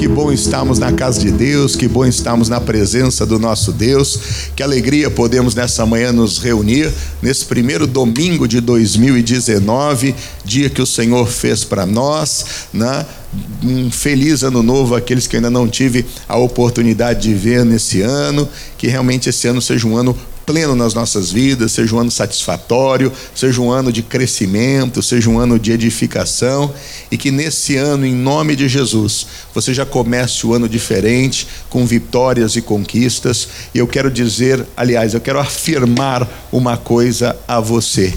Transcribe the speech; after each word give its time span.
Que 0.00 0.08
bom 0.08 0.32
estarmos 0.32 0.78
na 0.78 0.90
casa 0.90 1.20
de 1.20 1.30
Deus, 1.30 1.76
que 1.76 1.86
bom 1.86 2.06
estarmos 2.06 2.48
na 2.48 2.58
presença 2.58 3.26
do 3.26 3.38
nosso 3.38 3.70
Deus. 3.70 4.18
Que 4.56 4.62
alegria 4.62 5.10
podemos 5.10 5.54
nessa 5.54 5.84
manhã 5.84 6.10
nos 6.10 6.38
reunir, 6.38 6.90
nesse 7.20 7.44
primeiro 7.44 7.86
domingo 7.86 8.48
de 8.48 8.62
2019, 8.62 10.14
dia 10.42 10.70
que 10.70 10.80
o 10.80 10.86
Senhor 10.86 11.28
fez 11.28 11.64
para 11.64 11.84
nós, 11.84 12.46
né? 12.72 13.04
Um 13.62 13.90
feliz 13.90 14.42
ano 14.42 14.62
novo 14.62 14.94
àqueles 14.94 15.26
que 15.26 15.36
ainda 15.36 15.50
não 15.50 15.68
tive 15.68 16.06
a 16.26 16.38
oportunidade 16.38 17.20
de 17.20 17.34
ver 17.34 17.62
nesse 17.66 18.00
ano, 18.00 18.48
que 18.78 18.86
realmente 18.86 19.28
esse 19.28 19.48
ano 19.48 19.60
seja 19.60 19.86
um 19.86 19.98
ano 19.98 20.16
pleno 20.46 20.74
nas 20.74 20.94
nossas 20.94 21.30
vidas, 21.30 21.72
seja 21.72 21.94
um 21.94 22.00
ano 22.00 22.10
satisfatório, 22.10 23.12
seja 23.34 23.60
um 23.60 23.70
ano 23.70 23.92
de 23.92 24.02
crescimento, 24.02 25.02
seja 25.02 25.30
um 25.30 25.38
ano 25.38 25.58
de 25.58 25.72
edificação 25.72 26.72
e 27.10 27.16
que 27.16 27.30
nesse 27.30 27.76
ano, 27.76 28.04
em 28.04 28.14
nome 28.14 28.56
de 28.56 28.68
Jesus, 28.68 29.26
você 29.54 29.72
já 29.72 29.86
comece 29.86 30.46
o 30.46 30.54
ano 30.54 30.68
diferente, 30.68 31.46
com 31.68 31.86
vitórias 31.86 32.56
e 32.56 32.62
conquistas. 32.62 33.48
E 33.74 33.78
eu 33.78 33.86
quero 33.86 34.10
dizer, 34.10 34.66
aliás, 34.76 35.14
eu 35.14 35.20
quero 35.20 35.38
afirmar 35.38 36.28
uma 36.52 36.76
coisa 36.76 37.36
a 37.46 37.60
você: 37.60 38.14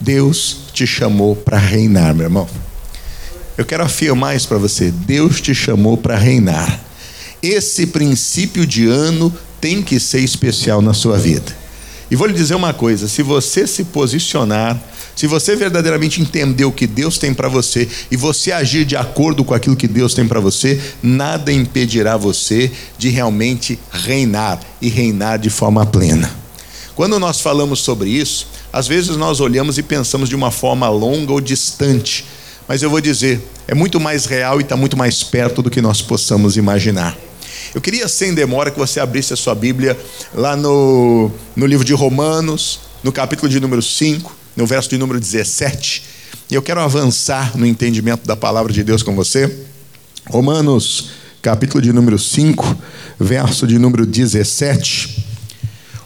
Deus 0.00 0.58
te 0.72 0.86
chamou 0.86 1.36
para 1.36 1.58
reinar, 1.58 2.14
meu 2.14 2.24
irmão. 2.24 2.48
Eu 3.56 3.64
quero 3.64 3.84
afirmar 3.84 4.34
isso 4.34 4.48
para 4.48 4.58
você: 4.58 4.90
Deus 4.90 5.40
te 5.40 5.54
chamou 5.54 5.96
para 5.96 6.16
reinar. 6.16 6.80
Esse 7.42 7.86
princípio 7.86 8.66
de 8.66 8.86
ano 8.86 9.32
tem 9.62 9.80
que 9.80 10.00
ser 10.00 10.18
especial 10.18 10.82
na 10.82 10.92
sua 10.92 11.16
vida. 11.16 11.56
E 12.10 12.16
vou 12.16 12.26
lhe 12.26 12.34
dizer 12.34 12.56
uma 12.56 12.74
coisa: 12.74 13.06
se 13.08 13.22
você 13.22 13.66
se 13.66 13.84
posicionar, 13.84 14.78
se 15.14 15.26
você 15.26 15.54
verdadeiramente 15.54 16.20
entender 16.20 16.64
o 16.64 16.72
que 16.72 16.86
Deus 16.86 17.16
tem 17.16 17.32
para 17.32 17.48
você 17.48 17.88
e 18.10 18.16
você 18.16 18.50
agir 18.50 18.84
de 18.84 18.96
acordo 18.96 19.44
com 19.44 19.54
aquilo 19.54 19.76
que 19.76 19.86
Deus 19.86 20.12
tem 20.12 20.26
para 20.26 20.40
você, 20.40 20.80
nada 21.02 21.52
impedirá 21.52 22.16
você 22.16 22.70
de 22.98 23.08
realmente 23.08 23.78
reinar 23.90 24.60
e 24.80 24.88
reinar 24.88 25.38
de 25.38 25.48
forma 25.48 25.86
plena. 25.86 26.30
Quando 26.94 27.18
nós 27.18 27.40
falamos 27.40 27.80
sobre 27.80 28.10
isso, 28.10 28.48
às 28.72 28.88
vezes 28.88 29.16
nós 29.16 29.40
olhamos 29.40 29.78
e 29.78 29.82
pensamos 29.82 30.28
de 30.28 30.34
uma 30.34 30.50
forma 30.50 30.88
longa 30.88 31.32
ou 31.32 31.40
distante, 31.40 32.26
mas 32.68 32.82
eu 32.82 32.90
vou 32.90 33.00
dizer, 33.00 33.40
é 33.66 33.74
muito 33.74 34.00
mais 34.00 34.26
real 34.26 34.60
e 34.60 34.62
está 34.62 34.76
muito 34.76 34.96
mais 34.96 35.22
perto 35.22 35.62
do 35.62 35.70
que 35.70 35.80
nós 35.80 36.02
possamos 36.02 36.56
imaginar. 36.56 37.16
Eu 37.74 37.80
queria, 37.80 38.06
sem 38.06 38.34
demora, 38.34 38.70
que 38.70 38.78
você 38.78 39.00
abrisse 39.00 39.32
a 39.32 39.36
sua 39.36 39.54
Bíblia 39.54 39.98
lá 40.34 40.54
no, 40.54 41.30
no 41.56 41.64
livro 41.64 41.84
de 41.84 41.94
Romanos, 41.94 42.80
no 43.02 43.10
capítulo 43.10 43.48
de 43.48 43.58
número 43.58 43.80
5, 43.80 44.36
no 44.54 44.66
verso 44.66 44.90
de 44.90 44.98
número 44.98 45.18
17. 45.18 46.02
E 46.50 46.54
eu 46.54 46.60
quero 46.60 46.80
avançar 46.80 47.56
no 47.56 47.64
entendimento 47.64 48.26
da 48.26 48.36
palavra 48.36 48.70
de 48.74 48.84
Deus 48.84 49.02
com 49.02 49.16
você. 49.16 49.64
Romanos, 50.28 51.12
capítulo 51.40 51.80
de 51.82 51.94
número 51.94 52.18
5, 52.18 52.76
verso 53.18 53.66
de 53.66 53.78
número 53.78 54.04
17. 54.04 55.24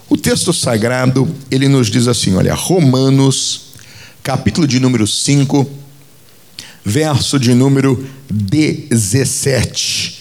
O 0.07 0.15
texto 0.15 0.53
sagrado, 0.53 1.27
ele 1.51 1.67
nos 1.67 1.87
diz 1.87 2.07
assim, 2.07 2.33
olha, 2.35 2.53
Romanos, 2.53 3.73
capítulo 4.23 4.65
de 4.65 4.79
número 4.79 5.05
5, 5.05 5.69
verso 6.85 7.37
de 7.37 7.53
número 7.53 8.07
17. 8.29 10.16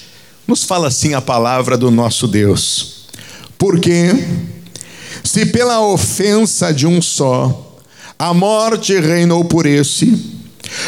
Nos 0.46 0.62
fala 0.62 0.88
assim 0.88 1.14
a 1.14 1.20
palavra 1.20 1.76
do 1.76 1.90
nosso 1.90 2.28
Deus. 2.28 3.06
Porque 3.58 4.12
se 5.24 5.46
pela 5.46 5.80
ofensa 5.80 6.72
de 6.72 6.86
um 6.86 7.02
só 7.02 7.62
a 8.18 8.32
morte 8.32 8.98
reinou 8.98 9.44
por 9.44 9.66
esse, 9.66 10.36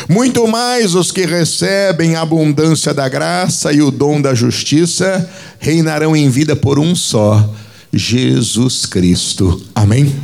muito 0.09 0.47
mais 0.47 0.95
os 0.95 1.11
que 1.11 1.27
recebem 1.27 2.15
a 2.15 2.23
abundância 2.23 2.95
da 2.95 3.09
graça 3.09 3.73
e 3.73 3.83
o 3.83 3.91
dom 3.91 4.21
da 4.21 4.35
justiça 4.35 5.29
reinarão 5.59 6.17
em 6.17 6.31
vida 6.31 6.57
por 6.57 6.79
um 6.79 6.95
só, 6.95 7.53
Jesus 7.93 8.87
Cristo. 8.87 9.63
Amém? 9.75 10.15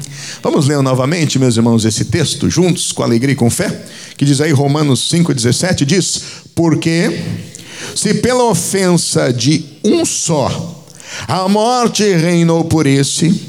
Vamos 0.43 0.67
ler 0.67 0.81
novamente, 0.81 1.39
meus 1.39 1.57
irmãos, 1.57 1.85
esse 1.85 2.07
texto 2.07 2.49
juntos, 2.49 2.93
com 2.93 3.03
alegria 3.03 3.33
e 3.33 3.37
com 3.37 3.51
fé, 3.51 3.85
que 4.17 4.25
diz 4.25 4.41
aí 4.41 4.53
Romanos 4.53 5.11
5,17: 5.11 5.85
diz, 5.85 6.23
porque 6.55 7.21
se 7.95 8.15
pela 8.15 8.45
ofensa 8.45 9.33
de 9.33 9.65
um 9.85 10.05
só 10.05 10.75
a 11.27 11.49
morte 11.49 12.03
reinou 12.03 12.65
por 12.65 12.87
esse, 12.87 13.41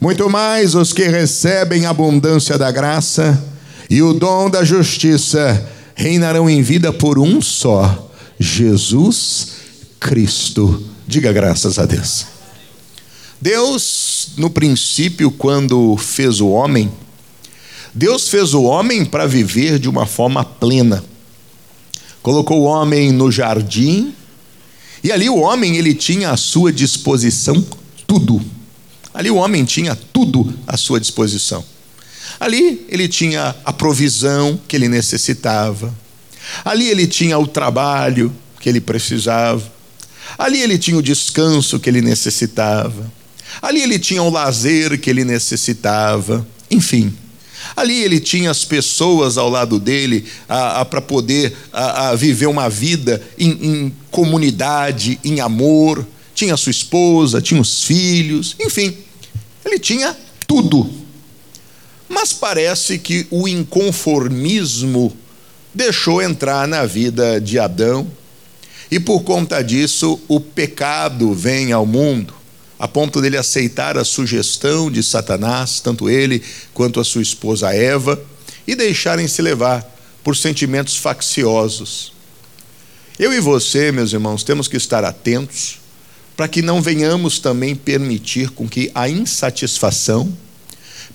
muito 0.00 0.28
mais 0.28 0.74
os 0.74 0.92
que 0.92 1.04
recebem 1.08 1.86
a 1.86 1.90
abundância 1.90 2.58
da 2.58 2.70
graça 2.70 3.42
e 3.88 4.02
o 4.02 4.12
dom 4.12 4.50
da 4.50 4.64
justiça 4.64 5.66
reinarão 5.94 6.48
em 6.48 6.62
vida 6.62 6.92
por 6.92 7.18
um 7.18 7.40
só, 7.40 8.10
Jesus 8.38 9.48
Cristo. 9.98 10.82
Diga 11.06 11.32
graças 11.32 11.78
a 11.78 11.86
Deus. 11.86 12.26
Deus, 13.40 14.30
no 14.36 14.50
princípio, 14.50 15.30
quando 15.30 15.96
fez 15.96 16.40
o 16.40 16.48
homem, 16.48 16.92
Deus 17.94 18.28
fez 18.28 18.52
o 18.52 18.62
homem 18.62 19.04
para 19.04 19.26
viver 19.26 19.78
de 19.78 19.88
uma 19.88 20.06
forma 20.06 20.44
plena 20.44 21.02
colocou 22.28 22.60
o 22.60 22.64
homem 22.64 23.10
no 23.10 23.32
jardim, 23.32 24.12
e 25.02 25.10
ali 25.10 25.30
o 25.30 25.38
homem 25.38 25.78
ele 25.78 25.94
tinha 25.94 26.28
à 26.28 26.36
sua 26.36 26.70
disposição 26.70 27.64
tudo. 28.06 28.38
Ali 29.14 29.30
o 29.30 29.36
homem 29.36 29.64
tinha 29.64 29.96
tudo 29.96 30.52
à 30.66 30.76
sua 30.76 31.00
disposição. 31.00 31.64
Ali 32.38 32.84
ele 32.90 33.08
tinha 33.08 33.56
a 33.64 33.72
provisão 33.72 34.60
que 34.68 34.76
ele 34.76 34.88
necessitava. 34.88 35.90
Ali 36.62 36.88
ele 36.88 37.06
tinha 37.06 37.38
o 37.38 37.46
trabalho 37.46 38.30
que 38.60 38.68
ele 38.68 38.82
precisava. 38.82 39.62
Ali 40.36 40.60
ele 40.60 40.76
tinha 40.76 40.98
o 40.98 41.02
descanso 41.02 41.80
que 41.80 41.88
ele 41.88 42.02
necessitava. 42.02 43.10
Ali 43.62 43.80
ele 43.80 43.98
tinha 43.98 44.22
o 44.22 44.28
lazer 44.28 45.00
que 45.00 45.08
ele 45.08 45.24
necessitava. 45.24 46.46
Enfim, 46.70 47.10
Ali 47.78 48.02
ele 48.02 48.18
tinha 48.18 48.50
as 48.50 48.64
pessoas 48.64 49.38
ao 49.38 49.48
lado 49.48 49.78
dele 49.78 50.26
para 50.90 51.00
poder 51.00 51.56
a, 51.72 52.08
a 52.08 52.14
viver 52.16 52.46
uma 52.46 52.68
vida 52.68 53.22
em, 53.38 53.50
em 53.50 53.96
comunidade, 54.10 55.20
em 55.24 55.38
amor. 55.38 56.04
Tinha 56.34 56.56
sua 56.56 56.72
esposa, 56.72 57.40
tinha 57.40 57.60
os 57.60 57.84
filhos, 57.84 58.56
enfim, 58.58 58.96
ele 59.64 59.78
tinha 59.78 60.16
tudo. 60.44 60.90
Mas 62.08 62.32
parece 62.32 62.98
que 62.98 63.28
o 63.30 63.46
inconformismo 63.46 65.16
deixou 65.72 66.20
entrar 66.20 66.66
na 66.66 66.84
vida 66.84 67.40
de 67.40 67.60
Adão, 67.60 68.08
e 68.90 68.98
por 68.98 69.22
conta 69.22 69.62
disso 69.62 70.18
o 70.26 70.40
pecado 70.40 71.32
vem 71.32 71.70
ao 71.70 71.86
mundo 71.86 72.37
a 72.78 72.86
ponto 72.86 73.20
dele 73.20 73.36
aceitar 73.36 73.98
a 73.98 74.04
sugestão 74.04 74.90
de 74.90 75.02
Satanás, 75.02 75.80
tanto 75.80 76.08
ele 76.08 76.42
quanto 76.72 77.00
a 77.00 77.04
sua 77.04 77.22
esposa 77.22 77.74
Eva, 77.74 78.20
e 78.66 78.74
deixarem 78.74 79.26
se 79.26 79.42
levar 79.42 79.84
por 80.22 80.36
sentimentos 80.36 80.96
facciosos. 80.96 82.12
Eu 83.18 83.32
e 83.32 83.40
você, 83.40 83.90
meus 83.90 84.12
irmãos, 84.12 84.44
temos 84.44 84.68
que 84.68 84.76
estar 84.76 85.04
atentos 85.04 85.78
para 86.36 86.46
que 86.46 86.62
não 86.62 86.80
venhamos 86.80 87.40
também 87.40 87.74
permitir 87.74 88.50
com 88.50 88.68
que 88.68 88.92
a 88.94 89.08
insatisfação, 89.08 90.32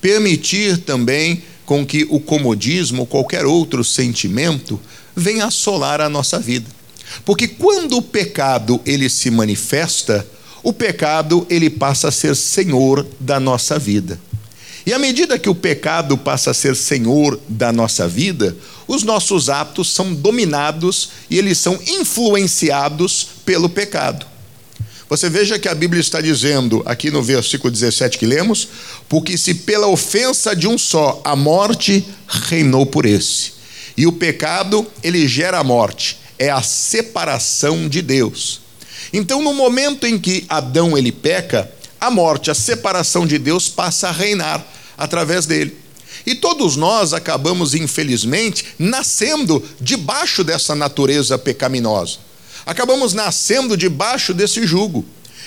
permitir 0.01 0.79
também 0.79 1.43
com 1.65 1.85
que 1.85 2.05
o 2.09 2.19
comodismo 2.19 3.01
ou 3.01 3.07
qualquer 3.07 3.45
outro 3.45 3.85
sentimento 3.85 4.77
venha 5.15 5.45
assolar 5.45 6.01
a 6.01 6.09
nossa 6.09 6.39
vida. 6.39 6.69
Porque 7.23 7.47
quando 7.47 7.97
o 7.97 8.01
pecado 8.01 8.81
ele 8.85 9.09
se 9.09 9.31
manifesta, 9.31 10.27
o 10.63 10.71
pecado 10.71 11.45
ele 11.49 11.69
passa 11.69 12.07
a 12.07 12.11
ser 12.11 12.35
senhor 12.35 13.05
da 13.19 13.39
nossa 13.39 13.77
vida. 13.77 14.19
E 14.85 14.93
à 14.93 14.99
medida 14.99 15.37
que 15.37 15.49
o 15.49 15.55
pecado 15.55 16.17
passa 16.17 16.51
a 16.51 16.53
ser 16.53 16.75
senhor 16.75 17.39
da 17.47 17.71
nossa 17.71 18.07
vida, 18.07 18.55
os 18.87 19.03
nossos 19.03 19.49
atos 19.49 19.93
são 19.93 20.13
dominados 20.13 21.09
e 21.29 21.37
eles 21.37 21.57
são 21.57 21.79
influenciados 21.85 23.27
pelo 23.45 23.69
pecado. 23.69 24.25
Você 25.09 25.29
veja 25.29 25.59
que 25.59 25.67
a 25.67 25.75
Bíblia 25.75 26.01
está 26.01 26.19
dizendo, 26.19 26.81
aqui 26.85 27.11
no 27.11 27.21
versículo 27.21 27.71
17 27.71 28.17
que 28.17 28.25
lemos, 28.25 28.67
porque 29.07 29.37
se 29.37 29.53
pela 29.53 29.87
ofensa 29.87 30.55
de 30.55 30.67
um 30.67 30.77
só 30.77 31.21
a 31.23 31.35
morte 31.35 32.05
reinou 32.27 32.85
por 32.85 33.05
esse. 33.05 33.53
E 33.95 34.07
o 34.07 34.11
pecado, 34.11 34.85
ele 35.03 35.27
gera 35.27 35.59
a 35.59 35.63
morte, 35.63 36.17
é 36.39 36.49
a 36.49 36.63
separação 36.63 37.87
de 37.87 38.01
Deus. 38.01 38.62
Então, 39.13 39.41
no 39.41 39.53
momento 39.53 40.07
em 40.07 40.17
que 40.17 40.43
Adão 40.49 40.97
ele 40.97 41.11
peca, 41.11 41.71
a 42.01 42.09
morte, 42.11 42.51
a 42.51 42.55
separação 42.55 43.25
de 43.25 43.37
Deus 43.37 43.69
passa 43.69 44.09
a 44.09 44.11
reinar 44.11 44.65
através 44.97 45.45
dele. 45.45 45.77
E 46.25 46.35
todos 46.35 46.75
nós 46.75 47.13
acabamos, 47.13 47.75
infelizmente, 47.75 48.65
nascendo 48.79 49.63
debaixo 49.79 50.43
dessa 50.43 50.73
natureza 50.73 51.37
pecaminosa. 51.37 52.17
Acabamos 52.65 53.13
nascendo 53.13 53.77
debaixo 53.77 54.33
desse 54.33 54.65
jugo. 54.65 55.05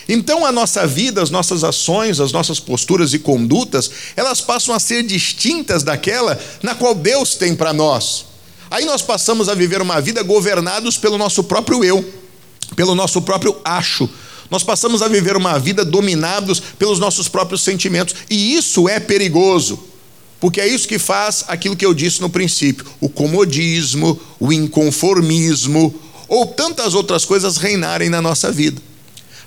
Então 0.09 0.45
a 0.47 0.53
nossa 0.53 0.87
vida, 0.87 1.23
as 1.23 1.31
nossas 1.31 1.65
ações, 1.65 2.21
as 2.21 2.31
nossas 2.31 2.61
posturas 2.61 3.13
e 3.13 3.19
condutas, 3.19 3.91
elas 4.15 4.41
passam 4.41 4.75
a 4.75 4.79
ser 4.79 5.03
distintas 5.03 5.83
daquela 5.83 6.39
na 6.63 6.75
qual 6.75 6.95
Deus 6.95 7.35
tem 7.35 7.57
para 7.57 7.73
nós. 7.73 8.27
Aí 8.71 8.85
nós 8.85 9.03
passamos 9.03 9.49
a 9.49 9.55
viver 9.55 9.81
uma 9.81 10.01
vida 10.01 10.23
governados 10.23 10.97
pelo 10.97 11.19
nosso 11.19 11.45
próprio 11.45 11.85
eu. 11.85 12.05
Pelo 12.75 12.95
nosso 12.95 13.23
próprio 13.23 13.57
acho. 13.65 14.09
Nós 14.51 14.63
passamos 14.63 15.03
a 15.03 15.09
viver 15.09 15.37
uma 15.37 15.59
vida 15.59 15.85
dominados 15.85 16.61
pelos 16.79 16.99
nossos 16.99 17.29
próprios 17.29 17.63
sentimentos, 17.63 18.15
e 18.31 18.55
isso 18.55 18.89
é 18.89 19.01
perigoso. 19.01 19.79
Porque 20.41 20.61
é 20.61 20.67
isso 20.67 20.87
que 20.87 20.99
faz 20.99 21.45
aquilo 21.49 21.77
que 21.77 21.85
eu 21.85 21.95
disse 21.95 22.21
no 22.21 22.31
princípio: 22.31 22.87
o 23.01 23.09
comodismo, 23.09 24.21
o 24.39 24.53
inconformismo, 24.53 25.95
ou 26.29 26.47
tantas 26.47 26.95
outras 26.95 27.25
coisas 27.25 27.57
reinarem 27.57 28.09
na 28.09 28.21
nossa 28.21 28.53
vida. 28.53 28.81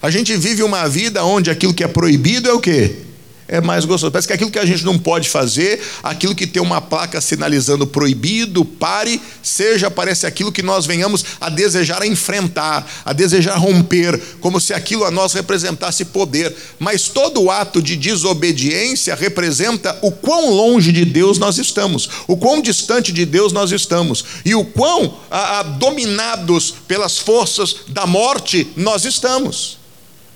A 0.02 0.10
gente 0.10 0.36
vive 0.36 0.64
uma 0.64 0.88
vida 0.88 1.24
onde 1.24 1.52
aquilo 1.52 1.74
que 1.74 1.84
é 1.84 1.88
proibido 1.88 2.50
é 2.50 2.54
o 2.54 2.60
quê? 2.60 3.09
É 3.50 3.60
mais 3.60 3.84
gostoso. 3.84 4.12
Parece 4.12 4.28
que 4.28 4.34
aquilo 4.34 4.52
que 4.52 4.60
a 4.60 4.66
gente 4.66 4.86
não 4.86 4.98
pode 4.98 5.28
fazer, 5.28 5.82
aquilo 6.04 6.36
que 6.36 6.46
tem 6.46 6.62
uma 6.62 6.80
placa 6.80 7.20
sinalizando 7.20 7.86
proibido, 7.88 8.64
pare, 8.64 9.20
seja, 9.42 9.90
parece 9.90 10.28
aquilo 10.28 10.52
que 10.52 10.62
nós 10.62 10.86
venhamos 10.86 11.26
a 11.42 11.50
desejar 11.50 12.06
enfrentar, 12.06 12.88
a 13.04 13.12
desejar 13.12 13.58
romper, 13.58 14.22
como 14.40 14.62
se 14.62 14.72
aquilo 14.72 15.04
a 15.04 15.12
nós 15.12 15.34
representasse 15.34 16.06
poder. 16.06 16.56
Mas 16.78 17.10
todo 17.10 17.50
ato 17.50 17.82
de 17.82 17.96
desobediência 17.96 19.16
representa 19.16 19.98
o 20.04 20.12
quão 20.12 20.52
longe 20.52 20.92
de 20.92 21.04
Deus 21.04 21.40
nós 21.40 21.58
estamos, 21.58 22.08
o 22.28 22.38
quão 22.38 22.62
distante 22.62 23.12
de 23.12 23.26
Deus 23.26 23.52
nós 23.52 23.72
estamos 23.72 24.24
e 24.46 24.54
o 24.54 24.64
quão 24.64 25.18
a, 25.32 25.60
a, 25.60 25.64
dominados 25.64 26.76
pelas 26.88 27.18
forças 27.18 27.78
da 27.88 28.06
morte 28.06 28.68
nós 28.76 29.06
estamos. 29.06 29.79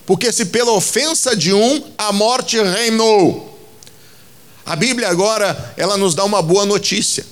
Porque 0.06 0.32
se 0.32 0.46
pela 0.46 0.72
ofensa 0.72 1.36
de 1.36 1.54
um 1.54 1.84
a 1.98 2.12
morte 2.12 2.62
reinou. 2.62 3.58
A 4.66 4.76
Bíblia 4.76 5.10
agora, 5.10 5.74
ela 5.78 5.98
nos 5.98 6.16
dá 6.16 6.24
uma 6.24 6.42
boa 6.42 6.66
notícia. 6.66 7.26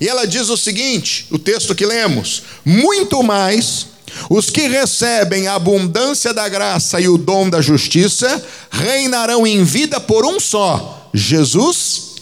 E 0.00 0.08
ela 0.08 0.26
diz 0.26 0.48
o 0.48 0.56
seguinte, 0.56 1.26
o 1.30 1.38
texto 1.38 1.74
que 1.74 1.86
lemos: 1.86 2.42
muito 2.64 3.22
mais 3.22 3.86
os 4.30 4.50
que 4.50 4.68
recebem 4.68 5.48
a 5.48 5.54
abundância 5.54 6.32
da 6.32 6.48
graça 6.48 7.00
e 7.00 7.08
o 7.08 7.18
dom 7.18 7.48
da 7.48 7.60
justiça 7.60 8.42
reinarão 8.70 9.46
em 9.46 9.64
vida 9.64 10.00
por 10.00 10.24
um 10.24 10.38
só, 10.38 11.10
Jesus 11.12 12.14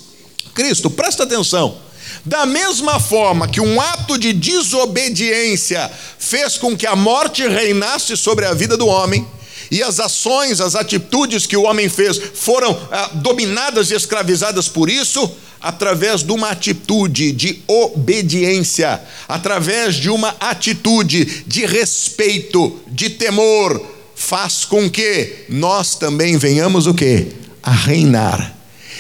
Cristo. 0.55 0.91
Presta 0.91 1.25
atenção. 1.25 1.77
Da 2.25 2.47
mesma 2.47 3.01
forma 3.01 3.49
que 3.49 3.61
um 3.61 3.81
ato 3.81 4.17
de 4.17 4.33
desobediência 4.33 5.91
fez 6.19 6.57
com 6.57 6.77
que 6.77 6.87
a 6.87 6.95
morte 6.95 7.47
reinasse 7.47 8.17
sobre 8.17 8.47
a 8.47 8.55
vida 8.55 8.77
do 8.77 8.87
homem, 8.87 9.27
e 9.73 9.83
as 9.83 9.99
ações, 9.99 10.61
as 10.61 10.75
atitudes 10.75 11.47
que 11.47 11.57
o 11.57 11.63
homem 11.63 11.89
fez 11.89 12.21
foram 12.35 12.79
ah, 12.91 13.11
dominadas 13.15 13.91
e 13.91 13.95
escravizadas 13.95 14.69
por 14.69 14.91
isso, 14.91 15.35
através 15.59 16.23
de 16.23 16.31
uma 16.31 16.51
atitude 16.51 17.33
de 17.33 17.63
obediência, 17.67 19.01
através 19.27 19.95
de 19.95 20.11
uma 20.11 20.37
atitude 20.39 21.45
de 21.47 21.65
respeito, 21.65 22.79
de 22.87 23.09
temor, 23.09 23.83
faz 24.15 24.67
com 24.67 24.91
que 24.91 25.47
nós 25.49 25.95
também 25.95 26.37
venhamos 26.37 26.87
o 26.87 26.93
que? 26.93 27.29
A 27.63 27.73
reinar. 27.73 28.55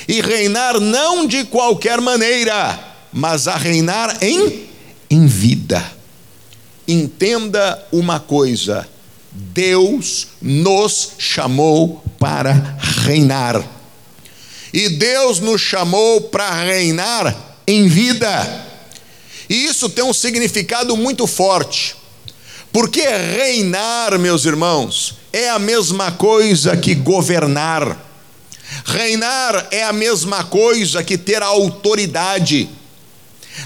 E 0.08 0.22
reinar 0.22 0.80
não 0.80 1.26
de 1.26 1.44
qualquer 1.44 2.00
maneira, 2.00 2.78
mas 3.12 3.46
a 3.46 3.56
reinar 3.56 4.16
em 4.22 4.72
em 5.10 5.26
vida. 5.26 5.84
Entenda 6.88 7.86
uma 7.92 8.18
coisa: 8.18 8.88
Deus 9.34 10.28
nos 10.40 11.12
chamou 11.18 12.04
para 12.18 12.52
reinar. 13.04 13.62
E 14.72 14.88
Deus 14.90 15.40
nos 15.40 15.60
chamou 15.60 16.22
para 16.22 16.50
reinar 16.50 17.58
em 17.66 17.88
vida. 17.88 18.66
E 19.48 19.66
isso 19.66 19.88
tem 19.88 20.04
um 20.04 20.12
significado 20.12 20.96
muito 20.96 21.26
forte. 21.26 21.96
Porque 22.72 23.02
reinar, 23.02 24.18
meus 24.18 24.46
irmãos, 24.46 25.16
é 25.32 25.50
a 25.50 25.58
mesma 25.58 26.12
coisa 26.12 26.76
que 26.76 26.94
governar. 26.94 27.98
Reinar 28.84 29.68
é 29.70 29.84
a 29.84 29.92
mesma 29.92 30.44
coisa 30.44 31.04
que 31.04 31.18
ter 31.18 31.42
autoridade. 31.42 32.68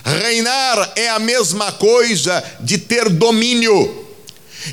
Reinar 0.04 0.92
é 0.96 1.08
a 1.08 1.18
mesma 1.20 1.70
coisa 1.70 2.42
de 2.60 2.78
ter 2.78 3.08
domínio. 3.08 4.06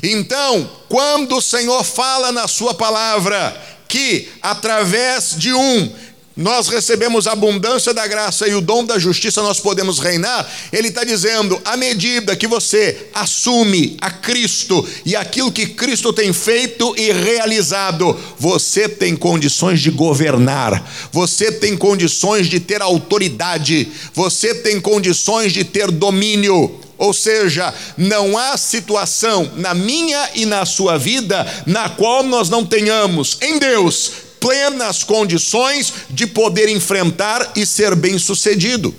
Então, 0.02 0.68
quando 0.94 1.38
o 1.38 1.42
Senhor 1.42 1.82
fala 1.82 2.30
na 2.30 2.46
Sua 2.46 2.72
palavra 2.72 3.60
que 3.88 4.28
através 4.40 5.34
de 5.36 5.52
um 5.52 5.92
nós 6.36 6.68
recebemos 6.68 7.26
a 7.26 7.32
abundância 7.32 7.92
da 7.92 8.06
graça 8.06 8.46
e 8.46 8.54
o 8.54 8.60
dom 8.60 8.84
da 8.84 8.96
justiça, 8.96 9.42
nós 9.42 9.58
podemos 9.58 9.98
reinar. 9.98 10.48
Ele 10.72 10.86
está 10.86 11.02
dizendo: 11.02 11.60
à 11.64 11.76
medida 11.76 12.36
que 12.36 12.46
você 12.46 13.08
assume 13.12 13.96
a 14.00 14.08
Cristo 14.08 14.86
e 15.04 15.16
aquilo 15.16 15.50
que 15.50 15.66
Cristo 15.66 16.12
tem 16.12 16.32
feito 16.32 16.94
e 16.96 17.10
realizado, 17.10 18.16
você 18.38 18.88
tem 18.88 19.16
condições 19.16 19.80
de 19.80 19.90
governar, 19.90 20.88
você 21.10 21.50
tem 21.50 21.76
condições 21.76 22.46
de 22.46 22.60
ter 22.60 22.80
autoridade, 22.80 23.88
você 24.12 24.54
tem 24.54 24.80
condições 24.80 25.52
de 25.52 25.64
ter 25.64 25.90
domínio. 25.90 26.83
Ou 26.96 27.12
seja, 27.12 27.74
não 27.96 28.38
há 28.38 28.56
situação 28.56 29.50
na 29.56 29.74
minha 29.74 30.30
e 30.34 30.46
na 30.46 30.64
sua 30.64 30.96
vida 30.96 31.46
na 31.66 31.88
qual 31.88 32.22
nós 32.22 32.48
não 32.48 32.64
tenhamos 32.64 33.38
em 33.40 33.58
Deus 33.58 34.12
plenas 34.38 35.02
condições 35.02 35.92
de 36.10 36.26
poder 36.26 36.68
enfrentar 36.68 37.52
e 37.56 37.64
ser 37.64 37.94
bem-sucedido. 37.94 38.94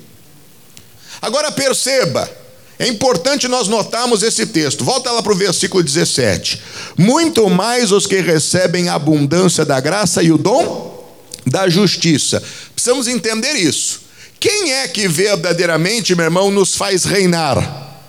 Agora 1.22 1.52
perceba, 1.52 2.30
é 2.78 2.88
importante 2.88 3.48
nós 3.48 3.68
notarmos 3.68 4.24
esse 4.24 4.48
texto. 4.48 4.84
Volta 4.84 5.12
lá 5.12 5.22
para 5.22 5.32
o 5.32 5.36
versículo 5.36 5.84
17. 5.84 6.62
Muito 6.98 7.50
mais 7.50 7.92
os 7.92 8.06
que 8.08 8.20
recebem 8.22 8.90
a 8.90 8.96
abundância 8.96 9.64
da 9.64 9.80
graça 9.80 10.22
e 10.22 10.32
o 10.32 10.38
dom 10.38 11.16
da 11.46 11.70
justiça. 11.70 12.44
Precisamos 12.74 13.08
entender 13.08 13.54
isso. 13.54 14.05
Quem 14.40 14.72
é 14.74 14.88
que 14.88 15.08
verdadeiramente, 15.08 16.16
meu 16.16 16.26
irmão, 16.26 16.52
nos 16.52 16.76
faz 16.76 17.04
reinar? 17.04 17.58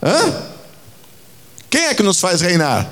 Hã? 0.03 0.47
Quem 1.71 1.87
é 1.87 1.95
que 1.95 2.03
nos 2.03 2.21
faz 2.21 2.41
reinar? 2.41 2.91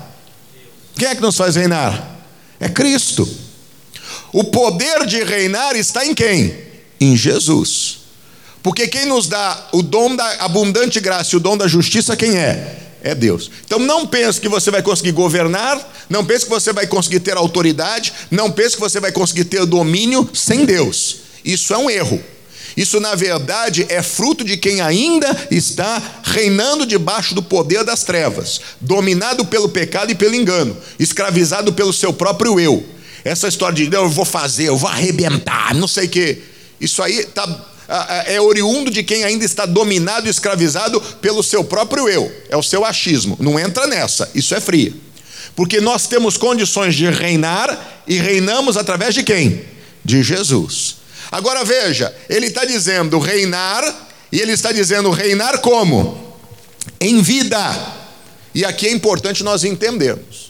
Quem 0.97 1.07
é 1.07 1.15
que 1.15 1.21
nos 1.21 1.35
faz 1.35 1.55
reinar? 1.55 2.19
É 2.59 2.69
Cristo. 2.69 3.27
O 4.31 4.43
poder 4.43 5.05
de 5.05 5.23
reinar 5.23 5.75
está 5.75 6.05
em 6.05 6.13
quem? 6.13 6.55
Em 6.99 7.15
Jesus. 7.15 7.99
Porque 8.61 8.87
quem 8.87 9.05
nos 9.05 9.27
dá 9.27 9.69
o 9.71 9.81
dom 9.81 10.15
da 10.15 10.27
abundante 10.39 10.99
graça 10.99 11.35
e 11.35 11.37
o 11.37 11.39
dom 11.39 11.55
da 11.55 11.67
justiça, 11.67 12.15
quem 12.15 12.37
é? 12.37 12.77
É 13.03 13.13
Deus. 13.13 13.51
Então 13.63 13.77
não 13.77 14.07
pense 14.07 14.41
que 14.41 14.49
você 14.49 14.71
vai 14.71 14.81
conseguir 14.81 15.11
governar, 15.11 15.79
não 16.09 16.25
pense 16.25 16.45
que 16.45 16.49
você 16.49 16.73
vai 16.73 16.87
conseguir 16.87 17.19
ter 17.19 17.37
autoridade, 17.37 18.11
não 18.31 18.51
pense 18.51 18.75
que 18.75 18.81
você 18.81 18.99
vai 18.99 19.11
conseguir 19.11 19.45
ter 19.45 19.63
domínio 19.65 20.27
sem 20.33 20.65
Deus. 20.65 21.17
Isso 21.43 21.73
é 21.73 21.77
um 21.77 21.89
erro. 21.89 22.19
Isso, 22.75 22.99
na 22.99 23.15
verdade, 23.15 23.85
é 23.87 24.03
fruto 24.03 24.43
de 24.43 24.57
quem 24.57 24.81
ainda 24.81 25.47
está 25.49 26.01
reinando 26.23 26.85
debaixo 26.85 27.33
do 27.33 27.41
poder 27.41 27.83
das 27.83 28.03
trevas, 28.03 28.59
dominado 28.81 29.45
pelo 29.45 29.69
pecado 29.69 30.11
e 30.11 30.15
pelo 30.15 30.35
engano, 30.35 30.75
escravizado 30.99 31.71
pelo 31.71 31.93
seu 31.93 32.11
próprio 32.11 32.59
eu. 32.59 32.83
Essa 33.23 33.47
história 33.47 33.75
de 33.75 33.95
eu 33.95 34.09
vou 34.09 34.25
fazer, 34.25 34.65
eu 34.65 34.77
vou 34.77 34.89
arrebentar, 34.89 35.73
não 35.73 35.87
sei 35.87 36.05
o 36.05 36.09
quê. 36.09 36.41
Isso 36.79 37.01
aí 37.01 37.25
tá, 37.25 37.47
é 38.27 38.39
oriundo 38.41 38.91
de 38.91 39.03
quem 39.03 39.23
ainda 39.23 39.45
está 39.45 39.65
dominado 39.65 40.27
e 40.27 40.29
escravizado 40.29 40.99
pelo 41.21 41.41
seu 41.41 41.63
próprio 41.63 42.09
eu. 42.09 42.31
É 42.49 42.57
o 42.57 42.63
seu 42.63 42.83
achismo. 42.83 43.37
Não 43.39 43.57
entra 43.57 43.87
nessa, 43.87 44.29
isso 44.35 44.53
é 44.53 44.59
fria. 44.59 44.93
Porque 45.55 45.79
nós 45.79 46.07
temos 46.07 46.35
condições 46.35 46.93
de 46.93 47.09
reinar 47.09 48.03
e 48.05 48.15
reinamos 48.15 48.75
através 48.75 49.15
de 49.15 49.23
quem? 49.23 49.63
De 50.03 50.21
Jesus. 50.21 50.97
Agora 51.35 51.65
veja, 51.65 52.15
ele 52.29 52.45
está 52.45 52.63
dizendo 52.63 53.19
reinar, 53.19 53.83
e 54.31 54.39
ele 54.39 54.53
está 54.53 54.71
dizendo 54.71 55.09
reinar 55.09 55.59
como? 55.59 56.33
Em 56.97 57.21
vida. 57.21 57.59
E 58.53 58.63
aqui 58.63 58.87
é 58.87 58.91
importante 58.91 59.43
nós 59.43 59.65
entendermos. 59.65 60.49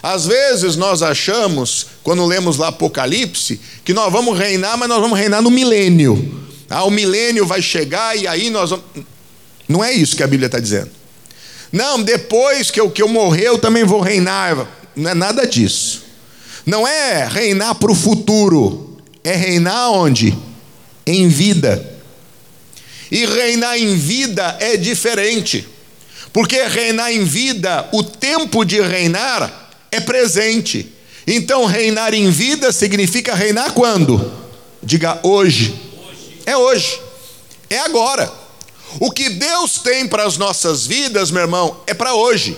Às 0.00 0.26
vezes 0.26 0.76
nós 0.76 1.02
achamos, 1.02 1.88
quando 2.04 2.24
lemos 2.24 2.58
lá 2.58 2.68
Apocalipse, 2.68 3.60
que 3.84 3.92
nós 3.92 4.12
vamos 4.12 4.38
reinar, 4.38 4.78
mas 4.78 4.88
nós 4.88 5.00
vamos 5.00 5.18
reinar 5.18 5.42
no 5.42 5.50
milênio. 5.50 6.46
Ah, 6.70 6.84
o 6.84 6.92
milênio 6.92 7.44
vai 7.44 7.60
chegar 7.60 8.16
e 8.16 8.28
aí 8.28 8.50
nós 8.50 8.70
vamos. 8.70 8.84
Não 9.68 9.82
é 9.82 9.92
isso 9.92 10.14
que 10.14 10.22
a 10.22 10.28
Bíblia 10.28 10.46
está 10.46 10.60
dizendo. 10.60 10.92
Não, 11.72 12.00
depois 12.00 12.70
que 12.70 12.80
eu, 12.80 12.88
que 12.88 13.02
eu 13.02 13.08
morrer, 13.08 13.48
eu 13.48 13.58
também 13.58 13.82
vou 13.82 14.00
reinar. 14.00 14.68
Não 14.94 15.10
é 15.10 15.14
nada 15.14 15.44
disso. 15.44 16.04
Não 16.64 16.86
é 16.86 17.26
reinar 17.26 17.74
para 17.74 17.90
o 17.90 17.96
futuro 17.96 18.89
é 19.24 19.34
reinar 19.34 19.90
onde? 19.90 20.36
Em 21.06 21.28
vida. 21.28 21.98
E 23.10 23.26
reinar 23.26 23.76
em 23.78 23.96
vida 23.96 24.56
é 24.60 24.76
diferente. 24.76 25.66
Porque 26.32 26.62
reinar 26.62 27.12
em 27.12 27.24
vida, 27.24 27.88
o 27.92 28.02
tempo 28.02 28.64
de 28.64 28.80
reinar 28.80 29.70
é 29.90 30.00
presente. 30.00 30.92
Então, 31.26 31.64
reinar 31.64 32.14
em 32.14 32.30
vida 32.30 32.72
significa 32.72 33.34
reinar 33.34 33.72
quando? 33.72 34.32
Diga 34.82 35.18
hoje. 35.22 35.74
É 36.46 36.56
hoje. 36.56 37.00
É 37.68 37.78
agora. 37.80 38.32
O 38.98 39.10
que 39.10 39.28
Deus 39.28 39.78
tem 39.78 40.08
para 40.08 40.24
as 40.24 40.36
nossas 40.36 40.86
vidas, 40.86 41.30
meu 41.30 41.42
irmão, 41.42 41.80
é 41.86 41.94
para 41.94 42.14
hoje. 42.14 42.56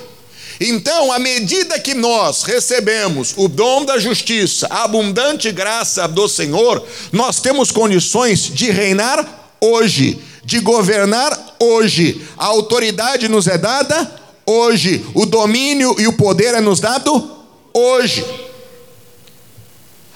Então, 0.59 1.11
à 1.11 1.19
medida 1.19 1.79
que 1.79 1.93
nós 1.93 2.43
recebemos 2.43 3.33
o 3.35 3.47
dom 3.47 3.85
da 3.85 3.97
justiça, 3.97 4.67
a 4.69 4.83
abundante 4.83 5.51
graça 5.51 6.07
do 6.07 6.27
Senhor, 6.27 6.85
nós 7.11 7.39
temos 7.39 7.71
condições 7.71 8.41
de 8.53 8.69
reinar 8.69 9.55
hoje, 9.59 10.19
de 10.43 10.59
governar 10.59 11.55
hoje. 11.59 12.21
A 12.37 12.45
autoridade 12.45 13.27
nos 13.27 13.47
é 13.47 13.57
dada 13.57 14.09
hoje, 14.45 15.05
o 15.13 15.25
domínio 15.25 15.95
e 15.99 16.07
o 16.07 16.13
poder 16.13 16.53
é 16.53 16.61
nos 16.61 16.79
dado 16.79 17.31
hoje. 17.73 18.23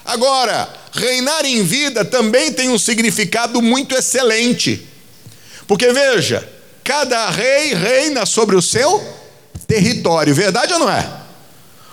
Agora, 0.04 0.68
reinar 0.92 1.44
em 1.44 1.62
vida 1.62 2.04
também 2.04 2.52
tem 2.52 2.68
um 2.70 2.78
significado 2.78 3.60
muito 3.60 3.94
excelente. 3.94 4.86
Porque 5.66 5.92
veja, 5.92 6.48
cada 6.82 7.28
rei 7.28 7.74
reina 7.74 8.24
sobre 8.24 8.56
o 8.56 8.62
seu 8.62 9.02
território, 9.68 10.34
verdade 10.34 10.72
ou 10.72 10.78
não 10.78 10.90
é? 10.90 11.06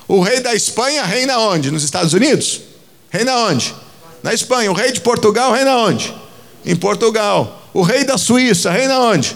O 0.08 0.22
rei 0.22 0.40
da 0.40 0.56
Espanha 0.56 1.04
reina 1.04 1.38
onde? 1.38 1.70
Nos 1.70 1.84
Estados 1.84 2.14
Unidos? 2.14 2.62
Reina 3.10 3.36
onde? 3.36 3.76
Na 4.24 4.34
Espanha. 4.34 4.72
O 4.72 4.74
rei 4.74 4.92
de 4.92 5.02
Portugal 5.02 5.52
reina 5.52 5.76
onde? 5.76 6.16
Em 6.66 6.76
Portugal. 6.76 7.70
O 7.74 7.82
rei 7.82 8.06
da 8.06 8.18
Suíça 8.18 8.72
reina 8.72 9.00
onde? 9.00 9.36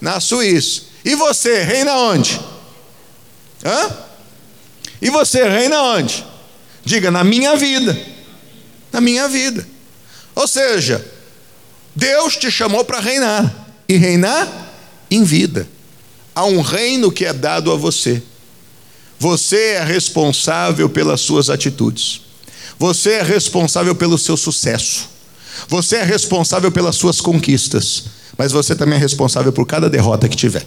Na 0.00 0.20
Suíça. 0.20 0.82
E 1.04 1.14
você 1.16 1.62
reina 1.62 1.96
onde? 1.96 2.40
Hã? 3.64 3.90
E 5.00 5.10
você 5.10 5.48
reina 5.48 5.82
onde? 5.82 6.24
Diga, 6.84 7.10
na 7.10 7.24
minha 7.24 7.56
vida. 7.56 7.98
Na 8.92 9.00
minha 9.00 9.28
vida. 9.28 9.66
Ou 10.34 10.46
seja, 10.46 11.04
Deus 11.96 12.36
te 12.36 12.50
chamou 12.50 12.84
para 12.84 13.00
reinar. 13.00 13.52
E 13.88 13.96
reinar 13.96 14.48
em 15.10 15.24
vida. 15.24 15.66
Há 16.34 16.44
um 16.44 16.60
reino 16.60 17.12
que 17.12 17.24
é 17.24 17.32
dado 17.32 17.70
a 17.70 17.76
você. 17.76 18.22
Você 19.18 19.74
é 19.74 19.84
responsável 19.84 20.88
pelas 20.88 21.20
suas 21.20 21.50
atitudes. 21.50 22.22
Você 22.78 23.12
é 23.12 23.22
responsável 23.22 23.94
pelo 23.94 24.18
seu 24.18 24.36
sucesso. 24.36 25.08
Você 25.68 25.96
é 25.96 26.02
responsável 26.02 26.72
pelas 26.72 26.96
suas 26.96 27.20
conquistas. 27.20 28.04
Mas 28.36 28.50
você 28.50 28.74
também 28.74 28.96
é 28.96 29.00
responsável 29.00 29.52
por 29.52 29.66
cada 29.66 29.88
derrota 29.88 30.28
que 30.28 30.36
tiver. 30.36 30.66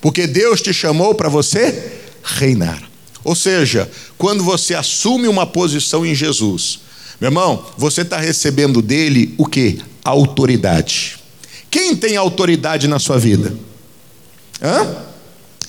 Porque 0.00 0.26
Deus 0.26 0.60
te 0.60 0.72
chamou 0.72 1.14
para 1.14 1.28
você 1.28 2.00
reinar. 2.22 2.82
Ou 3.24 3.34
seja, 3.34 3.90
quando 4.16 4.44
você 4.44 4.74
assume 4.74 5.26
uma 5.26 5.46
posição 5.46 6.06
em 6.06 6.14
Jesus, 6.14 6.80
meu 7.20 7.28
irmão, 7.28 7.66
você 7.76 8.02
está 8.02 8.18
recebendo 8.18 8.80
dele 8.80 9.34
o 9.36 9.46
que? 9.46 9.80
Autoridade. 10.04 11.18
Quem 11.70 11.96
tem 11.96 12.16
autoridade 12.16 12.86
na 12.86 12.98
sua 12.98 13.18
vida? 13.18 13.52
Hã? 14.62 15.04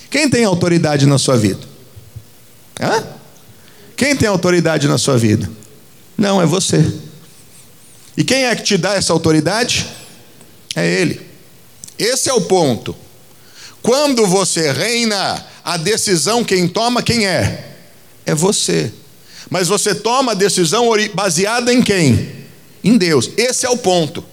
Quem 0.10 0.30
tem 0.30 0.44
autoridade 0.44 1.06
na 1.06 1.18
sua 1.18 1.38
vida? 1.38 1.62
Hã? 2.80 3.04
Quem 3.96 4.16
tem 4.16 4.28
autoridade 4.28 4.88
na 4.88 4.98
sua 4.98 5.18
vida? 5.18 5.50
Não, 6.18 6.42
é 6.42 6.46
você. 6.46 6.86
E 8.18 8.24
quem 8.24 8.46
é 8.46 8.56
que 8.56 8.64
te 8.64 8.78
dá 8.78 8.96
essa 8.96 9.14
autoridade? 9.14 9.88
É 10.76 10.88
Ele. 10.88 11.22
Esse 11.98 12.30
é 12.30 12.34
o 12.34 12.42
ponto. 12.42 12.96
Quando 13.82 14.26
você 14.26 14.72
reina, 14.72 15.46
a 15.64 15.78
decisão 15.78 16.44
quem 16.44 16.68
toma, 16.68 17.04
quem 17.04 17.28
é? 17.28 17.76
É 18.26 18.34
você. 18.34 18.92
Mas 19.50 19.68
você 19.68 19.96
toma 19.96 20.32
a 20.32 20.36
decisão 20.36 20.90
baseada 21.14 21.74
em 21.74 21.82
quem? 21.82 22.48
Em 22.84 22.98
Deus. 22.98 23.32
Esse 23.38 23.66
é 23.66 23.70
o 23.70 23.78
ponto. 23.78 24.24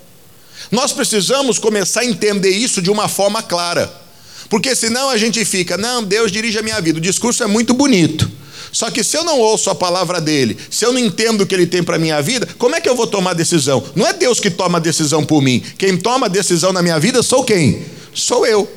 Nós 0.70 0.92
precisamos 0.92 1.58
começar 1.58 2.00
a 2.00 2.06
entender 2.06 2.50
isso 2.50 2.82
de 2.82 2.90
uma 2.90 3.08
forma 3.08 3.42
clara. 3.42 4.05
Porque 4.48 4.74
senão 4.74 5.10
a 5.10 5.16
gente 5.16 5.44
fica, 5.44 5.76
não, 5.76 6.02
Deus 6.02 6.30
dirige 6.30 6.58
a 6.58 6.62
minha 6.62 6.80
vida. 6.80 6.98
O 6.98 7.00
discurso 7.00 7.42
é 7.42 7.46
muito 7.46 7.74
bonito. 7.74 8.30
Só 8.72 8.90
que 8.90 9.02
se 9.02 9.16
eu 9.16 9.24
não 9.24 9.38
ouço 9.40 9.70
a 9.70 9.74
palavra 9.74 10.20
dele, 10.20 10.56
se 10.70 10.84
eu 10.84 10.92
não 10.92 11.00
entendo 11.00 11.42
o 11.42 11.46
que 11.46 11.54
ele 11.54 11.66
tem 11.66 11.82
para 11.82 11.96
a 11.96 11.98
minha 11.98 12.20
vida, 12.20 12.46
como 12.58 12.74
é 12.74 12.80
que 12.80 12.88
eu 12.88 12.94
vou 12.94 13.06
tomar 13.06 13.32
decisão? 13.32 13.82
Não 13.94 14.06
é 14.06 14.12
Deus 14.12 14.38
que 14.38 14.50
toma 14.50 14.78
a 14.78 14.80
decisão 14.80 15.24
por 15.24 15.40
mim. 15.40 15.62
Quem 15.78 15.96
toma 15.96 16.26
a 16.26 16.28
decisão 16.28 16.72
na 16.72 16.82
minha 16.82 16.98
vida 16.98 17.22
sou 17.22 17.44
quem? 17.44 17.84
Sou 18.12 18.46
eu. 18.46 18.70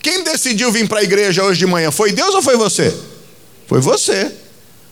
Quem 0.00 0.24
decidiu 0.24 0.70
vir 0.70 0.88
para 0.88 1.00
a 1.00 1.02
igreja 1.02 1.42
hoje 1.44 1.58
de 1.58 1.66
manhã? 1.66 1.90
Foi 1.90 2.12
Deus 2.12 2.34
ou 2.34 2.42
foi 2.42 2.56
você? 2.56 2.94
Foi 3.66 3.80
você. 3.80 4.30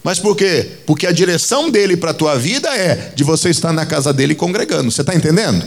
Mas 0.02 0.18
por 0.18 0.36
quê? 0.36 0.66
Porque 0.84 1.06
a 1.06 1.12
direção 1.12 1.70
dele 1.70 1.96
para 1.96 2.10
a 2.10 2.14
tua 2.14 2.36
vida 2.36 2.68
é 2.76 3.12
de 3.14 3.22
você 3.22 3.50
estar 3.50 3.72
na 3.72 3.86
casa 3.86 4.12
dele 4.12 4.34
congregando. 4.34 4.90
Você 4.90 5.02
está 5.02 5.14
entendendo? 5.14 5.64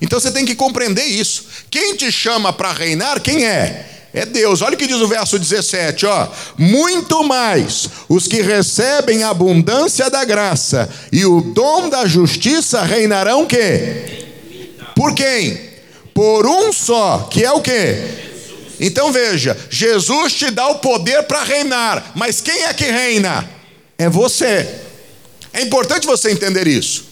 Então 0.00 0.20
você 0.20 0.30
tem 0.30 0.44
que 0.44 0.54
compreender 0.54 1.04
isso. 1.04 1.46
Quem 1.70 1.96
te 1.96 2.10
chama 2.12 2.52
para 2.52 2.72
reinar, 2.72 3.20
quem 3.20 3.46
é? 3.46 3.86
É 4.12 4.24
Deus. 4.24 4.62
Olha 4.62 4.74
o 4.74 4.78
que 4.78 4.86
diz 4.86 4.96
o 4.96 5.08
verso 5.08 5.38
17, 5.38 6.06
ó. 6.06 6.28
Muito 6.56 7.22
mais 7.22 7.88
os 8.08 8.26
que 8.26 8.40
recebem 8.40 9.22
a 9.22 9.30
abundância 9.30 10.08
da 10.08 10.24
graça 10.24 10.88
e 11.12 11.26
o 11.26 11.40
dom 11.40 11.88
da 11.90 12.06
justiça 12.06 12.82
reinarão 12.82 13.44
que? 13.44 14.24
Por 14.94 15.14
quem? 15.14 15.60
Por 16.14 16.46
um 16.46 16.72
só, 16.72 17.28
que 17.30 17.44
é 17.44 17.52
o 17.52 17.60
que? 17.60 18.24
Então 18.80 19.12
veja, 19.12 19.56
Jesus 19.68 20.32
te 20.32 20.50
dá 20.50 20.66
o 20.68 20.78
poder 20.78 21.24
para 21.24 21.44
reinar, 21.44 22.12
mas 22.14 22.40
quem 22.40 22.64
é 22.64 22.72
que 22.72 22.84
reina? 22.84 23.48
É 23.98 24.08
você. 24.08 24.66
É 25.52 25.60
importante 25.62 26.06
você 26.06 26.30
entender 26.30 26.66
isso. 26.66 27.05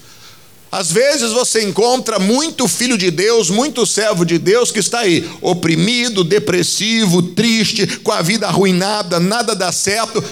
Às 0.74 0.90
vezes 0.90 1.30
você 1.30 1.62
encontra 1.62 2.18
muito 2.18 2.66
filho 2.66 2.98
de 2.98 3.08
Deus, 3.08 3.48
muito 3.48 3.86
servo 3.86 4.24
de 4.26 4.38
Deus 4.38 4.72
que 4.72 4.80
está 4.80 4.98
aí, 4.98 5.24
oprimido, 5.40 6.24
depressivo, 6.24 7.22
triste, 7.22 7.86
com 7.98 8.10
a 8.10 8.20
vida 8.20 8.48
arruinada, 8.48 9.20
nada 9.20 9.54
dá 9.54 9.70
certo. 9.70 10.22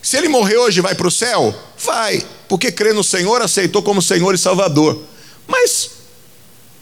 Se 0.00 0.16
ele 0.16 0.28
morrer 0.28 0.56
hoje, 0.56 0.80
vai 0.80 0.94
para 0.94 1.06
o 1.06 1.10
céu? 1.10 1.54
Vai, 1.84 2.24
porque 2.48 2.72
crê 2.72 2.94
no 2.94 3.04
Senhor, 3.04 3.42
aceitou 3.42 3.82
como 3.82 4.00
Senhor 4.00 4.34
e 4.34 4.38
Salvador. 4.38 4.98
Mas 5.46 5.90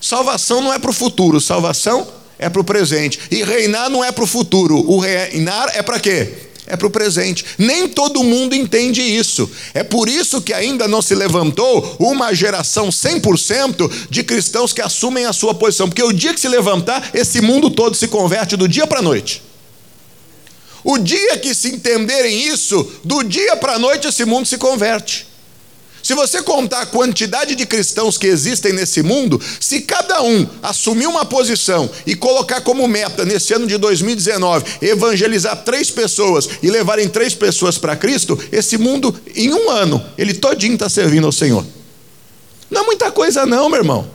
salvação 0.01 0.61
não 0.61 0.73
é 0.73 0.79
para 0.79 0.93
o 0.93 0.95
futuro, 0.95 1.41
salvação 1.41 2.07
é 2.39 2.49
para 2.49 2.61
o 2.61 2.65
presente. 2.65 3.19
E 3.29 3.43
reinar 3.43 3.91
não 3.91 4.05
é 4.05 4.13
para 4.13 4.23
o 4.23 4.27
futuro, 4.27 4.89
o 4.89 5.01
reinar 5.01 5.73
é 5.75 5.83
para 5.83 5.99
quê? 5.99 6.46
É 6.67 6.77
para 6.77 6.87
o 6.87 6.91
presente. 6.91 7.45
Nem 7.57 7.89
todo 7.89 8.23
mundo 8.23 8.55
entende 8.55 9.01
isso. 9.01 9.51
É 9.73 9.83
por 9.83 10.09
isso 10.09 10.43
que 10.43 10.53
ainda 10.53 10.89
não 10.89 11.01
se 11.01 11.15
levantou 11.15 11.97
uma 11.99 12.35
geração 12.35 12.89
100% 12.89 14.09
de 14.11 14.23
cristãos 14.25 14.73
que 14.73 14.83
assumem 14.83 15.27
a 15.27 15.33
sua 15.33 15.55
posição. 15.55 15.89
Porque 15.89 16.03
o 16.03 16.13
dia 16.13 16.35
que 16.35 16.41
se 16.41 16.49
levantar, 16.49 17.11
esse 17.15 17.41
mundo 17.41 17.71
todo 17.71 17.97
se 17.97 18.09
converte 18.09 18.57
do 18.57 18.69
dia 18.69 18.87
para 18.87 18.99
a 18.99 19.03
noite. 19.03 19.43
O 20.83 20.99
dia 20.99 21.37
que 21.39 21.55
se 21.55 21.69
entenderem 21.69 22.49
isso, 22.49 22.89
do 23.05 23.23
dia 23.23 23.57
para 23.57 23.75
a 23.75 23.79
noite 23.79 24.07
esse 24.07 24.25
mundo 24.25 24.47
se 24.47 24.57
converte. 24.57 25.27
Se 26.07 26.15
você 26.15 26.41
contar 26.41 26.83
a 26.83 26.87
quantidade 26.87 27.57
de 27.57 27.67
cristãos 27.67 28.17
que 28.17 28.29
existem 28.29 28.73
nesse 28.73 29.03
mundo, 29.03 29.43
se 29.59 29.81
cada 29.81 30.23
um 30.23 30.47
assumir 30.63 31.09
uma 31.09 31.25
posição 31.25 31.91
e 32.07 32.15
colocar 32.15 32.61
como 32.61 32.87
meta 32.87 33.25
nesse 33.25 33.53
ano 33.53 33.67
de 33.67 33.77
2019 33.77 34.65
evangelizar 34.83 35.65
três 35.65 35.91
pessoas 35.91 36.49
e 36.63 36.71
levarem 36.71 37.09
três 37.09 37.35
pessoas 37.35 37.77
para 37.77 37.97
Cristo, 37.97 38.39
esse 38.53 38.79
mundo, 38.79 39.21
em 39.35 39.53
um 39.53 39.69
ano, 39.69 40.01
ele 40.17 40.33
todinho 40.33 40.75
está 40.75 40.89
servindo 40.89 41.27
ao 41.27 41.33
Senhor. 41.33 41.67
Não 42.71 42.83
é 42.83 42.85
muita 42.85 43.11
coisa, 43.11 43.45
não, 43.45 43.69
meu 43.69 43.81
irmão. 43.81 44.09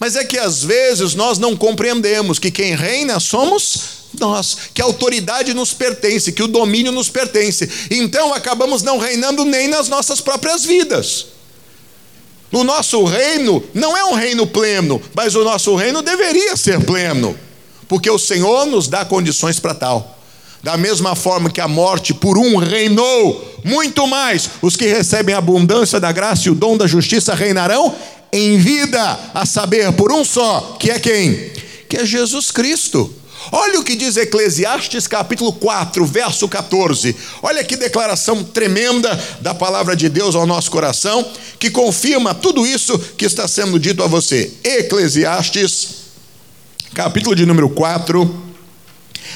Mas 0.00 0.16
é 0.16 0.24
que 0.24 0.40
às 0.40 0.64
vezes 0.64 1.14
nós 1.14 1.38
não 1.38 1.56
compreendemos 1.56 2.40
que 2.40 2.50
quem 2.50 2.74
reina 2.74 3.20
somos 3.20 4.01
nós, 4.18 4.56
que 4.74 4.82
a 4.82 4.84
autoridade 4.84 5.54
nos 5.54 5.72
pertence, 5.72 6.32
que 6.32 6.42
o 6.42 6.48
domínio 6.48 6.92
nos 6.92 7.08
pertence. 7.08 7.68
Então 7.90 8.32
acabamos 8.32 8.82
não 8.82 8.98
reinando 8.98 9.44
nem 9.44 9.68
nas 9.68 9.88
nossas 9.88 10.20
próprias 10.20 10.64
vidas. 10.64 11.26
O 12.52 12.64
nosso 12.64 13.02
reino 13.04 13.64
não 13.72 13.96
é 13.96 14.04
um 14.04 14.14
reino 14.14 14.46
pleno, 14.46 15.00
mas 15.14 15.34
o 15.34 15.42
nosso 15.42 15.74
reino 15.74 16.02
deveria 16.02 16.56
ser 16.56 16.84
pleno, 16.84 17.34
porque 17.88 18.10
o 18.10 18.18
Senhor 18.18 18.66
nos 18.66 18.88
dá 18.88 19.04
condições 19.04 19.58
para 19.58 19.74
tal. 19.74 20.18
Da 20.62 20.76
mesma 20.76 21.16
forma 21.16 21.50
que 21.50 21.60
a 21.60 21.66
morte 21.66 22.12
por 22.12 22.38
um 22.38 22.56
reinou, 22.56 23.60
muito 23.64 24.06
mais 24.06 24.50
os 24.60 24.76
que 24.76 24.86
recebem 24.86 25.34
a 25.34 25.38
abundância 25.38 25.98
da 25.98 26.12
graça 26.12 26.46
e 26.46 26.50
o 26.50 26.54
dom 26.54 26.76
da 26.76 26.86
justiça 26.86 27.34
reinarão 27.34 27.94
em 28.32 28.58
vida, 28.58 29.18
a 29.34 29.44
saber, 29.44 29.92
por 29.92 30.10
um 30.10 30.24
só, 30.24 30.76
que 30.78 30.90
é 30.90 30.98
quem? 30.98 31.52
Que 31.88 31.98
é 31.98 32.06
Jesus 32.06 32.50
Cristo. 32.50 33.14
Olha 33.54 33.80
o 33.80 33.84
que 33.84 33.94
diz 33.94 34.16
Eclesiastes 34.16 35.06
capítulo 35.06 35.52
4, 35.52 36.06
verso 36.06 36.48
14. 36.48 37.14
Olha 37.42 37.62
que 37.62 37.76
declaração 37.76 38.42
tremenda 38.42 39.22
da 39.42 39.52
palavra 39.52 39.94
de 39.94 40.08
Deus 40.08 40.34
ao 40.34 40.46
nosso 40.46 40.70
coração, 40.70 41.30
que 41.58 41.70
confirma 41.70 42.34
tudo 42.34 42.66
isso 42.66 42.98
que 42.98 43.26
está 43.26 43.46
sendo 43.46 43.78
dito 43.78 44.02
a 44.02 44.06
você. 44.06 44.50
Eclesiastes, 44.64 45.88
capítulo 46.94 47.36
de 47.36 47.44
número 47.44 47.68
4, 47.68 48.42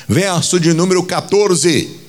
verso 0.08 0.58
de 0.58 0.72
número 0.72 1.02
14. 1.02 2.00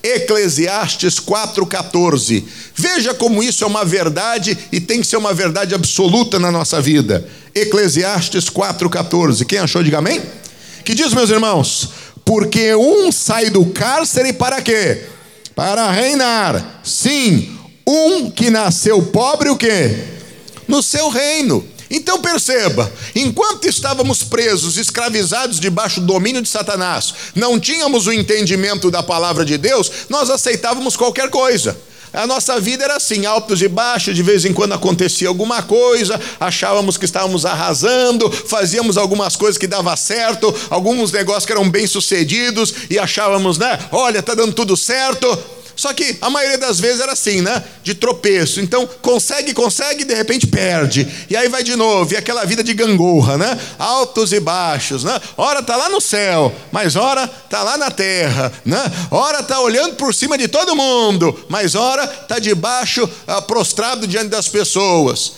Eclesiastes 0.00 1.18
4,14. 1.18 2.44
Veja 2.72 3.12
como 3.12 3.42
isso 3.42 3.64
é 3.64 3.66
uma 3.66 3.84
verdade 3.84 4.56
e 4.70 4.80
tem 4.80 5.00
que 5.00 5.06
ser 5.08 5.16
uma 5.16 5.34
verdade 5.34 5.74
absoluta 5.74 6.38
na 6.38 6.52
nossa 6.52 6.80
vida. 6.80 7.28
Eclesiastes 7.52 8.48
4,14. 8.48 9.44
Quem 9.44 9.58
achou, 9.58 9.82
diga 9.82 9.98
amém? 9.98 10.22
Que 10.88 10.94
diz, 10.94 11.12
meus 11.12 11.28
irmãos: 11.28 11.90
porque 12.24 12.74
um 12.74 13.12
sai 13.12 13.50
do 13.50 13.66
cárcere 13.66 14.32
para 14.32 14.62
quê? 14.62 15.04
Para 15.54 15.90
reinar. 15.90 16.80
Sim, 16.82 17.58
um 17.86 18.30
que 18.30 18.48
nasceu 18.48 19.02
pobre, 19.02 19.50
o 19.50 19.56
quê? 19.56 19.94
No 20.66 20.82
seu 20.82 21.10
reino. 21.10 21.62
Então 21.90 22.22
perceba, 22.22 22.90
enquanto 23.14 23.68
estávamos 23.68 24.24
presos, 24.24 24.78
escravizados 24.78 25.60
debaixo 25.60 26.00
do 26.00 26.06
domínio 26.06 26.40
de 26.40 26.48
Satanás, 26.48 27.12
não 27.34 27.60
tínhamos 27.60 28.06
o 28.06 28.12
entendimento 28.12 28.90
da 28.90 29.02
palavra 29.02 29.44
de 29.44 29.58
Deus, 29.58 29.90
nós 30.08 30.30
aceitávamos 30.30 30.96
qualquer 30.96 31.28
coisa. 31.28 31.76
A 32.12 32.26
nossa 32.26 32.60
vida 32.60 32.84
era 32.84 32.96
assim, 32.96 33.26
altos 33.26 33.60
e 33.62 33.68
baixos, 33.68 34.16
de 34.16 34.22
vez 34.22 34.44
em 34.44 34.52
quando 34.52 34.72
acontecia 34.72 35.28
alguma 35.28 35.62
coisa, 35.62 36.20
achávamos 36.40 36.96
que 36.96 37.04
estávamos 37.04 37.44
arrasando, 37.44 38.30
fazíamos 38.30 38.96
algumas 38.96 39.36
coisas 39.36 39.58
que 39.58 39.66
dava 39.66 39.94
certo, 39.96 40.54
alguns 40.70 41.12
negócios 41.12 41.44
que 41.44 41.52
eram 41.52 41.68
bem 41.68 41.86
sucedidos 41.86 42.74
e 42.90 42.98
achávamos, 42.98 43.58
né? 43.58 43.78
Olha, 43.92 44.22
tá 44.22 44.34
dando 44.34 44.52
tudo 44.52 44.76
certo. 44.76 45.26
Só 45.78 45.92
que 45.92 46.18
a 46.20 46.28
maioria 46.28 46.58
das 46.58 46.80
vezes 46.80 47.00
era 47.00 47.12
assim, 47.12 47.40
né? 47.40 47.62
De 47.84 47.94
tropeço. 47.94 48.60
Então, 48.60 48.84
consegue, 49.00 49.54
consegue, 49.54 50.02
de 50.02 50.12
repente 50.12 50.44
perde. 50.44 51.06
E 51.30 51.36
aí 51.36 51.48
vai 51.48 51.62
de 51.62 51.76
novo, 51.76 52.12
e 52.12 52.16
aquela 52.16 52.44
vida 52.44 52.64
de 52.64 52.74
gangorra, 52.74 53.38
né? 53.38 53.56
Altos 53.78 54.32
e 54.32 54.40
baixos, 54.40 55.04
né? 55.04 55.20
Ora 55.36 55.62
tá 55.62 55.76
lá 55.76 55.88
no 55.88 56.00
céu, 56.00 56.52
mas 56.72 56.96
ora 56.96 57.28
tá 57.28 57.62
lá 57.62 57.78
na 57.78 57.92
terra, 57.92 58.52
né? 58.64 58.82
Ora 59.08 59.40
tá 59.40 59.60
olhando 59.60 59.94
por 59.94 60.12
cima 60.12 60.36
de 60.36 60.48
todo 60.48 60.74
mundo, 60.74 61.46
mas 61.48 61.76
ora 61.76 62.08
tá 62.08 62.40
debaixo, 62.40 63.08
ah, 63.24 63.40
prostrado 63.40 64.04
diante 64.04 64.30
das 64.30 64.48
pessoas. 64.48 65.34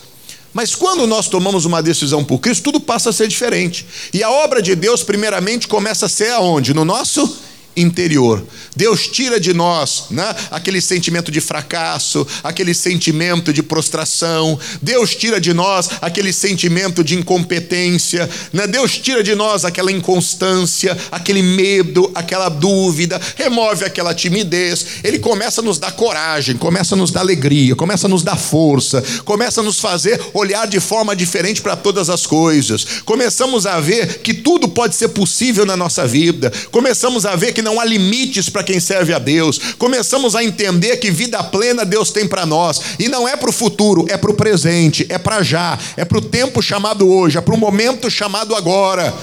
Mas 0.55 0.75
quando 0.75 1.07
nós 1.07 1.29
tomamos 1.29 1.67
uma 1.67 1.83
decisão 1.83 2.25
por 2.25 2.39
Cristo, 2.39 2.63
tudo 2.63 2.81
passa 2.81 3.11
a 3.11 3.13
ser 3.13 3.29
diferente. 3.29 3.87
E 4.11 4.23
a 4.23 4.31
obra 4.31 4.63
de 4.63 4.75
Deus, 4.75 5.03
primeiramente, 5.03 5.69
começa 5.69 6.07
a 6.07 6.09
ser 6.09 6.31
aonde? 6.31 6.73
No 6.73 6.87
nosso 6.87 7.50
interior. 7.77 8.43
Deus 8.75 9.07
tira 9.07 9.39
de 9.39 9.53
nós 9.53 10.07
né, 10.11 10.35
aquele 10.51 10.81
sentimento 10.81 11.31
de 11.31 11.41
fracasso, 11.41 12.27
aquele 12.43 12.75
sentimento 12.75 13.53
de 13.53 13.63
prostração. 13.63 14.59
Deus 14.81 15.15
tira 15.15 15.41
de 15.41 15.53
nós 15.53 15.91
aquele 16.01 16.33
sentimento 16.33 17.03
de 17.03 17.17
incompetência. 17.17 18.29
Né? 18.53 18.67
Deus 18.67 18.99
tira 18.99 19.23
de 19.23 19.35
nós 19.35 19.65
aquela 19.65 19.91
inconstância, 19.91 20.97
aquele 21.11 21.43
medo, 21.43 22.11
aquela 22.15 22.49
dúvida. 22.49 23.21
Remove 23.37 23.85
aquela 23.85 24.15
timidez. 24.15 24.87
Ele 25.03 25.19
começa 25.19 25.61
a 25.61 25.65
nos 25.65 25.79
dar 25.79 25.93
coragem, 25.93 26.57
começa 26.57 26.95
a 26.95 26.99
nos 26.99 27.11
dar 27.11 27.21
alegria, 27.21 27.75
começa 27.75 28.07
a 28.07 28.11
nos 28.11 28.23
dar 28.23 28.37
força, 28.37 29.03
começa 29.25 29.61
a 29.61 29.65
nos 29.65 29.79
fazer 29.79 30.21
olhar 30.33 30.67
de 30.67 30.81
forma 30.81 31.15
diferente 31.15 31.61
para 31.61 31.77
todas 31.77 32.09
as 32.09 32.27
coisas. 32.27 32.85
Começamos 33.05 33.67
a 33.67 33.81
ver 33.81 34.19
que 34.19 34.35
tudo 34.35 34.69
pode 34.69 34.95
ser 34.95 35.09
possível 35.09 35.67
na 35.67 35.77
nossa 35.77 36.07
vida. 36.07 36.53
Começamos 36.71 37.27
a 37.27 37.37
ver 37.37 37.53
que 37.53 37.60
não 37.63 37.81
há 37.81 37.85
limites 37.85 38.49
para 38.49 38.63
quem 38.63 38.81
serve 38.81 39.13
a 39.13 39.19
Deus. 39.19 39.59
Começamos 39.79 40.35
a 40.35 40.45
entender 40.45 40.97
que 40.97 41.11
vida 41.11 41.43
plena 41.43 41.85
Deus 41.85 42.11
tem 42.11 42.27
para 42.27 42.47
nós. 42.47 42.81
E 42.99 43.09
não 43.09 43.29
é 43.29 43.37
para 43.37 43.51
o 43.51 43.53
futuro, 43.53 44.07
é 44.09 44.17
para 44.17 44.31
o 44.31 44.35
presente, 44.35 45.07
é 45.09 45.19
para 45.19 45.43
já, 45.43 45.79
é 45.97 46.05
para 46.05 46.19
o 46.19 46.23
tempo 46.23 46.63
chamado 46.63 47.09
hoje, 47.09 47.39
é 47.39 47.41
para 47.41 47.55
o 47.55 47.59
momento 47.59 48.11
chamado 48.11 48.55
agora. 48.55 49.15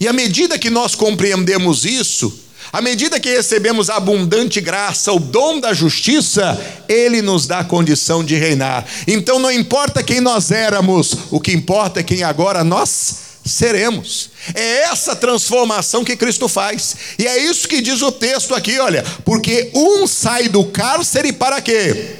E 0.00 0.08
à 0.08 0.12
medida 0.12 0.58
que 0.58 0.70
nós 0.70 0.94
compreendemos 0.94 1.84
isso, 1.84 2.40
à 2.72 2.80
medida 2.82 3.20
que 3.20 3.30
recebemos 3.30 3.88
a 3.88 3.96
abundante 3.96 4.60
graça, 4.60 5.12
o 5.12 5.20
dom 5.20 5.60
da 5.60 5.72
justiça, 5.72 6.60
Ele 6.88 7.22
nos 7.22 7.46
dá 7.46 7.60
a 7.60 7.64
condição 7.64 8.24
de 8.24 8.34
reinar. 8.34 8.84
Então 9.06 9.38
não 9.38 9.50
importa 9.50 10.02
quem 10.02 10.20
nós 10.20 10.50
éramos, 10.50 11.16
o 11.30 11.38
que 11.38 11.52
importa 11.52 12.00
é 12.00 12.02
quem 12.02 12.22
agora 12.24 12.64
nós 12.64 13.33
seremos. 13.44 14.30
É 14.54 14.84
essa 14.84 15.14
transformação 15.14 16.04
que 16.04 16.16
Cristo 16.16 16.48
faz. 16.48 16.96
E 17.18 17.26
é 17.26 17.38
isso 17.38 17.68
que 17.68 17.82
diz 17.82 18.00
o 18.00 18.10
texto 18.10 18.54
aqui, 18.54 18.78
olha, 18.78 19.04
porque 19.24 19.70
um 19.74 20.06
sai 20.06 20.48
do 20.48 20.64
cárcere 20.64 21.32
para 21.32 21.60
quê? 21.60 22.16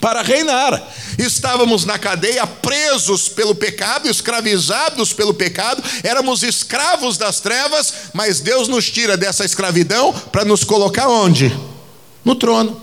Para 0.00 0.22
reinar. 0.22 0.94
Estávamos 1.18 1.84
na 1.84 1.98
cadeia, 1.98 2.46
presos 2.46 3.28
pelo 3.28 3.54
pecado, 3.54 4.08
escravizados 4.08 5.12
pelo 5.12 5.34
pecado, 5.34 5.82
éramos 6.04 6.44
escravos 6.44 7.18
das 7.18 7.40
trevas, 7.40 7.92
mas 8.12 8.38
Deus 8.40 8.68
nos 8.68 8.88
tira 8.88 9.16
dessa 9.16 9.44
escravidão 9.44 10.12
para 10.12 10.44
nos 10.44 10.62
colocar 10.62 11.08
onde? 11.08 11.56
No 12.24 12.36
trono, 12.36 12.80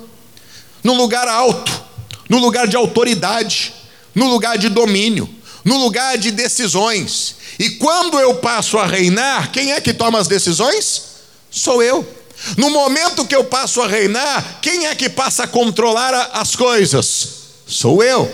no 0.84 0.94
lugar 0.94 1.30
alto, 1.30 1.72
no 2.28 2.40
lugar 2.40 2.68
de 2.68 2.76
autoridade, 2.76 3.74
no 4.14 4.30
lugar 4.30 4.58
de 4.58 4.68
domínio, 4.68 5.30
no 5.66 5.78
lugar 5.78 6.18
de 6.18 6.30
decisões. 6.30 7.36
E 7.58 7.72
quando 7.72 8.20
eu 8.20 8.36
passo 8.36 8.78
a 8.78 8.86
reinar, 8.86 9.52
quem 9.52 9.74
é 9.74 9.82
que 9.82 9.94
toma 9.94 10.20
as 10.20 10.28
decisões? 10.28 11.02
Sou 11.50 11.82
eu. 11.82 12.08
No 12.56 12.70
momento 12.70 13.26
que 13.26 13.36
eu 13.36 13.46
passo 13.46 13.82
a 13.82 13.88
reinar, 13.88 14.60
quem 14.62 14.86
é 14.86 14.94
que 14.94 15.10
passa 15.10 15.44
a 15.44 15.48
controlar 15.48 16.14
as 16.34 16.56
coisas? 16.56 17.30
Sou 17.66 18.04
eu. 18.04 18.32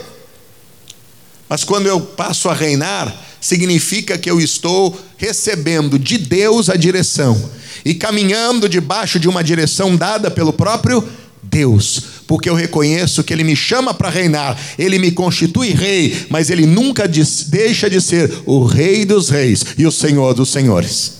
Mas 1.47 1.63
quando 1.63 1.87
eu 1.87 2.01
passo 2.01 2.49
a 2.49 2.53
reinar, 2.53 3.15
significa 3.39 4.17
que 4.17 4.29
eu 4.29 4.39
estou 4.39 4.99
recebendo 5.17 5.97
de 5.97 6.17
Deus 6.17 6.69
a 6.69 6.75
direção 6.75 7.51
e 7.85 7.93
caminhando 7.93 8.67
debaixo 8.67 9.19
de 9.19 9.29
uma 9.29 9.43
direção 9.43 9.95
dada 9.95 10.29
pelo 10.29 10.51
próprio 10.53 11.07
Deus, 11.41 12.01
porque 12.31 12.49
eu 12.49 12.55
reconheço 12.55 13.25
que 13.25 13.33
Ele 13.33 13.43
me 13.43 13.57
chama 13.57 13.93
para 13.93 14.09
reinar, 14.09 14.57
Ele 14.79 14.97
me 14.97 15.11
constitui 15.11 15.71
rei, 15.71 16.27
mas 16.29 16.49
Ele 16.49 16.65
nunca 16.65 17.05
deixa 17.05 17.89
de 17.89 17.99
ser 17.99 18.31
o 18.45 18.63
Rei 18.63 19.03
dos 19.03 19.27
Reis 19.27 19.65
e 19.77 19.85
o 19.85 19.91
Senhor 19.91 20.33
dos 20.33 20.49
Senhores. 20.49 21.11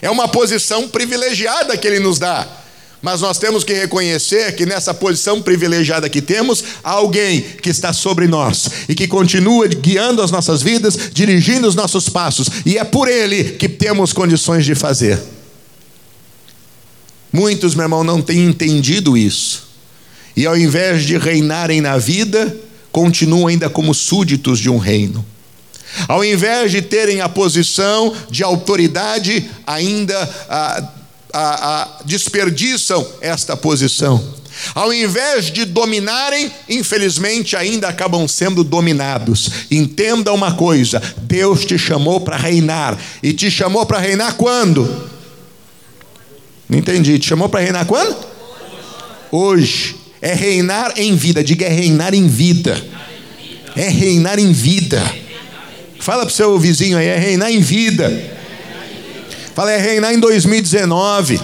É 0.00 0.08
uma 0.08 0.26
posição 0.26 0.88
privilegiada 0.88 1.76
que 1.76 1.86
Ele 1.86 1.98
nos 1.98 2.18
dá, 2.18 2.48
mas 3.02 3.20
nós 3.20 3.36
temos 3.38 3.62
que 3.62 3.74
reconhecer 3.74 4.56
que 4.56 4.64
nessa 4.64 4.94
posição 4.94 5.42
privilegiada 5.42 6.08
que 6.08 6.22
temos, 6.22 6.64
há 6.82 6.92
alguém 6.92 7.42
que 7.42 7.68
está 7.68 7.92
sobre 7.92 8.26
nós 8.26 8.70
e 8.88 8.94
que 8.94 9.06
continua 9.06 9.68
guiando 9.68 10.22
as 10.22 10.30
nossas 10.30 10.62
vidas, 10.62 10.96
dirigindo 11.12 11.68
os 11.68 11.74
nossos 11.74 12.08
passos, 12.08 12.48
e 12.64 12.78
é 12.78 12.84
por 12.84 13.06
Ele 13.06 13.44
que 13.44 13.68
temos 13.68 14.14
condições 14.14 14.64
de 14.64 14.74
fazer. 14.74 15.20
Muitos, 17.30 17.74
meu 17.74 17.84
irmão, 17.84 18.02
não 18.02 18.22
têm 18.22 18.46
entendido 18.46 19.14
isso. 19.14 19.71
E 20.36 20.46
ao 20.46 20.56
invés 20.56 21.04
de 21.04 21.18
reinarem 21.18 21.80
na 21.80 21.98
vida, 21.98 22.54
continuam 22.90 23.46
ainda 23.46 23.68
como 23.68 23.94
súditos 23.94 24.58
de 24.58 24.70
um 24.70 24.78
reino. 24.78 25.24
Ao 26.08 26.24
invés 26.24 26.70
de 26.70 26.80
terem 26.80 27.20
a 27.20 27.28
posição 27.28 28.14
de 28.30 28.42
autoridade, 28.42 29.48
ainda 29.66 30.18
a, 30.48 30.88
a, 31.32 31.82
a 31.82 31.98
desperdiçam 32.04 33.06
esta 33.20 33.56
posição. 33.56 34.22
Ao 34.74 34.92
invés 34.92 35.46
de 35.46 35.64
dominarem, 35.64 36.50
infelizmente 36.68 37.56
ainda 37.56 37.88
acabam 37.88 38.28
sendo 38.28 38.62
dominados. 38.62 39.50
Entenda 39.70 40.32
uma 40.32 40.54
coisa: 40.54 41.02
Deus 41.18 41.64
te 41.64 41.78
chamou 41.78 42.20
para 42.20 42.36
reinar. 42.36 42.98
E 43.22 43.32
te 43.32 43.50
chamou 43.50 43.84
para 43.86 43.98
reinar 43.98 44.34
quando? 44.34 45.10
Não 46.68 46.78
entendi. 46.78 47.18
Te 47.18 47.28
chamou 47.28 47.48
para 47.48 47.60
reinar 47.60 47.86
quando? 47.86 48.16
Hoje. 49.30 50.01
É 50.22 50.32
reinar 50.32 50.94
em 50.96 51.16
vida. 51.16 51.42
Diga, 51.42 51.66
é 51.66 51.68
reinar 51.68 52.14
em 52.14 52.28
vida. 52.28 52.80
É 53.74 53.88
reinar 53.88 54.38
em 54.38 54.52
vida. 54.52 55.02
Fala 55.98 56.24
para 56.24 56.32
o 56.32 56.34
seu 56.34 56.56
vizinho 56.58 56.96
aí, 56.96 57.06
é 57.06 57.18
reinar 57.18 57.50
em 57.50 57.60
vida. 57.60 58.10
Fala, 59.54 59.72
é 59.72 59.78
reinar 59.78 60.14
em 60.14 60.20
2019. 60.20 61.40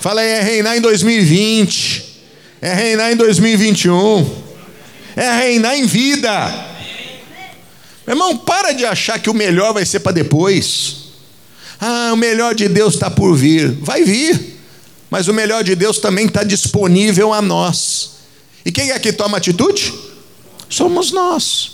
Fala, 0.00 0.22
é 0.22 0.40
reinar 0.40 0.76
em 0.76 0.80
2020. 0.80 2.04
É 2.62 2.72
reinar 2.72 3.12
em 3.12 3.16
2021. 3.16 4.46
É 5.16 5.30
reinar 5.32 5.76
em 5.76 5.86
vida. 5.86 6.66
Meu 8.06 8.14
irmão, 8.14 8.36
para 8.36 8.72
de 8.72 8.84
achar 8.84 9.18
que 9.18 9.28
o 9.28 9.34
melhor 9.34 9.74
vai 9.74 9.84
ser 9.84 10.00
para 10.00 10.12
depois. 10.12 11.06
Ah, 11.80 12.10
o 12.12 12.16
melhor 12.16 12.54
de 12.54 12.68
Deus 12.68 12.94
está 12.94 13.10
por 13.10 13.34
vir. 13.36 13.70
Vai 13.80 14.04
vir, 14.04 14.55
mas 15.10 15.28
o 15.28 15.34
melhor 15.34 15.62
de 15.62 15.74
Deus 15.74 15.98
também 15.98 16.26
está 16.26 16.42
disponível 16.42 17.32
a 17.32 17.40
nós. 17.40 18.16
E 18.64 18.72
quem 18.72 18.90
é 18.90 18.98
que 18.98 19.12
toma 19.12 19.36
atitude? 19.36 19.94
Somos 20.68 21.12
nós. 21.12 21.72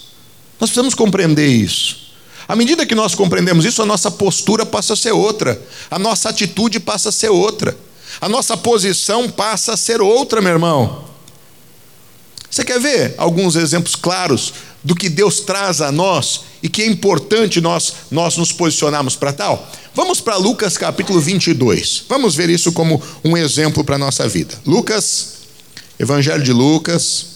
Nós 0.61 0.71
precisamos 0.71 0.95
compreender 0.95 1.47
isso. 1.47 2.03
À 2.47 2.55
medida 2.55 2.85
que 2.85 2.95
nós 2.95 3.15
compreendemos 3.15 3.65
isso, 3.65 3.83
a 3.83 3.87
nossa 3.87 4.11
postura 4.11 4.67
passa 4.67 4.93
a 4.93 4.97
ser 4.97 5.13
outra, 5.13 5.61
a 5.91 5.99
nossa 5.99 6.29
atitude 6.29 6.79
passa 6.81 7.09
a 7.09 7.13
ser 7.13 7.31
outra, 7.31 7.77
a 8.21 8.29
nossa 8.29 8.57
posição 8.57 9.29
passa 9.31 9.73
a 9.73 9.77
ser 9.77 10.01
outra, 10.03 10.41
meu 10.41 10.53
irmão. 10.53 11.05
Você 12.51 12.65
quer 12.65 12.79
ver 12.79 13.15
alguns 13.17 13.57
exemplos 13.57 13.97
claros 13.97 14.53
do 14.85 14.95
que 14.95 15.09
Deus 15.09 15.41
traz 15.41 15.81
a 15.81 15.93
nós 15.93 16.43
e 16.63 16.69
que 16.69 16.83
é 16.83 16.87
importante 16.87 17.61
nós, 17.61 17.93
nós 18.11 18.37
nos 18.37 18.53
posicionarmos 18.53 19.17
para 19.17 19.33
tal? 19.33 19.71
Vamos 19.95 20.21
para 20.21 20.37
Lucas 20.37 20.77
capítulo 20.77 21.21
22. 21.21 22.05
Vamos 22.09 22.35
ver 22.35 22.51
isso 22.51 22.73
como 22.73 23.01
um 23.25 23.37
exemplo 23.37 23.85
para 23.85 23.97
a 23.97 23.99
nossa 23.99 24.29
vida. 24.29 24.55
Lucas, 24.67 25.35
Evangelho 25.99 26.43
de 26.43 26.53
Lucas, 26.53 27.27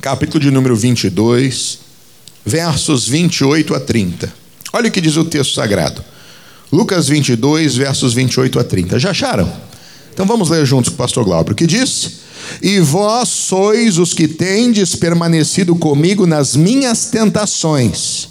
capítulo 0.00 0.40
de 0.40 0.50
número 0.50 0.74
22, 0.74 1.78
versos 2.44 3.06
28 3.06 3.74
a 3.74 3.80
30. 3.80 4.32
Olha 4.72 4.88
o 4.88 4.92
que 4.92 5.00
diz 5.00 5.16
o 5.16 5.24
texto 5.24 5.54
sagrado. 5.54 6.04
Lucas 6.72 7.08
22, 7.08 7.76
versos 7.76 8.12
28 8.14 8.58
a 8.58 8.64
30. 8.64 8.98
Já 8.98 9.10
acharam? 9.10 9.52
Então 10.12 10.26
vamos 10.26 10.48
ler 10.48 10.64
juntos 10.64 10.88
com 10.88 10.94
o 10.94 10.98
pastor 10.98 11.24
Glauber, 11.24 11.54
que 11.54 11.66
diz: 11.66 12.20
E 12.62 12.80
vós 12.80 13.28
sois 13.28 13.98
os 13.98 14.14
que 14.14 14.28
tendes 14.28 14.94
permanecido 14.94 15.74
comigo 15.76 16.26
nas 16.26 16.56
minhas 16.56 17.06
tentações, 17.06 18.28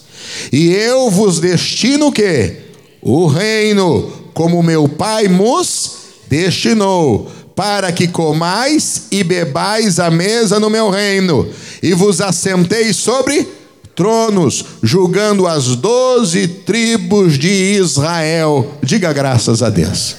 e 0.51 0.69
eu 0.69 1.09
vos 1.09 1.39
destino 1.39 2.07
o 2.07 2.11
quê? 2.11 2.57
O 3.01 3.27
reino, 3.27 4.11
como 4.33 4.63
meu 4.63 4.87
Pai 4.89 5.27
nos 5.27 5.91
destinou, 6.27 7.29
para 7.55 7.91
que 7.91 8.07
comais 8.07 9.03
e 9.11 9.23
bebais 9.23 9.99
a 9.99 10.11
mesa 10.11 10.59
no 10.59 10.69
meu 10.69 10.89
reino, 10.89 11.47
e 11.81 11.93
vos 11.93 12.19
assenteis 12.19 12.97
sobre 12.97 13.47
tronos, 13.95 14.65
julgando 14.83 15.47
as 15.47 15.75
doze 15.75 16.47
tribos 16.47 17.39
de 17.39 17.77
Israel. 17.79 18.73
Diga 18.83 19.13
graças 19.13 19.63
a 19.63 19.69
Deus. 19.69 20.17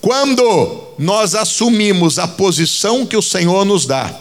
Quando 0.00 0.83
nós 0.98 1.34
assumimos 1.34 2.18
a 2.18 2.26
posição 2.26 3.06
que 3.06 3.16
o 3.16 3.22
Senhor 3.22 3.64
nos 3.64 3.86
dá, 3.86 4.14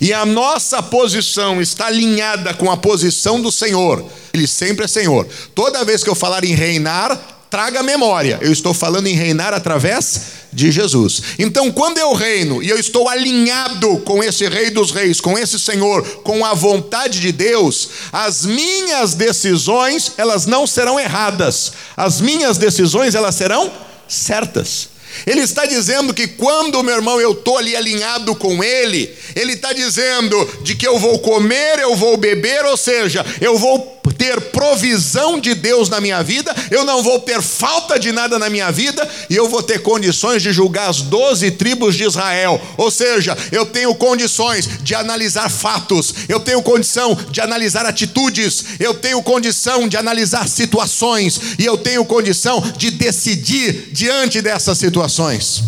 e 0.00 0.12
a 0.12 0.26
nossa 0.26 0.82
posição 0.82 1.60
está 1.62 1.86
alinhada 1.86 2.52
com 2.54 2.70
a 2.70 2.76
posição 2.76 3.40
do 3.40 3.50
Senhor, 3.50 4.04
Ele 4.32 4.46
sempre 4.46 4.84
é 4.84 4.88
Senhor. 4.88 5.26
Toda 5.54 5.84
vez 5.84 6.04
que 6.04 6.10
eu 6.10 6.14
falar 6.14 6.44
em 6.44 6.54
reinar, 6.54 7.18
traga 7.48 7.82
memória, 7.82 8.38
eu 8.42 8.52
estou 8.52 8.74
falando 8.74 9.06
em 9.06 9.14
reinar 9.14 9.54
através 9.54 10.38
de 10.52 10.70
Jesus. 10.70 11.22
Então, 11.38 11.70
quando 11.70 11.98
eu 11.98 12.12
reino 12.12 12.62
e 12.62 12.68
eu 12.68 12.78
estou 12.78 13.08
alinhado 13.08 13.98
com 13.98 14.22
esse 14.22 14.46
Rei 14.48 14.70
dos 14.70 14.90
Reis, 14.90 15.20
com 15.20 15.38
esse 15.38 15.58
Senhor, 15.58 16.02
com 16.22 16.44
a 16.44 16.54
vontade 16.54 17.20
de 17.20 17.32
Deus, 17.32 17.88
as 18.12 18.44
minhas 18.44 19.14
decisões, 19.14 20.12
elas 20.16 20.46
não 20.46 20.66
serão 20.66 20.98
erradas. 20.98 21.72
As 21.96 22.20
minhas 22.20 22.58
decisões, 22.58 23.14
elas 23.14 23.34
serão 23.34 23.70
certas. 24.06 24.88
Ele 25.26 25.40
está 25.40 25.66
dizendo 25.66 26.14
que 26.14 26.26
quando, 26.26 26.82
meu 26.82 26.94
irmão, 26.94 27.20
eu 27.20 27.32
estou 27.32 27.58
ali 27.58 27.76
alinhado 27.76 28.34
com 28.34 28.62
Ele, 28.62 29.14
Ele 29.34 29.52
está 29.52 29.72
dizendo 29.72 30.36
de 30.62 30.74
que 30.74 30.86
eu 30.86 30.98
vou 30.98 31.18
comer, 31.18 31.78
eu 31.78 31.94
vou 31.96 32.16
beber, 32.16 32.64
ou 32.64 32.76
seja, 32.76 33.24
eu 33.40 33.58
vou 33.58 33.97
ter 34.18 34.40
provisão 34.50 35.38
de 35.38 35.54
Deus 35.54 35.88
na 35.88 36.00
minha 36.00 36.22
vida, 36.22 36.54
eu 36.70 36.84
não 36.84 37.02
vou 37.02 37.20
ter 37.20 37.40
falta 37.40 37.98
de 37.98 38.10
nada 38.10 38.38
na 38.38 38.50
minha 38.50 38.70
vida, 38.72 39.08
e 39.30 39.36
eu 39.36 39.48
vou 39.48 39.62
ter 39.62 39.80
condições 39.80 40.42
de 40.42 40.52
julgar 40.52 40.90
as 40.90 41.00
doze 41.00 41.52
tribos 41.52 41.94
de 41.94 42.04
Israel. 42.04 42.60
Ou 42.76 42.90
seja, 42.90 43.38
eu 43.52 43.64
tenho 43.64 43.94
condições 43.94 44.68
de 44.82 44.94
analisar 44.94 45.48
fatos, 45.48 46.12
eu 46.28 46.40
tenho 46.40 46.60
condição 46.60 47.14
de 47.30 47.40
analisar 47.40 47.86
atitudes, 47.86 48.64
eu 48.80 48.92
tenho 48.92 49.22
condição 49.22 49.88
de 49.88 49.96
analisar 49.96 50.48
situações, 50.48 51.40
e 51.58 51.64
eu 51.64 51.78
tenho 51.78 52.04
condição 52.04 52.60
de 52.76 52.90
decidir 52.90 53.90
diante 53.92 54.42
dessas 54.42 54.76
situações. 54.78 55.62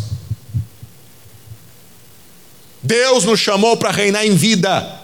Deus 2.83 3.25
nos 3.25 3.39
chamou 3.39 3.77
para 3.77 3.91
reinar 3.91 4.27
em 4.27 4.35
vida. 4.35 5.00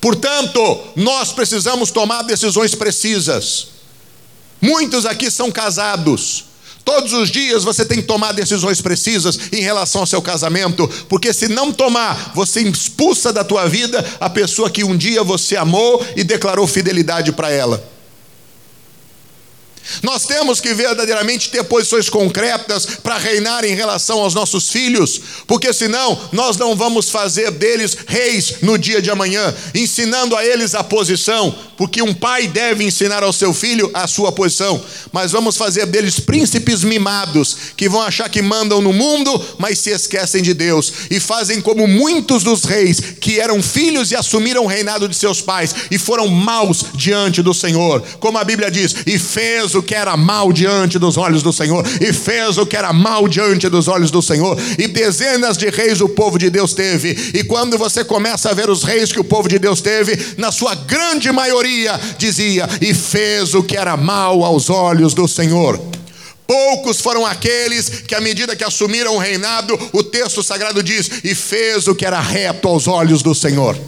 Portanto, 0.00 0.80
nós 0.96 1.32
precisamos 1.32 1.90
tomar 1.90 2.22
decisões 2.22 2.74
precisas. 2.74 3.68
Muitos 4.60 5.06
aqui 5.06 5.30
são 5.30 5.50
casados. 5.50 6.44
Todos 6.84 7.14
os 7.14 7.30
dias 7.30 7.64
você 7.64 7.84
tem 7.84 8.02
que 8.02 8.06
tomar 8.06 8.32
decisões 8.32 8.80
precisas 8.80 9.38
em 9.50 9.62
relação 9.62 10.02
ao 10.02 10.06
seu 10.06 10.20
casamento, 10.20 10.86
porque 11.08 11.32
se 11.32 11.48
não 11.48 11.72
tomar, 11.72 12.32
você 12.34 12.60
expulsa 12.60 13.32
da 13.32 13.42
tua 13.42 13.66
vida 13.66 14.04
a 14.20 14.28
pessoa 14.28 14.68
que 14.68 14.84
um 14.84 14.96
dia 14.96 15.22
você 15.22 15.56
amou 15.56 16.04
e 16.14 16.22
declarou 16.22 16.66
fidelidade 16.66 17.32
para 17.32 17.50
ela. 17.50 17.93
Nós 20.02 20.26
temos 20.26 20.60
que 20.60 20.74
verdadeiramente 20.74 21.50
ter 21.50 21.62
posições 21.64 22.08
concretas 22.08 22.86
para 23.02 23.18
reinar 23.18 23.64
em 23.64 23.74
relação 23.74 24.20
aos 24.20 24.34
nossos 24.34 24.70
filhos, 24.70 25.20
porque 25.46 25.72
senão 25.72 26.18
nós 26.32 26.56
não 26.56 26.74
vamos 26.74 27.10
fazer 27.10 27.50
deles 27.50 27.96
reis 28.06 28.56
no 28.62 28.78
dia 28.78 29.02
de 29.02 29.10
amanhã, 29.10 29.54
ensinando 29.74 30.36
a 30.36 30.44
eles 30.44 30.74
a 30.74 30.82
posição, 30.82 31.54
porque 31.76 32.02
um 32.02 32.14
pai 32.14 32.46
deve 32.46 32.84
ensinar 32.84 33.22
ao 33.22 33.32
seu 33.32 33.52
filho 33.52 33.90
a 33.92 34.06
sua 34.06 34.32
posição, 34.32 34.82
mas 35.12 35.32
vamos 35.32 35.56
fazer 35.56 35.86
deles 35.86 36.18
príncipes 36.18 36.82
mimados, 36.82 37.56
que 37.76 37.88
vão 37.88 38.00
achar 38.02 38.28
que 38.28 38.42
mandam 38.42 38.80
no 38.80 38.92
mundo, 38.92 39.40
mas 39.58 39.78
se 39.78 39.90
esquecem 39.90 40.42
de 40.42 40.54
Deus, 40.54 40.92
e 41.10 41.20
fazem 41.20 41.60
como 41.60 41.86
muitos 41.86 42.42
dos 42.42 42.64
reis 42.64 43.00
que 43.20 43.38
eram 43.38 43.62
filhos 43.62 44.10
e 44.10 44.16
assumiram 44.16 44.64
o 44.64 44.68
reinado 44.68 45.08
de 45.08 45.16
seus 45.16 45.40
pais 45.40 45.74
e 45.90 45.98
foram 45.98 46.28
maus 46.28 46.84
diante 46.94 47.42
do 47.42 47.52
Senhor, 47.52 48.02
como 48.18 48.38
a 48.38 48.44
Bíblia 48.44 48.70
diz, 48.70 48.94
e 49.06 49.18
fez 49.18 49.73
o 49.74 49.82
que 49.82 49.94
era 49.94 50.16
mal 50.16 50.52
diante 50.52 50.98
dos 50.98 51.16
olhos 51.16 51.42
do 51.42 51.52
Senhor, 51.52 51.84
e 52.00 52.12
fez 52.12 52.58
o 52.58 52.66
que 52.66 52.76
era 52.76 52.92
mal 52.92 53.28
diante 53.28 53.68
dos 53.68 53.88
olhos 53.88 54.10
do 54.10 54.22
Senhor, 54.22 54.56
e 54.78 54.86
dezenas 54.86 55.56
de 55.56 55.68
reis 55.70 56.00
o 56.00 56.08
povo 56.08 56.38
de 56.38 56.50
Deus 56.50 56.74
teve, 56.74 57.32
e 57.34 57.44
quando 57.44 57.76
você 57.78 58.04
começa 58.04 58.50
a 58.50 58.54
ver 58.54 58.70
os 58.70 58.82
reis 58.82 59.12
que 59.12 59.20
o 59.20 59.24
povo 59.24 59.48
de 59.48 59.58
Deus 59.58 59.80
teve, 59.80 60.34
na 60.38 60.52
sua 60.52 60.74
grande 60.74 61.30
maioria, 61.32 61.98
dizia, 62.18 62.68
e 62.80 62.94
fez 62.94 63.54
o 63.54 63.62
que 63.62 63.76
era 63.76 63.96
mal 63.96 64.44
aos 64.44 64.70
olhos 64.70 65.14
do 65.14 65.26
Senhor. 65.28 65.80
Poucos 66.46 67.00
foram 67.00 67.24
aqueles 67.24 67.88
que, 67.88 68.14
à 68.14 68.20
medida 68.20 68.54
que 68.54 68.64
assumiram 68.64 69.16
o 69.16 69.18
reinado, 69.18 69.78
o 69.92 70.02
texto 70.02 70.42
sagrado 70.42 70.82
diz: 70.82 71.10
e 71.24 71.34
fez 71.34 71.88
o 71.88 71.94
que 71.94 72.04
era 72.04 72.20
reto 72.20 72.68
aos 72.68 72.86
olhos 72.86 73.22
do 73.22 73.34
Senhor. 73.34 73.78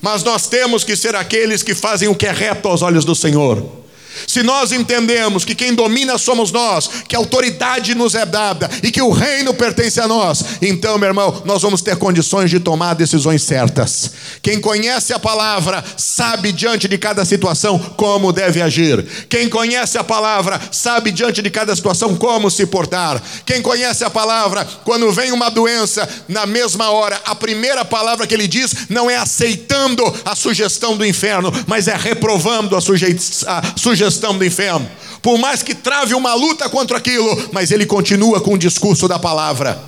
Mas 0.00 0.22
nós 0.22 0.46
temos 0.46 0.84
que 0.84 0.96
ser 0.96 1.14
aqueles 1.14 1.62
que 1.62 1.74
fazem 1.74 2.08
o 2.08 2.14
que 2.14 2.26
é 2.26 2.32
reto 2.32 2.68
aos 2.68 2.82
olhos 2.82 3.04
do 3.04 3.14
Senhor. 3.14 3.79
Se 4.26 4.42
nós 4.42 4.72
entendemos 4.72 5.44
que 5.44 5.54
quem 5.54 5.74
domina 5.74 6.18
somos 6.18 6.50
nós, 6.50 6.88
que 7.08 7.14
a 7.14 7.18
autoridade 7.18 7.94
nos 7.94 8.14
é 8.14 8.26
dada 8.26 8.68
e 8.82 8.90
que 8.90 9.02
o 9.02 9.10
reino 9.10 9.54
pertence 9.54 10.00
a 10.00 10.08
nós, 10.08 10.44
então, 10.62 10.98
meu 10.98 11.08
irmão, 11.08 11.42
nós 11.44 11.62
vamos 11.62 11.82
ter 11.82 11.96
condições 11.96 12.50
de 12.50 12.60
tomar 12.60 12.94
decisões 12.94 13.42
certas. 13.42 14.10
Quem 14.42 14.60
conhece 14.60 15.12
a 15.12 15.18
palavra 15.18 15.84
sabe 15.96 16.52
diante 16.52 16.88
de 16.88 16.98
cada 16.98 17.24
situação 17.24 17.78
como 17.96 18.32
deve 18.32 18.60
agir. 18.60 19.04
Quem 19.28 19.48
conhece 19.48 19.98
a 19.98 20.04
palavra 20.04 20.60
sabe 20.70 21.10
diante 21.10 21.42
de 21.42 21.50
cada 21.50 21.74
situação 21.74 22.16
como 22.16 22.50
se 22.50 22.66
portar. 22.66 23.22
Quem 23.44 23.62
conhece 23.62 24.04
a 24.04 24.10
palavra, 24.10 24.66
quando 24.84 25.10
vem 25.12 25.32
uma 25.32 25.50
doença, 25.50 26.08
na 26.28 26.46
mesma 26.46 26.90
hora, 26.90 27.20
a 27.24 27.34
primeira 27.34 27.84
palavra 27.84 28.26
que 28.26 28.34
ele 28.34 28.48
diz 28.48 28.88
não 28.88 29.10
é 29.10 29.16
aceitando 29.16 30.02
a 30.24 30.34
sugestão 30.34 30.96
do 30.96 31.04
inferno, 31.04 31.52
mas 31.66 31.88
é 31.88 31.96
reprovando 31.96 32.76
a 32.76 32.80
sugestão 32.80 33.99
sugestão 34.00 34.36
do 34.36 34.44
inferno. 34.44 34.88
Por 35.20 35.36
mais 35.36 35.62
que 35.62 35.74
trave 35.74 36.14
uma 36.14 36.32
luta 36.32 36.68
contra 36.70 36.96
aquilo, 36.96 37.50
mas 37.52 37.70
ele 37.70 37.84
continua 37.84 38.40
com 38.40 38.54
o 38.54 38.58
discurso 38.58 39.06
da 39.06 39.18
palavra. 39.18 39.78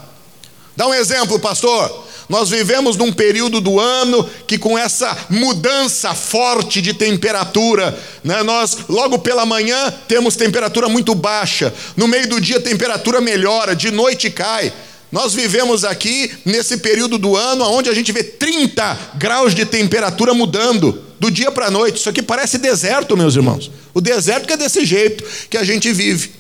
Dá 0.77 0.87
um 0.87 0.95
exemplo, 0.95 1.39
pastor. 1.39 2.03
Nós 2.29 2.49
vivemos 2.49 2.97
num 2.97 3.13
período 3.13 3.61
do 3.61 3.81
ano 3.81 4.29
que, 4.47 4.59
com 4.59 4.79
essa 4.79 5.17
mudança 5.29 6.15
forte 6.15 6.81
de 6.81 6.95
temperatura, 6.95 7.99
né, 8.23 8.43
nós 8.43 8.79
logo 8.89 9.19
pela 9.19 9.45
manhã 9.45 9.93
temos 10.07 10.37
temperatura 10.37 10.89
muito 10.89 11.15
baixa, 11.15 11.75
no 11.97 12.07
meio 12.07 12.29
do 12.29 12.41
dia 12.41 12.59
a 12.59 12.61
temperatura 12.61 13.21
melhora, 13.21 13.75
de 13.75 13.91
noite 13.91 14.31
cai. 14.31 14.73
Nós 15.11 15.35
vivemos 15.35 15.85
aqui 15.85 16.33
nesse 16.45 16.79
período 16.79 17.19
do 17.19 17.37
ano 17.37 17.65
onde 17.71 17.91
a 17.91 17.95
gente 17.95 18.13
vê 18.13 18.23
30 18.23 18.99
graus 19.17 19.55
de 19.55 19.67
temperatura 19.67 20.33
mudando 20.33 21.12
do 21.23 21.31
dia 21.31 21.53
para 21.53 21.67
a 21.67 21.71
noite. 21.71 22.01
Isso 22.01 22.09
aqui 22.09 22.21
parece 22.21 22.59
deserto, 22.59 23.17
meus 23.17 23.37
irmãos. 23.37 23.71
O 23.95 24.01
deserto 24.01 24.45
que 24.45 24.55
é 24.55 24.57
desse 24.57 24.85
jeito 24.85 25.25
que 25.49 25.57
a 25.57 25.63
gente 25.63 25.93
vive. 25.93 26.33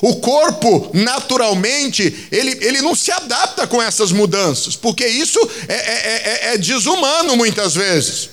O 0.00 0.14
corpo, 0.20 0.92
naturalmente, 0.94 2.28
ele, 2.30 2.56
ele 2.64 2.80
não 2.80 2.94
se 2.94 3.10
adapta 3.10 3.66
com 3.66 3.82
essas 3.82 4.12
mudanças, 4.12 4.76
porque 4.76 5.04
isso 5.04 5.40
é, 5.66 5.74
é, 5.74 6.22
é, 6.50 6.54
é 6.54 6.58
desumano 6.58 7.36
muitas 7.36 7.74
vezes. 7.74 8.30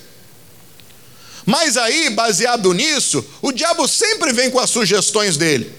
Mas 1.44 1.76
aí, 1.76 2.08
baseado 2.10 2.72
nisso, 2.72 3.24
o 3.42 3.50
diabo 3.50 3.88
sempre 3.88 4.32
vem 4.32 4.48
com 4.48 4.60
as 4.60 4.70
sugestões 4.70 5.36
dele. 5.36 5.72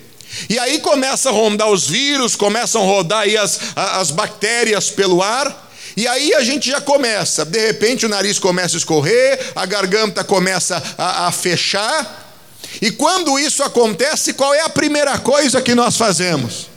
E 0.49 0.59
aí 0.59 0.79
começa 0.79 1.29
a 1.29 1.31
rondar 1.31 1.69
os 1.69 1.87
vírus, 1.87 2.35
começam 2.35 2.83
a 2.83 2.85
rodar 2.85 3.25
as, 3.41 3.59
as 3.77 4.11
bactérias 4.11 4.89
pelo 4.89 5.23
ar. 5.23 5.66
E 5.97 6.07
aí 6.07 6.31
a 6.35 6.43
gente 6.43 6.69
já 6.69 6.79
começa, 6.79 7.43
de 7.43 7.59
repente 7.59 8.05
o 8.05 8.09
nariz 8.09 8.37
começa 8.37 8.75
a 8.75 8.77
escorrer, 8.77 9.51
a 9.55 9.65
garganta 9.65 10.23
começa 10.23 10.81
a, 10.95 11.25
a 11.25 11.31
fechar. 11.31 12.45
E 12.79 12.91
quando 12.91 13.39
isso 13.39 13.63
acontece, 13.63 14.33
qual 14.33 14.53
é 14.53 14.61
a 14.61 14.69
primeira 14.69 15.17
coisa 15.17 15.59
que 15.59 15.73
nós 15.73 15.97
fazemos? 15.97 16.69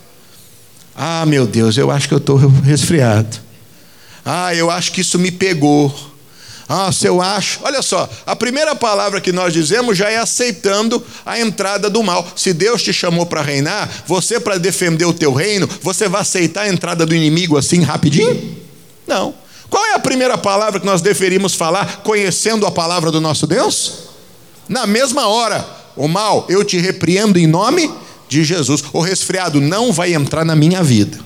Ah, 0.96 1.26
meu 1.26 1.46
Deus, 1.46 1.76
eu 1.76 1.90
acho 1.90 2.09
que 2.09 2.14
eu 2.14 2.18
estou 2.18 2.38
resfriado. 2.64 3.37
Ah, 4.24 4.54
eu 4.54 4.70
acho 4.70 4.90
que 4.90 5.02
isso 5.02 5.18
me 5.18 5.30
pegou. 5.30 5.94
Ah, 6.66 6.90
se 6.90 7.06
eu 7.06 7.20
acho. 7.20 7.61
Olha 7.62 7.83
só, 7.83 8.09
a 8.24 8.35
primeira 8.35 8.74
palavra 8.74 9.20
que 9.20 9.33
nós 9.33 9.52
dizemos 9.52 9.98
já 9.98 10.09
é 10.09 10.16
aceitando 10.16 11.04
a 11.26 11.38
entrada 11.38 11.90
do 11.90 12.02
mal. 12.02 12.26
Se 12.35 12.54
Deus 12.54 12.83
te 12.83 12.92
chamou 12.92 13.26
para 13.26 13.42
reinar, 13.42 13.87
você, 14.06 14.40
para 14.40 14.56
defender 14.56 15.04
o 15.04 15.12
teu 15.12 15.35
reino, 15.35 15.68
você 15.83 16.09
vai 16.09 16.22
aceitar 16.22 16.62
a 16.62 16.68
entrada 16.68 17.04
do 17.04 17.14
inimigo 17.14 17.59
assim 17.59 17.83
rapidinho? 17.83 18.69
Não. 19.10 19.34
Qual 19.68 19.84
é 19.86 19.94
a 19.94 19.98
primeira 19.98 20.38
palavra 20.38 20.78
que 20.78 20.86
nós 20.86 21.02
deveríamos 21.02 21.54
falar 21.54 21.98
conhecendo 22.04 22.64
a 22.64 22.70
palavra 22.70 23.10
do 23.10 23.20
nosso 23.20 23.44
Deus? 23.44 24.04
Na 24.68 24.86
mesma 24.86 25.26
hora, 25.26 25.66
o 25.96 26.06
mal, 26.06 26.46
eu 26.48 26.64
te 26.64 26.78
repreendo 26.78 27.36
em 27.36 27.46
nome 27.46 27.90
de 28.28 28.44
Jesus. 28.44 28.84
O 28.92 29.00
resfriado 29.00 29.60
não 29.60 29.92
vai 29.92 30.14
entrar 30.14 30.44
na 30.44 30.54
minha 30.54 30.80
vida. 30.80 31.18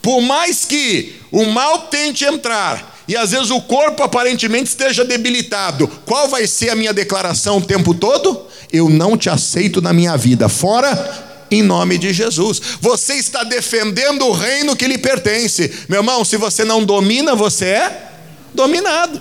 Por 0.00 0.20
mais 0.20 0.64
que 0.64 1.16
o 1.32 1.46
mal 1.46 1.80
tente 1.88 2.24
entrar, 2.24 2.96
e 3.08 3.16
às 3.16 3.32
vezes 3.32 3.50
o 3.50 3.60
corpo 3.60 4.04
aparentemente 4.04 4.68
esteja 4.68 5.04
debilitado, 5.04 5.88
qual 6.06 6.28
vai 6.28 6.46
ser 6.46 6.70
a 6.70 6.76
minha 6.76 6.92
declaração 6.92 7.56
o 7.56 7.64
tempo 7.64 7.92
todo? 7.92 8.46
Eu 8.72 8.88
não 8.88 9.16
te 9.16 9.28
aceito 9.28 9.82
na 9.82 9.92
minha 9.92 10.16
vida, 10.16 10.48
fora 10.48 11.27
em 11.50 11.62
nome 11.62 11.98
de 11.98 12.12
Jesus. 12.12 12.60
Você 12.80 13.14
está 13.14 13.44
defendendo 13.44 14.26
o 14.26 14.32
reino 14.32 14.76
que 14.76 14.86
lhe 14.86 14.98
pertence. 14.98 15.72
Meu 15.88 16.00
irmão, 16.00 16.24
se 16.24 16.36
você 16.36 16.64
não 16.64 16.84
domina, 16.84 17.34
você 17.34 17.66
é 17.66 18.10
dominado. 18.54 19.20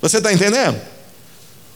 Você 0.00 0.18
está 0.18 0.32
entendendo? 0.32 0.80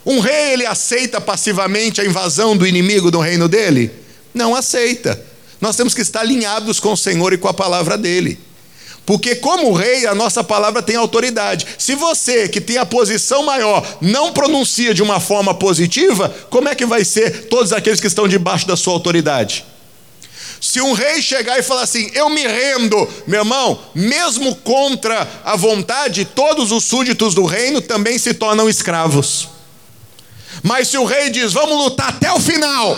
Um 0.04 0.20
rei, 0.20 0.52
ele 0.52 0.66
aceita 0.66 1.20
passivamente 1.20 2.00
a 2.00 2.04
invasão 2.04 2.56
do 2.56 2.66
inimigo 2.66 3.11
do 3.11 3.20
reino 3.20 3.48
dele? 3.48 3.90
Não 4.33 4.54
aceita. 4.54 5.20
Nós 5.61 5.76
temos 5.76 5.94
que 5.94 6.00
estar 6.00 6.20
alinhados 6.20 6.80
com 6.80 6.92
o 6.92 6.96
Senhor 6.96 7.33
e 7.33 7.38
com 7.38 7.48
a 7.48 7.54
palavra 7.54 7.98
dele. 7.98 8.38
Porque, 9.11 9.35
como 9.35 9.73
rei, 9.73 10.07
a 10.07 10.14
nossa 10.14 10.44
palavra 10.44 10.81
tem 10.81 10.94
autoridade. 10.94 11.66
Se 11.77 11.96
você, 11.96 12.49
que 12.49 12.61
tem 12.61 12.79
a 12.79 12.87
posição 12.87 13.42
maior, 13.42 13.85
não 14.01 14.33
pronuncia 14.33 14.94
de 14.94 15.03
uma 15.03 15.18
forma 15.18 15.53
positiva, 15.53 16.33
como 16.49 16.68
é 16.68 16.77
que 16.77 16.87
vai 16.87 17.05
ser 17.05 17.49
todos 17.49 17.73
aqueles 17.73 17.99
que 17.99 18.07
estão 18.07 18.29
debaixo 18.29 18.68
da 18.68 18.77
sua 18.77 18.92
autoridade? 18.92 19.64
Se 20.61 20.81
um 20.81 20.92
rei 20.92 21.20
chegar 21.20 21.59
e 21.59 21.62
falar 21.64 21.83
assim, 21.83 22.09
eu 22.14 22.31
me 22.31 22.46
rendo, 22.46 23.09
meu 23.27 23.40
irmão, 23.40 23.81
mesmo 23.96 24.55
contra 24.55 25.29
a 25.44 25.57
vontade, 25.57 26.25
todos 26.25 26.70
os 26.70 26.85
súditos 26.85 27.35
do 27.35 27.44
reino 27.44 27.81
também 27.81 28.16
se 28.16 28.33
tornam 28.33 28.68
escravos. 28.68 29.49
Mas 30.62 30.87
se 30.87 30.96
o 30.96 31.05
rei 31.05 31.31
diz, 31.31 31.53
vamos 31.53 31.77
lutar 31.77 32.11
até 32.11 32.31
o 32.31 32.38
final, 32.38 32.96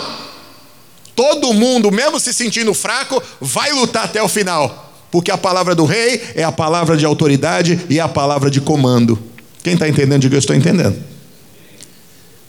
todo 1.15 1.55
mundo, 1.55 1.91
mesmo 1.91 2.19
se 2.19 2.31
sentindo 2.31 2.71
fraco, 2.71 3.19
vai 3.41 3.71
lutar 3.71 4.05
até 4.05 4.21
o 4.21 4.29
final 4.29 4.92
porque 5.13 5.29
a 5.29 5.37
palavra 5.37 5.75
do 5.75 5.85
rei 5.85 6.23
é 6.33 6.43
a 6.43 6.51
palavra 6.51 6.97
de 6.97 7.05
autoridade 7.05 7.79
e 7.87 7.99
a 7.99 8.07
palavra 8.07 8.49
de 8.49 8.59
comando. 8.59 9.21
Quem 9.61 9.75
está 9.75 9.87
entendendo, 9.87 10.23
diga 10.23 10.33
eu 10.33 10.39
estou 10.39 10.55
entendendo. 10.55 10.99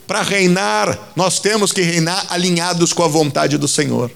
Para 0.07 0.23
reinar, 0.23 1.11
nós 1.15 1.39
temos 1.39 1.71
que 1.71 1.83
reinar 1.83 2.25
alinhados 2.27 2.91
com 2.91 3.03
a 3.03 3.07
vontade 3.07 3.59
do 3.59 3.67
Senhor. 3.67 4.09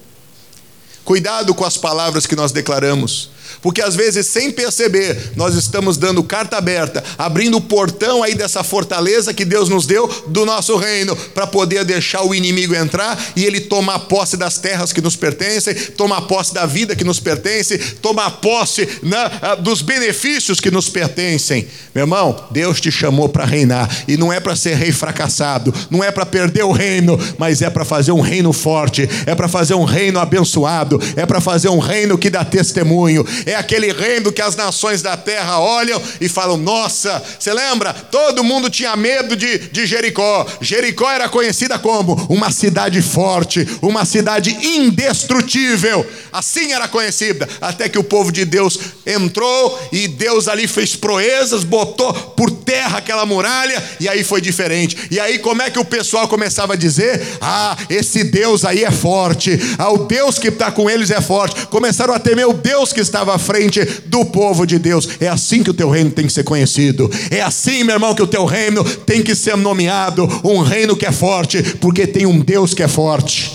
Cuidado 1.04 1.54
com 1.54 1.64
as 1.64 1.76
palavras 1.76 2.26
que 2.26 2.34
nós 2.34 2.50
declaramos. 2.50 3.30
Porque 3.62 3.82
às 3.82 3.94
vezes, 3.94 4.26
sem 4.26 4.50
perceber, 4.50 5.32
nós 5.36 5.54
estamos 5.54 5.96
dando 5.96 6.22
carta 6.22 6.56
aberta, 6.56 7.04
abrindo 7.18 7.58
o 7.58 7.60
portão 7.60 8.22
aí 8.22 8.34
dessa 8.34 8.64
fortaleza 8.64 9.34
que 9.34 9.44
Deus 9.44 9.68
nos 9.68 9.86
deu 9.86 10.08
do 10.28 10.46
nosso 10.46 10.76
reino, 10.76 11.14
para 11.14 11.46
poder 11.46 11.84
deixar 11.84 12.22
o 12.22 12.34
inimigo 12.34 12.74
entrar 12.74 13.18
e 13.36 13.44
ele 13.44 13.60
tomar 13.60 14.00
posse 14.00 14.36
das 14.36 14.58
terras 14.58 14.92
que 14.92 15.00
nos 15.00 15.14
pertencem, 15.14 15.74
tomar 15.74 16.22
posse 16.22 16.54
da 16.54 16.64
vida 16.64 16.96
que 16.96 17.04
nos 17.04 17.20
pertence, 17.20 17.78
tomar 18.00 18.30
posse 18.32 18.88
né, 19.02 19.30
dos 19.60 19.82
benefícios 19.82 20.58
que 20.58 20.70
nos 20.70 20.88
pertencem. 20.88 21.68
Meu 21.94 22.04
irmão, 22.04 22.44
Deus 22.50 22.80
te 22.80 22.90
chamou 22.90 23.28
para 23.28 23.44
reinar 23.44 23.88
e 24.08 24.16
não 24.16 24.32
é 24.32 24.40
para 24.40 24.56
ser 24.56 24.74
rei 24.74 24.92
fracassado, 24.92 25.74
não 25.90 26.02
é 26.02 26.10
para 26.10 26.24
perder 26.24 26.64
o 26.64 26.72
reino, 26.72 27.18
mas 27.36 27.60
é 27.60 27.68
para 27.68 27.84
fazer 27.84 28.12
um 28.12 28.20
reino 28.20 28.52
forte, 28.52 29.08
é 29.26 29.34
para 29.34 29.48
fazer 29.48 29.74
um 29.74 29.84
reino 29.84 30.18
abençoado, 30.18 31.00
é 31.16 31.26
para 31.26 31.40
fazer 31.40 31.68
um 31.68 31.78
reino 31.78 32.16
que 32.16 32.30
dá 32.30 32.44
testemunho 32.44 33.26
é 33.50 33.56
aquele 33.56 33.92
reino 33.92 34.30
que 34.30 34.40
as 34.40 34.54
nações 34.54 35.02
da 35.02 35.16
terra 35.16 35.58
olham 35.58 36.00
e 36.20 36.28
falam: 36.28 36.56
Nossa, 36.56 37.22
você 37.38 37.52
lembra? 37.52 37.92
Todo 37.92 38.44
mundo 38.44 38.70
tinha 38.70 38.94
medo 38.94 39.34
de, 39.36 39.58
de 39.58 39.86
Jericó. 39.86 40.46
Jericó 40.60 41.10
era 41.10 41.28
conhecida 41.28 41.78
como 41.78 42.14
uma 42.28 42.52
cidade 42.52 43.02
forte, 43.02 43.66
uma 43.82 44.04
cidade 44.04 44.50
indestrutível. 44.62 46.06
Assim 46.32 46.72
era 46.72 46.86
conhecida, 46.86 47.48
até 47.60 47.88
que 47.88 47.98
o 47.98 48.04
povo 48.04 48.30
de 48.30 48.44
Deus 48.44 48.78
entrou 49.04 49.78
e 49.90 50.06
Deus 50.06 50.46
ali 50.46 50.68
fez 50.68 50.94
proezas, 50.94 51.64
botou 51.64 52.12
por 52.12 52.50
terra 52.50 52.98
aquela 52.98 53.26
muralha, 53.26 53.82
e 53.98 54.08
aí 54.08 54.22
foi 54.22 54.40
diferente. 54.40 54.96
E 55.10 55.18
aí, 55.18 55.38
como 55.40 55.62
é 55.62 55.70
que 55.70 55.78
o 55.78 55.84
pessoal 55.84 56.28
começava 56.28 56.74
a 56.74 56.76
dizer: 56.76 57.20
Ah, 57.40 57.76
esse 57.88 58.22
Deus 58.22 58.64
aí 58.64 58.84
é 58.84 58.92
forte, 58.92 59.58
ah, 59.76 59.90
o 59.90 60.06
Deus 60.06 60.38
que 60.38 60.48
está 60.48 60.70
com 60.70 60.88
eles 60.88 61.10
é 61.10 61.20
forte. 61.20 61.66
Começaram 61.66 62.14
a 62.14 62.18
temer 62.20 62.48
o 62.48 62.52
Deus 62.52 62.92
que 62.92 63.00
estava 63.00 63.39
frente 63.40 63.84
do 64.06 64.24
povo 64.24 64.64
de 64.64 64.78
Deus. 64.78 65.08
É 65.20 65.28
assim 65.28 65.62
que 65.62 65.70
o 65.70 65.74
teu 65.74 65.90
reino 65.90 66.10
tem 66.10 66.26
que 66.26 66.32
ser 66.32 66.44
conhecido. 66.44 67.10
É 67.30 67.40
assim, 67.40 67.82
meu 67.82 67.96
irmão, 67.96 68.14
que 68.14 68.22
o 68.22 68.26
teu 68.26 68.44
reino 68.44 68.84
tem 68.84 69.22
que 69.22 69.34
ser 69.34 69.56
nomeado 69.56 70.28
um 70.44 70.60
reino 70.60 70.96
que 70.96 71.06
é 71.06 71.12
forte, 71.12 71.62
porque 71.80 72.06
tem 72.06 72.26
um 72.26 72.38
Deus 72.38 72.74
que 72.74 72.82
é 72.82 72.88
forte. 72.88 73.50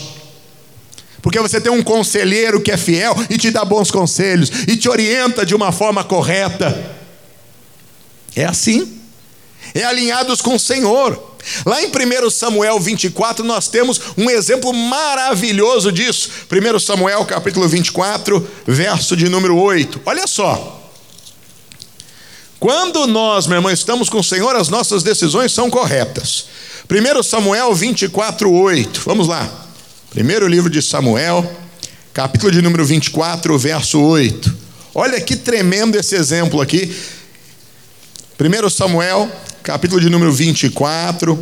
Porque 1.22 1.40
você 1.40 1.60
tem 1.60 1.72
um 1.72 1.82
conselheiro 1.82 2.62
que 2.62 2.72
é 2.72 2.78
fiel 2.78 3.16
e 3.30 3.38
te 3.38 3.50
dá 3.50 3.66
bons 3.66 3.90
conselhos 3.90 4.52
e 4.68 4.76
te 4.78 4.88
orienta 4.88 5.46
de 5.46 5.56
uma 5.56 5.72
forma 5.72 6.04
correta. 6.04 6.94
É 8.36 8.46
assim. 8.46 9.00
É 9.74 9.84
alinhados 9.84 10.42
com 10.42 10.56
o 10.56 10.60
Senhor. 10.60 11.35
Lá 11.66 11.82
em 11.82 11.88
1 11.88 12.30
Samuel 12.30 12.80
24, 12.80 13.46
nós 13.46 13.68
temos 13.68 14.00
um 14.18 14.30
exemplo 14.30 14.74
maravilhoso 14.74 15.92
disso. 15.92 16.30
1 16.52 16.80
Samuel 16.80 17.26
capítulo 17.26 17.68
24, 17.68 18.48
verso 18.66 19.16
de 19.16 19.30
número 19.30 19.58
8. 19.58 20.02
Olha 20.06 20.28
só. 20.28 20.82
Quando 22.60 23.06
nós, 23.06 23.48
meu 23.48 23.58
irmão, 23.58 23.72
estamos 23.72 24.10
com 24.10 24.20
o 24.20 24.24
Senhor, 24.24 24.56
as 24.56 24.70
nossas 24.70 25.04
decisões 25.04 25.52
são 25.52 25.70
corretas. 25.70 26.48
1 26.90 27.24
Samuel 27.24 27.74
24, 27.76 28.52
8. 28.52 29.02
Vamos 29.06 29.28
lá. 29.28 29.68
Primeiro 30.10 30.48
livro 30.48 30.70
de 30.70 30.82
Samuel, 30.82 31.48
capítulo 32.14 32.52
de 32.52 32.62
número 32.62 32.86
24, 32.86 33.58
verso 33.60 34.00
8. 34.02 34.56
Olha 34.94 35.20
que 35.20 35.36
tremendo 35.36 35.98
esse 35.98 36.16
exemplo 36.16 36.62
aqui. 36.62 36.96
1 38.38 38.70
Samuel 38.70 39.32
capítulo 39.64 40.02
de 40.02 40.10
número 40.10 40.30
24, 40.30 41.40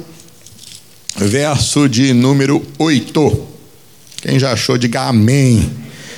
verso 1.16 1.90
de 1.90 2.14
número 2.14 2.64
8. 2.78 3.48
Quem 4.22 4.38
já 4.38 4.52
achou, 4.52 4.78
diga 4.78 5.08
amém. 5.08 5.72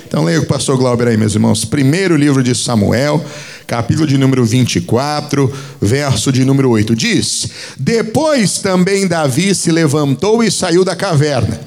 Então 0.05 0.25
leia 0.25 0.41
o 0.41 0.45
pastor 0.45 0.77
Glauber 0.77 1.07
aí, 1.07 1.15
meus 1.15 1.33
irmãos. 1.33 1.63
Primeiro 1.63 2.17
livro 2.17 2.43
de 2.43 2.53
Samuel, 2.53 3.23
capítulo 3.65 4.05
de 4.05 4.17
número 4.17 4.43
24, 4.43 5.51
verso 5.79 6.29
de 6.29 6.43
número 6.43 6.69
8. 6.71 6.93
Diz: 6.93 7.47
Depois 7.79 8.57
também 8.59 9.07
Davi 9.07 9.55
se 9.55 9.71
levantou 9.71 10.43
e 10.43 10.51
saiu 10.51 10.83
da 10.83 10.93
caverna. 10.93 11.57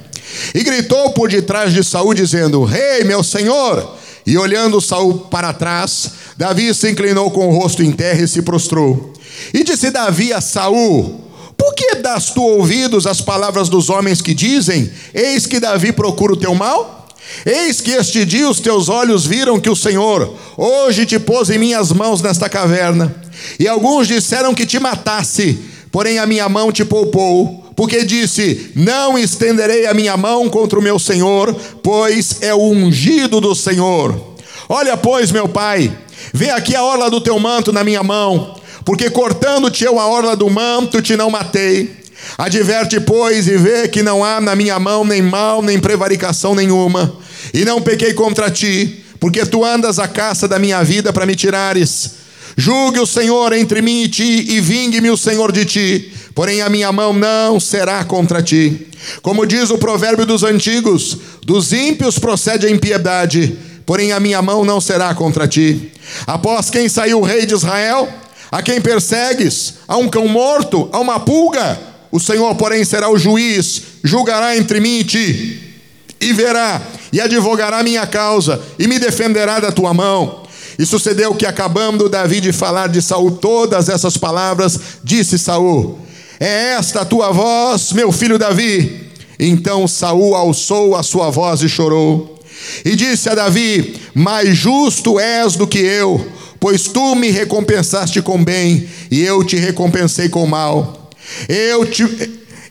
E 0.53 0.63
gritou 0.63 1.13
por 1.13 1.29
detrás 1.29 1.73
de 1.73 1.83
Saul, 1.83 2.13
dizendo: 2.13 2.63
Rei, 2.63 3.03
meu 3.03 3.23
senhor! 3.23 3.97
E 4.25 4.37
olhando 4.37 4.79
Saul 4.79 5.21
para 5.21 5.51
trás, 5.51 6.11
Davi 6.39 6.73
se 6.73 6.89
inclinou 6.89 7.29
com 7.31 7.49
o 7.49 7.51
rosto 7.51 7.83
em 7.83 7.91
terra 7.91 8.23
e 8.23 8.27
se 8.27 8.41
prostrou. 8.41 9.11
E 9.53 9.61
disse 9.61 9.91
Davi 9.91 10.31
a 10.31 10.39
Saul: 10.39 11.19
Por 11.57 11.73
que 11.73 11.95
das 11.95 12.29
tu 12.29 12.41
ouvidos 12.41 13.05
às 13.05 13.19
palavras 13.19 13.67
dos 13.67 13.89
homens 13.89 14.21
que 14.21 14.33
dizem: 14.33 14.89
Eis 15.13 15.45
que 15.45 15.59
Davi 15.59 15.91
procura 15.91 16.31
o 16.31 16.37
teu 16.37 16.55
mal? 16.55 17.09
Eis 17.45 17.81
que 17.81 17.91
este 17.91 18.23
dia 18.23 18.49
os 18.49 18.61
teus 18.61 18.87
olhos 18.87 19.25
viram 19.25 19.59
que 19.59 19.69
o 19.69 19.75
Senhor 19.75 20.33
hoje 20.55 21.05
te 21.05 21.19
pôs 21.19 21.49
em 21.49 21.59
minhas 21.59 21.91
mãos 21.91 22.21
nesta 22.21 22.47
caverna. 22.47 23.13
E 23.59 23.67
alguns 23.67 24.07
disseram 24.07 24.55
que 24.55 24.65
te 24.65 24.79
matasse, 24.79 25.59
porém 25.91 26.19
a 26.19 26.25
minha 26.25 26.47
mão 26.47 26.71
te 26.71 26.85
poupou 26.85 27.65
porque 27.75 28.05
disse: 28.05 28.71
Não 28.77 29.17
estenderei 29.17 29.87
a 29.87 29.93
minha 29.93 30.15
mão 30.15 30.47
contra 30.47 30.79
o 30.79 30.81
meu 30.81 30.97
senhor, 30.97 31.53
pois 31.83 32.37
é 32.39 32.55
o 32.55 32.63
ungido 32.63 33.41
do 33.41 33.53
Senhor. 33.53 34.37
Olha, 34.69 34.95
pois, 34.95 35.31
meu 35.31 35.49
pai, 35.49 35.91
vê 36.33 36.49
aqui 36.49 36.75
a 36.75 36.83
orla 36.83 37.09
do 37.09 37.21
teu 37.21 37.39
manto 37.39 37.71
na 37.71 37.83
minha 37.83 38.03
mão, 38.03 38.55
porque 38.85 39.09
cortando-te 39.09 39.83
eu 39.83 39.99
a 39.99 40.07
orla 40.07 40.35
do 40.35 40.49
manto 40.49 41.01
te 41.01 41.15
não 41.15 41.29
matei. 41.29 41.97
Adverte, 42.37 42.99
pois, 42.99 43.47
e 43.47 43.57
vê 43.57 43.87
que 43.87 44.03
não 44.03 44.23
há 44.23 44.41
na 44.41 44.55
minha 44.55 44.77
mão 44.79 45.05
nem 45.05 45.21
mal, 45.21 45.61
nem 45.61 45.79
prevaricação 45.79 46.53
nenhuma, 46.53 47.15
e 47.53 47.63
não 47.63 47.81
pequei 47.81 48.13
contra 48.13 48.51
ti, 48.51 49.03
porque 49.19 49.45
tu 49.45 49.63
andas 49.63 49.99
à 49.99 50.07
caça 50.07 50.47
da 50.47 50.59
minha 50.59 50.83
vida 50.83 51.13
para 51.13 51.25
me 51.25 51.35
tirares. 51.35 52.11
Julgue 52.57 52.99
o 52.99 53.05
Senhor 53.05 53.53
entre 53.53 53.81
mim 53.81 54.03
e 54.03 54.09
ti, 54.09 54.45
e 54.49 54.59
vingue-me 54.59 55.09
o 55.09 55.17
Senhor 55.17 55.51
de 55.51 55.65
ti 55.65 56.13
porém 56.39 56.61
a 56.61 56.69
minha 56.69 56.89
mão 56.89 57.11
não 57.11 57.59
será 57.59 58.01
contra 58.05 58.41
ti. 58.41 58.87
Como 59.21 59.45
diz 59.45 59.71
o 59.71 59.77
provérbio 59.77 60.25
dos 60.25 60.41
antigos: 60.41 61.17
dos 61.45 61.73
ímpios 61.73 62.17
procede 62.17 62.65
a 62.65 62.69
impiedade, 62.69 63.57
porém 63.89 64.11
a 64.11 64.19
minha 64.19 64.39
mão 64.39 64.63
não 64.63 64.79
será 64.79 65.15
contra 65.15 65.47
ti. 65.47 65.91
Após 66.27 66.69
quem 66.69 66.87
saiu 66.87 67.21
o 67.21 67.23
rei 67.23 67.47
de 67.47 67.55
Israel, 67.55 68.07
a 68.51 68.61
quem 68.61 68.79
persegues, 68.79 69.79
a 69.87 69.97
um 69.97 70.07
cão 70.07 70.27
morto, 70.27 70.87
a 70.91 70.99
uma 70.99 71.19
pulga, 71.19 71.75
o 72.11 72.19
Senhor, 72.19 72.53
porém, 72.53 72.85
será 72.85 73.09
o 73.09 73.17
juiz, 73.17 73.81
julgará 74.03 74.55
entre 74.55 74.79
mim 74.79 74.99
e 74.99 75.03
ti, 75.03 75.73
e 76.21 76.31
verá, 76.33 76.79
e 77.11 77.19
advogará 77.19 77.81
minha 77.81 78.05
causa, 78.05 78.61
e 78.77 78.87
me 78.87 78.99
defenderá 78.99 79.59
da 79.59 79.71
tua 79.71 79.91
mão. 79.91 80.43
E 80.77 80.85
sucedeu 80.85 81.33
que, 81.33 81.47
acabando 81.47 82.07
Davi 82.07 82.41
de 82.41 82.51
falar 82.51 82.89
de 82.89 83.01
Saul 83.01 83.31
todas 83.37 83.89
essas 83.89 84.15
palavras, 84.17 84.79
disse 85.03 85.39
Saul: 85.39 85.97
é 86.39 86.73
esta 86.73 87.01
a 87.01 87.05
tua 87.05 87.31
voz, 87.31 87.91
meu 87.93 88.11
filho 88.11 88.37
Davi? 88.37 89.09
Então 89.39 89.87
Saul 89.87 90.35
alçou 90.35 90.95
a 90.95 91.01
sua 91.01 91.31
voz 91.31 91.63
e 91.63 91.67
chorou. 91.67 92.38
E 92.83 92.95
disse 92.95 93.29
a 93.29 93.35
Davi: 93.35 93.95
Mais 94.13 94.57
justo 94.57 95.19
és 95.19 95.55
do 95.55 95.67
que 95.67 95.79
eu, 95.79 96.25
pois 96.59 96.83
tu 96.83 97.15
me 97.15 97.29
recompensaste 97.29 98.21
com 98.21 98.43
bem, 98.43 98.87
e 99.09 99.21
eu 99.21 99.43
te 99.43 99.55
recompensei 99.55 100.29
com 100.29 100.45
mal. 100.45 101.09
Eu 101.47 101.85
te 101.85 102.03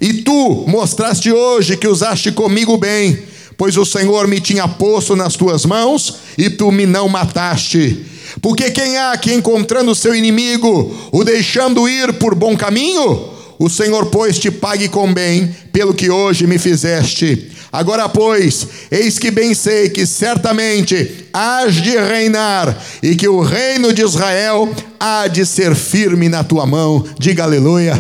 e 0.01 0.15
tu 0.23 0.65
mostraste 0.69 1.33
hoje 1.33 1.77
que 1.77 1.89
usaste 1.89 2.31
comigo 2.31 2.77
bem, 2.77 3.19
pois 3.57 3.77
o 3.77 3.85
Senhor 3.85 4.29
me 4.29 4.41
tinha 4.41 4.69
posto 4.69 5.17
nas 5.17 5.35
tuas 5.35 5.65
mãos 5.65 6.19
e 6.37 6.49
tu 6.49 6.71
me 6.71 6.87
não 6.87 7.09
mataste. 7.09 8.07
Porque 8.41 8.71
quem 8.71 8.97
há 8.97 9.17
que 9.17 9.33
encontrando 9.33 9.95
seu 9.95 10.15
inimigo, 10.15 10.95
o 11.11 11.25
deixando 11.25 11.89
ir 11.89 12.13
por 12.15 12.35
bom 12.35 12.57
caminho? 12.57 13.31
O 13.59 13.69
Senhor, 13.69 14.07
pois, 14.07 14.39
te 14.39 14.53
pague 14.53 14.89
com 14.89 15.13
bem 15.13 15.53
pelo 15.73 15.93
que 15.93 16.09
hoje 16.09 16.47
me 16.47 16.59
fizeste. 16.59 17.51
Agora, 17.71 18.09
pois, 18.09 18.67
eis 18.91 19.19
que 19.19 19.31
bem 19.31 19.55
sei 19.55 19.91
que 19.91 20.07
certamente 20.07 21.27
hás 21.33 21.75
de 21.75 21.97
reinar 21.99 22.77
e 23.03 23.15
que 23.15 23.29
o 23.29 23.41
reino 23.41 23.93
de 23.93 24.03
Israel 24.03 24.75
há 24.99 25.29
de 25.29 25.45
ser 25.45 25.75
firme 25.75 26.29
na 26.29 26.43
tua 26.43 26.65
mão. 26.65 27.07
Diga 27.19 27.45
aleluia. 27.45 27.93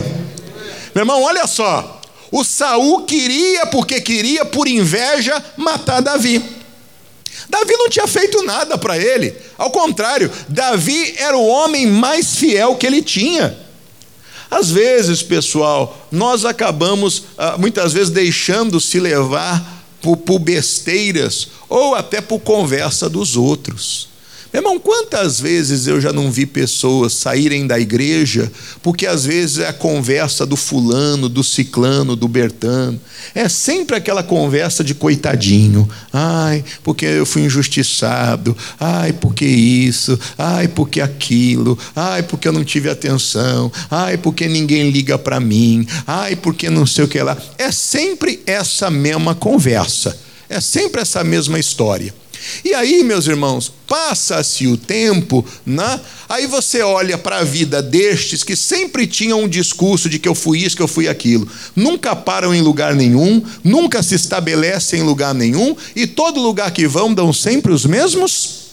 Meu 0.95 1.03
irmão, 1.03 1.23
olha 1.23 1.47
só. 1.47 2.01
O 2.33 2.45
Saul 2.45 3.05
queria, 3.05 3.67
porque 3.67 4.01
queria, 4.01 4.45
por 4.45 4.67
inveja, 4.67 5.43
matar 5.57 6.01
Davi. 6.01 6.43
Davi 7.49 7.73
não 7.77 7.89
tinha 7.89 8.07
feito 8.07 8.43
nada 8.43 8.77
para 8.77 8.99
ele. 8.99 9.35
Ao 9.57 9.71
contrário, 9.71 10.31
Davi 10.49 11.15
era 11.19 11.37
o 11.37 11.47
homem 11.47 11.87
mais 11.87 12.37
fiel 12.37 12.75
que 12.77 12.87
ele 12.87 13.03
tinha. 13.03 13.57
Às 14.51 14.71
vezes, 14.71 15.23
pessoal, 15.23 16.07
nós 16.11 16.45
acabamos 16.45 17.25
ah, 17.37 17.57
muitas 17.59 17.93
vezes 17.93 18.11
deixando 18.11 18.81
se 18.81 18.99
levar 18.99 19.85
por, 20.01 20.17
por 20.17 20.39
besteiras 20.39 21.49
ou 21.69 21.95
até 21.95 22.21
por 22.21 22.41
conversa 22.41 23.09
dos 23.09 23.37
outros. 23.37 24.08
Meu 24.51 24.63
irmão, 24.63 24.79
quantas 24.81 25.39
vezes 25.39 25.87
eu 25.87 26.01
já 26.01 26.11
não 26.11 26.33
vi 26.33 26.47
pessoas 26.47 27.13
saírem 27.13 27.67
da 27.67 27.79
igreja 27.79 28.51
porque 28.83 29.07
às 29.07 29.27
vezes 29.27 29.59
é 29.59 29.69
a 29.69 29.73
conversa 29.73 30.47
do 30.47 30.57
fulano, 30.57 31.29
do 31.29 31.45
ciclano, 31.45 32.17
do 32.17 32.27
bertano. 32.27 32.99
É 33.35 33.47
sempre 33.49 33.97
aquela 33.97 34.23
conversa 34.23 34.83
de 34.83 34.95
coitadinho. 34.95 35.89
Ai, 36.11 36.65
porque 36.83 37.05
eu 37.05 37.27
fui 37.27 37.43
injustiçado. 37.43 38.57
Ai, 38.81 39.13
porque 39.13 39.45
isso. 39.45 40.19
Ai, 40.39 40.67
porque 40.67 41.01
aquilo. 41.01 41.79
Ai, 41.95 42.23
porque 42.23 42.49
eu 42.49 42.53
não 42.53 42.65
tive 42.65 42.89
atenção. 42.89 43.71
Ai, 43.91 44.17
porque 44.17 44.49
ninguém 44.49 44.91
liga 44.91 45.19
para 45.19 45.39
mim. 45.39 45.87
Ai, 46.07 46.37
porque 46.37 46.71
não 46.71 46.87
sei 46.87 47.05
o 47.05 47.09
que 47.09 47.21
lá. 47.21 47.37
É 47.59 47.71
sempre 47.71 48.43
essa 48.47 48.91
mesma 48.91 49.35
conversa. 49.35 50.19
É 50.49 50.61
sempre 50.61 51.03
essa 51.03 51.23
mesma 51.23 51.59
história. 51.59 52.15
E 52.65 52.75
aí, 52.75 53.03
meus 53.03 53.27
irmãos, 53.27 53.73
passa-se 53.87 54.67
o 54.67 54.77
tempo, 54.77 55.45
né? 55.65 56.01
aí 56.29 56.47
você 56.47 56.83
olha 56.83 57.17
para 57.17 57.39
a 57.39 57.45
vida 57.45 57.83
destes 57.83 58.45
que 58.45 58.55
sempre 58.55 59.07
tinham 59.07 59.43
um 59.43 59.49
discurso 59.49 60.09
de 60.09 60.19
que 60.19 60.29
eu 60.29 60.35
fui 60.35 60.61
isso, 60.61 60.77
que 60.77 60.83
eu 60.83 60.89
fui 60.89 61.09
aquilo, 61.09 61.49
nunca 61.75 62.15
param 62.15 62.55
em 62.55 62.61
lugar 62.61 62.95
nenhum, 62.95 63.43
nunca 63.65 64.03
se 64.03 64.15
estabelecem 64.15 65.01
em 65.01 65.05
lugar 65.05 65.35
nenhum, 65.35 65.77
e 65.97 66.07
todo 66.07 66.41
lugar 66.41 66.71
que 66.71 66.87
vão 66.87 67.13
dão 67.15 67.33
sempre 67.33 67.73
os 67.73 67.85
mesmos 67.85 68.69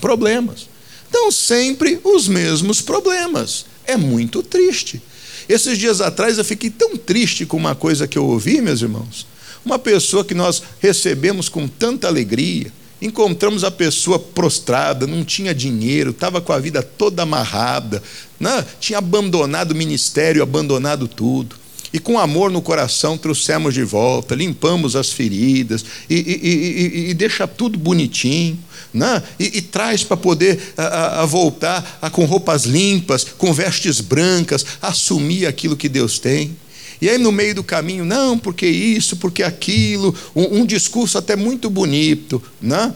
problemas. 0.00 0.68
Dão 1.10 1.30
sempre 1.32 1.98
os 2.04 2.28
mesmos 2.28 2.82
problemas. 2.82 3.64
É 3.86 3.96
muito 3.96 4.42
triste. 4.42 5.00
Esses 5.48 5.78
dias 5.78 6.02
atrás 6.02 6.36
eu 6.36 6.44
fiquei 6.44 6.68
tão 6.68 6.96
triste 6.96 7.46
com 7.46 7.56
uma 7.56 7.74
coisa 7.74 8.06
que 8.06 8.18
eu 8.18 8.26
ouvi, 8.26 8.60
meus 8.60 8.82
irmãos. 8.82 9.26
Uma 9.64 9.78
pessoa 9.78 10.24
que 10.24 10.34
nós 10.34 10.62
recebemos 10.78 11.48
com 11.48 11.66
tanta 11.66 12.06
alegria, 12.06 12.70
Encontramos 13.00 13.62
a 13.62 13.70
pessoa 13.70 14.18
prostrada, 14.18 15.06
não 15.06 15.24
tinha 15.24 15.54
dinheiro, 15.54 16.10
estava 16.10 16.40
com 16.40 16.52
a 16.52 16.58
vida 16.58 16.82
toda 16.82 17.22
amarrada, 17.22 18.02
né? 18.40 18.66
tinha 18.80 18.98
abandonado 18.98 19.70
o 19.70 19.76
ministério, 19.76 20.42
abandonado 20.42 21.06
tudo. 21.06 21.56
E 21.92 21.98
com 21.98 22.18
amor 22.18 22.50
no 22.50 22.60
coração 22.60 23.16
trouxemos 23.16 23.72
de 23.72 23.82
volta, 23.82 24.34
limpamos 24.34 24.94
as 24.94 25.10
feridas 25.10 25.84
e, 26.08 26.16
e, 26.16 27.06
e, 27.06 27.10
e 27.10 27.14
deixa 27.14 27.46
tudo 27.46 27.78
bonitinho. 27.78 28.58
Né? 28.92 29.22
E, 29.38 29.60
traz 29.60 30.02
para 30.02 30.16
poder 30.16 30.72
a, 30.76 31.22
a 31.22 31.26
voltar 31.26 31.98
a, 32.00 32.10
com 32.10 32.24
roupas 32.24 32.64
limpas, 32.64 33.24
com 33.24 33.52
vestes 33.52 34.00
brancas, 34.00 34.64
assumir 34.80 35.46
aquilo 35.46 35.76
que 35.76 35.88
Deus 35.88 36.18
tem. 36.18 36.56
E 37.00 37.08
aí, 37.08 37.18
no 37.18 37.30
meio 37.30 37.54
do 37.54 37.64
caminho, 37.64 38.04
não, 38.04 38.38
porque 38.38 38.66
isso, 38.66 39.16
porque 39.16 39.42
aquilo, 39.42 40.14
um, 40.34 40.60
um 40.60 40.66
discurso 40.66 41.18
até 41.18 41.36
muito 41.36 41.70
bonito, 41.70 42.42
né? 42.60 42.92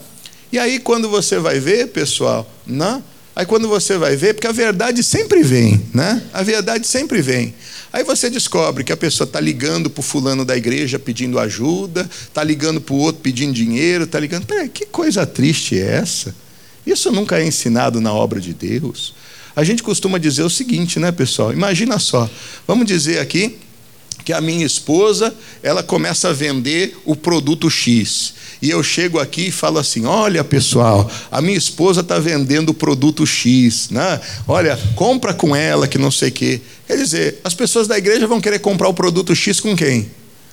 E 0.52 0.58
aí, 0.58 0.78
quando 0.78 1.08
você 1.08 1.38
vai 1.38 1.60
ver, 1.60 1.88
pessoal, 1.88 2.50
né? 2.66 3.02
Aí 3.34 3.46
quando 3.46 3.66
você 3.66 3.96
vai 3.96 4.14
ver, 4.14 4.34
porque 4.34 4.46
a 4.46 4.52
verdade 4.52 5.02
sempre 5.02 5.42
vem, 5.42 5.80
né? 5.94 6.22
A 6.34 6.42
verdade 6.42 6.86
sempre 6.86 7.22
vem. 7.22 7.54
Aí 7.90 8.04
você 8.04 8.28
descobre 8.28 8.84
que 8.84 8.92
a 8.92 8.96
pessoa 8.96 9.26
está 9.26 9.40
ligando 9.40 9.88
para 9.88 10.00
o 10.00 10.02
fulano 10.02 10.44
da 10.44 10.54
igreja 10.54 10.98
pedindo 10.98 11.38
ajuda, 11.38 12.08
está 12.24 12.44
ligando 12.44 12.78
para 12.78 12.94
o 12.94 12.98
outro 12.98 13.22
pedindo 13.22 13.54
dinheiro, 13.54 14.04
está 14.04 14.20
ligando. 14.20 14.44
Peraí, 14.44 14.68
que 14.68 14.84
coisa 14.84 15.24
triste 15.24 15.78
é 15.78 15.96
essa? 15.96 16.34
Isso 16.86 17.10
nunca 17.10 17.38
é 17.38 17.46
ensinado 17.46 18.00
na 18.02 18.12
obra 18.12 18.38
de 18.38 18.52
Deus. 18.52 19.14
A 19.56 19.64
gente 19.64 19.82
costuma 19.82 20.18
dizer 20.18 20.42
o 20.42 20.50
seguinte, 20.50 20.98
né, 20.98 21.10
pessoal? 21.10 21.52
Imagina 21.54 21.98
só. 21.98 22.28
Vamos 22.66 22.86
dizer 22.86 23.18
aqui 23.18 23.58
que 24.24 24.32
a 24.32 24.40
minha 24.40 24.64
esposa, 24.64 25.34
ela 25.62 25.82
começa 25.82 26.28
a 26.28 26.32
vender 26.32 26.96
o 27.04 27.16
produto 27.16 27.68
X. 27.68 28.34
E 28.60 28.70
eu 28.70 28.82
chego 28.82 29.18
aqui 29.18 29.48
e 29.48 29.50
falo 29.50 29.78
assim: 29.78 30.04
olha, 30.04 30.44
pessoal, 30.44 31.10
a 31.30 31.40
minha 31.42 31.58
esposa 31.58 32.00
está 32.00 32.18
vendendo 32.18 32.70
o 32.70 32.74
produto 32.74 33.26
X, 33.26 33.90
né? 33.90 34.20
Olha, 34.46 34.78
compra 34.94 35.34
com 35.34 35.54
ela 35.54 35.88
que 35.88 35.98
não 35.98 36.10
sei 36.10 36.28
o 36.28 36.32
quê. 36.32 36.60
Quer 36.86 36.96
dizer, 36.96 37.40
as 37.42 37.54
pessoas 37.54 37.88
da 37.88 37.98
igreja 37.98 38.26
vão 38.26 38.40
querer 38.40 38.60
comprar 38.60 38.88
o 38.88 38.94
produto 38.94 39.34
X 39.34 39.58
com 39.58 39.76
quem? 39.76 40.10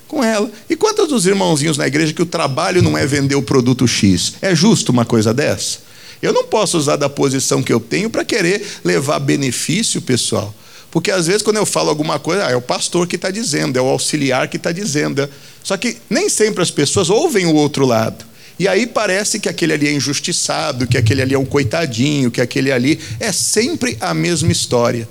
Com 0.08 0.24
ela. 0.24 0.50
E 0.68 0.76
quantos 0.76 1.08
dos 1.08 1.28
irmãozinhos 1.28 1.78
na 1.78 1.86
igreja 1.86 2.14
que 2.14 2.22
o 2.22 2.26
trabalho 2.26 2.82
não 2.82 2.98
é 2.98 3.06
vender 3.06 3.36
o 3.36 3.44
produto 3.44 3.88
X? 3.88 4.34
É 4.42 4.56
justo 4.56 4.92
uma 4.92 5.06
coisa 5.06 5.32
dessa? 5.32 5.90
Eu 6.22 6.34
não 6.34 6.44
posso 6.44 6.78
usar 6.78 6.96
da 6.96 7.08
posição 7.08 7.62
que 7.62 7.72
eu 7.72 7.80
tenho 7.80 8.10
para 8.10 8.26
querer 8.26 8.66
levar 8.84 9.20
benefício, 9.20 10.02
pessoal. 10.02 10.54
Porque 10.92 11.12
às 11.12 11.28
vezes, 11.28 11.42
quando 11.42 11.58
eu 11.58 11.66
falo 11.66 11.90
alguma 11.90 12.20
coisa, 12.20 12.46
ah, 12.46 12.52
é 12.52 12.56
o 12.56 12.62
pastor 12.62 13.08
que 13.08 13.16
está 13.16 13.30
dizendo, 13.30 13.78
é 13.78 13.82
o 13.82 13.86
auxiliar 13.86 14.48
que 14.48 14.58
está 14.58 14.72
dizendo. 14.72 15.30
Só 15.64 15.78
que 15.78 15.98
nem 16.10 16.30
sempre 16.30 16.64
as 16.64 16.72
pessoas 16.72 17.10
ouvem 17.10 17.46
o 17.46 17.56
outro 17.56 17.86
lado. 17.86 18.26
E 18.58 18.68
aí 18.68 18.86
parece 18.86 19.40
que 19.40 19.48
aquele 19.48 19.74
ali 19.74 19.88
é 19.88 19.94
injustiçado, 19.94 20.86
que 20.86 20.98
aquele 20.98 21.22
ali 21.22 21.34
é 21.34 21.40
um 21.40 21.46
coitadinho, 21.46 22.30
que 22.30 22.42
aquele 22.42 22.72
ali. 22.72 23.00
É 23.20 23.32
sempre 23.32 23.98
a 24.02 24.14
mesma 24.14 24.52
história. 24.52 25.08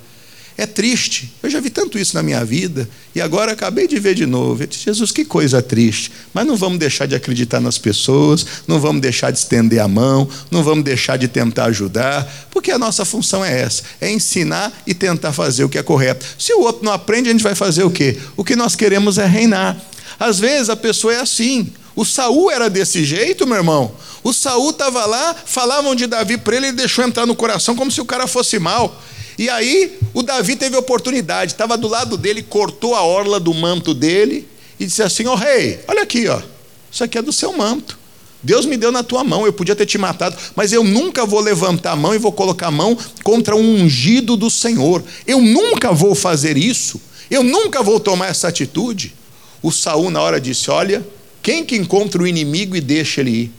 É 0.60 0.66
triste. 0.66 1.32
Eu 1.40 1.48
já 1.48 1.60
vi 1.60 1.70
tanto 1.70 2.00
isso 2.00 2.16
na 2.16 2.22
minha 2.22 2.44
vida 2.44 2.88
e 3.14 3.20
agora 3.20 3.52
acabei 3.52 3.86
de 3.86 3.96
ver 4.00 4.16
de 4.16 4.26
novo. 4.26 4.60
Eu 4.60 4.66
disse, 4.66 4.86
Jesus, 4.86 5.12
que 5.12 5.24
coisa 5.24 5.62
triste. 5.62 6.10
Mas 6.34 6.44
não 6.44 6.56
vamos 6.56 6.80
deixar 6.80 7.06
de 7.06 7.14
acreditar 7.14 7.60
nas 7.60 7.78
pessoas, 7.78 8.44
não 8.66 8.80
vamos 8.80 9.00
deixar 9.00 9.30
de 9.30 9.38
estender 9.38 9.78
a 9.78 9.86
mão, 9.86 10.28
não 10.50 10.64
vamos 10.64 10.82
deixar 10.82 11.16
de 11.16 11.28
tentar 11.28 11.66
ajudar, 11.66 12.48
porque 12.50 12.72
a 12.72 12.78
nossa 12.78 13.04
função 13.04 13.44
é 13.44 13.60
essa: 13.60 13.84
é 14.00 14.10
ensinar 14.10 14.72
e 14.84 14.92
tentar 14.94 15.32
fazer 15.32 15.62
o 15.62 15.68
que 15.68 15.78
é 15.78 15.82
correto. 15.82 16.26
Se 16.36 16.52
o 16.52 16.62
outro 16.62 16.84
não 16.84 16.90
aprende, 16.90 17.28
a 17.28 17.32
gente 17.32 17.44
vai 17.44 17.54
fazer 17.54 17.84
o 17.84 17.90
quê? 17.90 18.18
O 18.36 18.42
que 18.42 18.56
nós 18.56 18.74
queremos 18.74 19.16
é 19.16 19.26
reinar. 19.26 19.80
Às 20.18 20.40
vezes 20.40 20.68
a 20.68 20.76
pessoa 20.76 21.14
é 21.14 21.20
assim. 21.20 21.72
O 21.94 22.04
Saul 22.04 22.50
era 22.50 22.68
desse 22.68 23.04
jeito, 23.04 23.46
meu 23.46 23.58
irmão. 23.58 23.92
O 24.24 24.32
Saul 24.32 24.70
estava 24.70 25.06
lá, 25.06 25.36
falavam 25.46 25.94
de 25.94 26.08
Davi 26.08 26.36
para 26.36 26.56
ele, 26.56 26.66
ele 26.66 26.76
deixou 26.76 27.04
entrar 27.04 27.26
no 27.26 27.36
coração 27.36 27.76
como 27.76 27.92
se 27.92 28.00
o 28.00 28.04
cara 28.04 28.26
fosse 28.26 28.58
mal. 28.58 29.00
E 29.38 29.48
aí 29.48 29.96
o 30.12 30.22
Davi 30.22 30.56
teve 30.56 30.76
oportunidade, 30.76 31.52
estava 31.52 31.78
do 31.78 31.86
lado 31.86 32.16
dele, 32.16 32.42
cortou 32.42 32.94
a 32.96 33.02
orla 33.02 33.38
do 33.38 33.54
manto 33.54 33.94
dele 33.94 34.48
e 34.80 34.84
disse 34.84 35.02
assim: 35.02 35.26
Ó 35.26 35.34
oh, 35.34 35.36
rei, 35.36 35.78
olha 35.86 36.02
aqui, 36.02 36.26
ó, 36.26 36.42
isso 36.90 37.04
aqui 37.04 37.16
é 37.16 37.22
do 37.22 37.32
seu 37.32 37.56
manto. 37.56 37.96
Deus 38.42 38.66
me 38.66 38.76
deu 38.76 38.92
na 38.92 39.02
tua 39.02 39.24
mão, 39.24 39.46
eu 39.46 39.52
podia 39.52 39.74
ter 39.74 39.86
te 39.86 39.98
matado, 39.98 40.36
mas 40.54 40.72
eu 40.72 40.84
nunca 40.84 41.24
vou 41.24 41.40
levantar 41.40 41.92
a 41.92 41.96
mão 41.96 42.14
e 42.14 42.18
vou 42.18 42.32
colocar 42.32 42.68
a 42.68 42.70
mão 42.70 42.96
contra 43.22 43.54
um 43.56 43.82
ungido 43.82 44.36
do 44.36 44.48
Senhor. 44.48 45.02
Eu 45.26 45.40
nunca 45.40 45.92
vou 45.92 46.14
fazer 46.14 46.56
isso. 46.56 47.00
Eu 47.30 47.42
nunca 47.42 47.82
vou 47.82 48.00
tomar 48.00 48.28
essa 48.28 48.48
atitude. 48.48 49.14
O 49.62 49.70
Saul 49.70 50.10
na 50.10 50.20
hora 50.20 50.40
disse: 50.40 50.70
Olha, 50.70 51.06
quem 51.42 51.64
que 51.64 51.76
encontra 51.76 52.22
o 52.22 52.26
inimigo 52.26 52.74
e 52.76 52.80
deixa 52.80 53.20
ele 53.20 53.30
ir? 53.30 53.52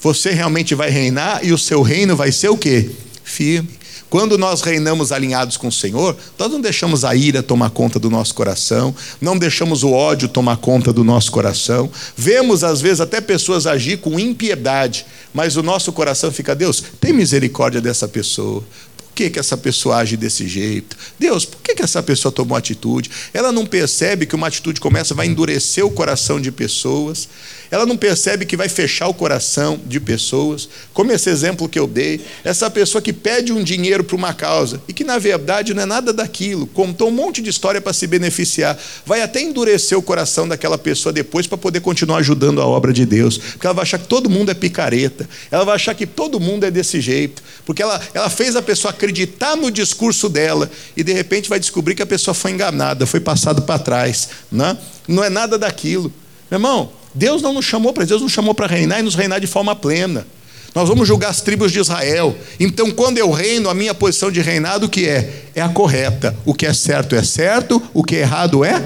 Você 0.00 0.30
realmente 0.30 0.74
vai 0.74 0.90
reinar 0.90 1.44
e 1.44 1.52
o 1.52 1.58
seu 1.58 1.80
reino 1.82 2.14
vai 2.14 2.30
ser 2.30 2.48
o 2.48 2.56
quê? 2.56 2.90
Firme. 3.22 3.70
Quando 4.14 4.38
nós 4.38 4.60
reinamos 4.60 5.10
alinhados 5.10 5.56
com 5.56 5.66
o 5.66 5.72
Senhor, 5.72 6.16
nós 6.38 6.48
não 6.48 6.60
deixamos 6.60 7.04
a 7.04 7.16
ira 7.16 7.42
tomar 7.42 7.70
conta 7.70 7.98
do 7.98 8.08
nosso 8.08 8.32
coração, 8.32 8.94
não 9.20 9.36
deixamos 9.36 9.82
o 9.82 9.90
ódio 9.90 10.28
tomar 10.28 10.56
conta 10.58 10.92
do 10.92 11.02
nosso 11.02 11.32
coração. 11.32 11.90
Vemos, 12.16 12.62
às 12.62 12.80
vezes, 12.80 13.00
até 13.00 13.20
pessoas 13.20 13.66
agir 13.66 13.98
com 13.98 14.16
impiedade, 14.16 15.04
mas 15.32 15.56
o 15.56 15.64
nosso 15.64 15.92
coração 15.92 16.30
fica, 16.30 16.54
Deus, 16.54 16.80
tem 17.00 17.12
misericórdia 17.12 17.80
dessa 17.80 18.06
pessoa. 18.06 18.62
Por 18.96 19.12
que, 19.16 19.30
que 19.30 19.38
essa 19.40 19.56
pessoa 19.56 19.96
age 19.96 20.16
desse 20.16 20.46
jeito? 20.46 20.96
Deus, 21.18 21.44
por 21.44 21.60
que 21.60 21.74
que, 21.74 21.82
essa 21.82 22.00
pessoa 22.00 22.30
tomou 22.30 22.56
atitude? 22.56 23.10
Ela 23.32 23.50
não 23.50 23.66
percebe 23.66 24.26
que 24.26 24.36
uma 24.36 24.46
atitude 24.46 24.80
começa, 24.80 25.12
vai 25.12 25.26
endurecer 25.26 25.84
o 25.84 25.90
coração 25.90 26.40
de 26.40 26.52
pessoas. 26.52 27.28
Ela 27.74 27.84
não 27.84 27.96
percebe 27.96 28.46
que 28.46 28.56
vai 28.56 28.68
fechar 28.68 29.08
o 29.08 29.12
coração 29.12 29.80
de 29.84 29.98
pessoas. 29.98 30.68
Como 30.92 31.10
esse 31.10 31.28
exemplo 31.28 31.68
que 31.68 31.76
eu 31.76 31.88
dei, 31.88 32.24
essa 32.44 32.70
pessoa 32.70 33.02
que 33.02 33.12
pede 33.12 33.52
um 33.52 33.64
dinheiro 33.64 34.04
para 34.04 34.14
uma 34.14 34.32
causa 34.32 34.80
e 34.86 34.92
que 34.92 35.02
na 35.02 35.18
verdade 35.18 35.74
não 35.74 35.82
é 35.82 35.84
nada 35.84 36.12
daquilo, 36.12 36.68
contou 36.68 37.08
um 37.08 37.10
monte 37.10 37.42
de 37.42 37.50
história 37.50 37.80
para 37.80 37.92
se 37.92 38.06
beneficiar, 38.06 38.78
vai 39.04 39.22
até 39.22 39.40
endurecer 39.42 39.98
o 39.98 40.02
coração 40.02 40.46
daquela 40.46 40.78
pessoa 40.78 41.12
depois 41.12 41.48
para 41.48 41.58
poder 41.58 41.80
continuar 41.80 42.18
ajudando 42.18 42.62
a 42.62 42.64
obra 42.64 42.92
de 42.92 43.04
Deus, 43.04 43.38
porque 43.38 43.66
ela 43.66 43.74
vai 43.74 43.82
achar 43.82 43.98
que 43.98 44.06
todo 44.06 44.30
mundo 44.30 44.52
é 44.52 44.54
picareta, 44.54 45.28
ela 45.50 45.64
vai 45.64 45.74
achar 45.74 45.96
que 45.96 46.06
todo 46.06 46.38
mundo 46.38 46.64
é 46.64 46.70
desse 46.70 47.00
jeito, 47.00 47.42
porque 47.66 47.82
ela, 47.82 48.00
ela 48.14 48.30
fez 48.30 48.54
a 48.54 48.62
pessoa 48.62 48.92
acreditar 48.92 49.56
no 49.56 49.68
discurso 49.68 50.28
dela 50.28 50.70
e 50.96 51.02
de 51.02 51.12
repente 51.12 51.48
vai 51.48 51.58
descobrir 51.58 51.96
que 51.96 52.02
a 52.02 52.06
pessoa 52.06 52.34
foi 52.34 52.52
enganada, 52.52 53.04
foi 53.04 53.18
passado 53.18 53.62
para 53.62 53.80
trás, 53.80 54.28
né? 54.52 54.78
não 55.08 55.24
é 55.24 55.28
nada 55.28 55.58
daquilo. 55.58 56.12
Meu 56.48 56.58
irmão, 56.58 56.92
Deus 57.14 57.40
não 57.40 57.52
nos 57.52 57.64
chamou 57.64 57.92
para 57.92 58.04
Deus 58.04 58.20
nos 58.20 58.32
chamou 58.32 58.54
para 58.54 58.66
reinar 58.66 59.00
e 59.00 59.02
nos 59.02 59.14
reinar 59.14 59.40
de 59.40 59.46
forma 59.46 59.74
plena. 59.76 60.26
Nós 60.74 60.88
vamos 60.88 61.06
julgar 61.06 61.30
as 61.30 61.40
tribos 61.40 61.70
de 61.70 61.78
Israel. 61.78 62.36
Então, 62.58 62.90
quando 62.90 63.18
eu 63.18 63.30
reino, 63.30 63.70
a 63.70 63.74
minha 63.74 63.94
posição 63.94 64.30
de 64.30 64.40
reinado 64.40 64.88
que 64.88 65.08
é? 65.08 65.44
É 65.54 65.62
a 65.62 65.68
correta. 65.68 66.36
O 66.44 66.52
que 66.52 66.66
é 66.66 66.72
certo 66.72 67.14
é 67.14 67.22
certo, 67.22 67.80
o 67.94 68.02
que 68.02 68.16
é 68.16 68.20
errado 68.20 68.64
é 68.64 68.82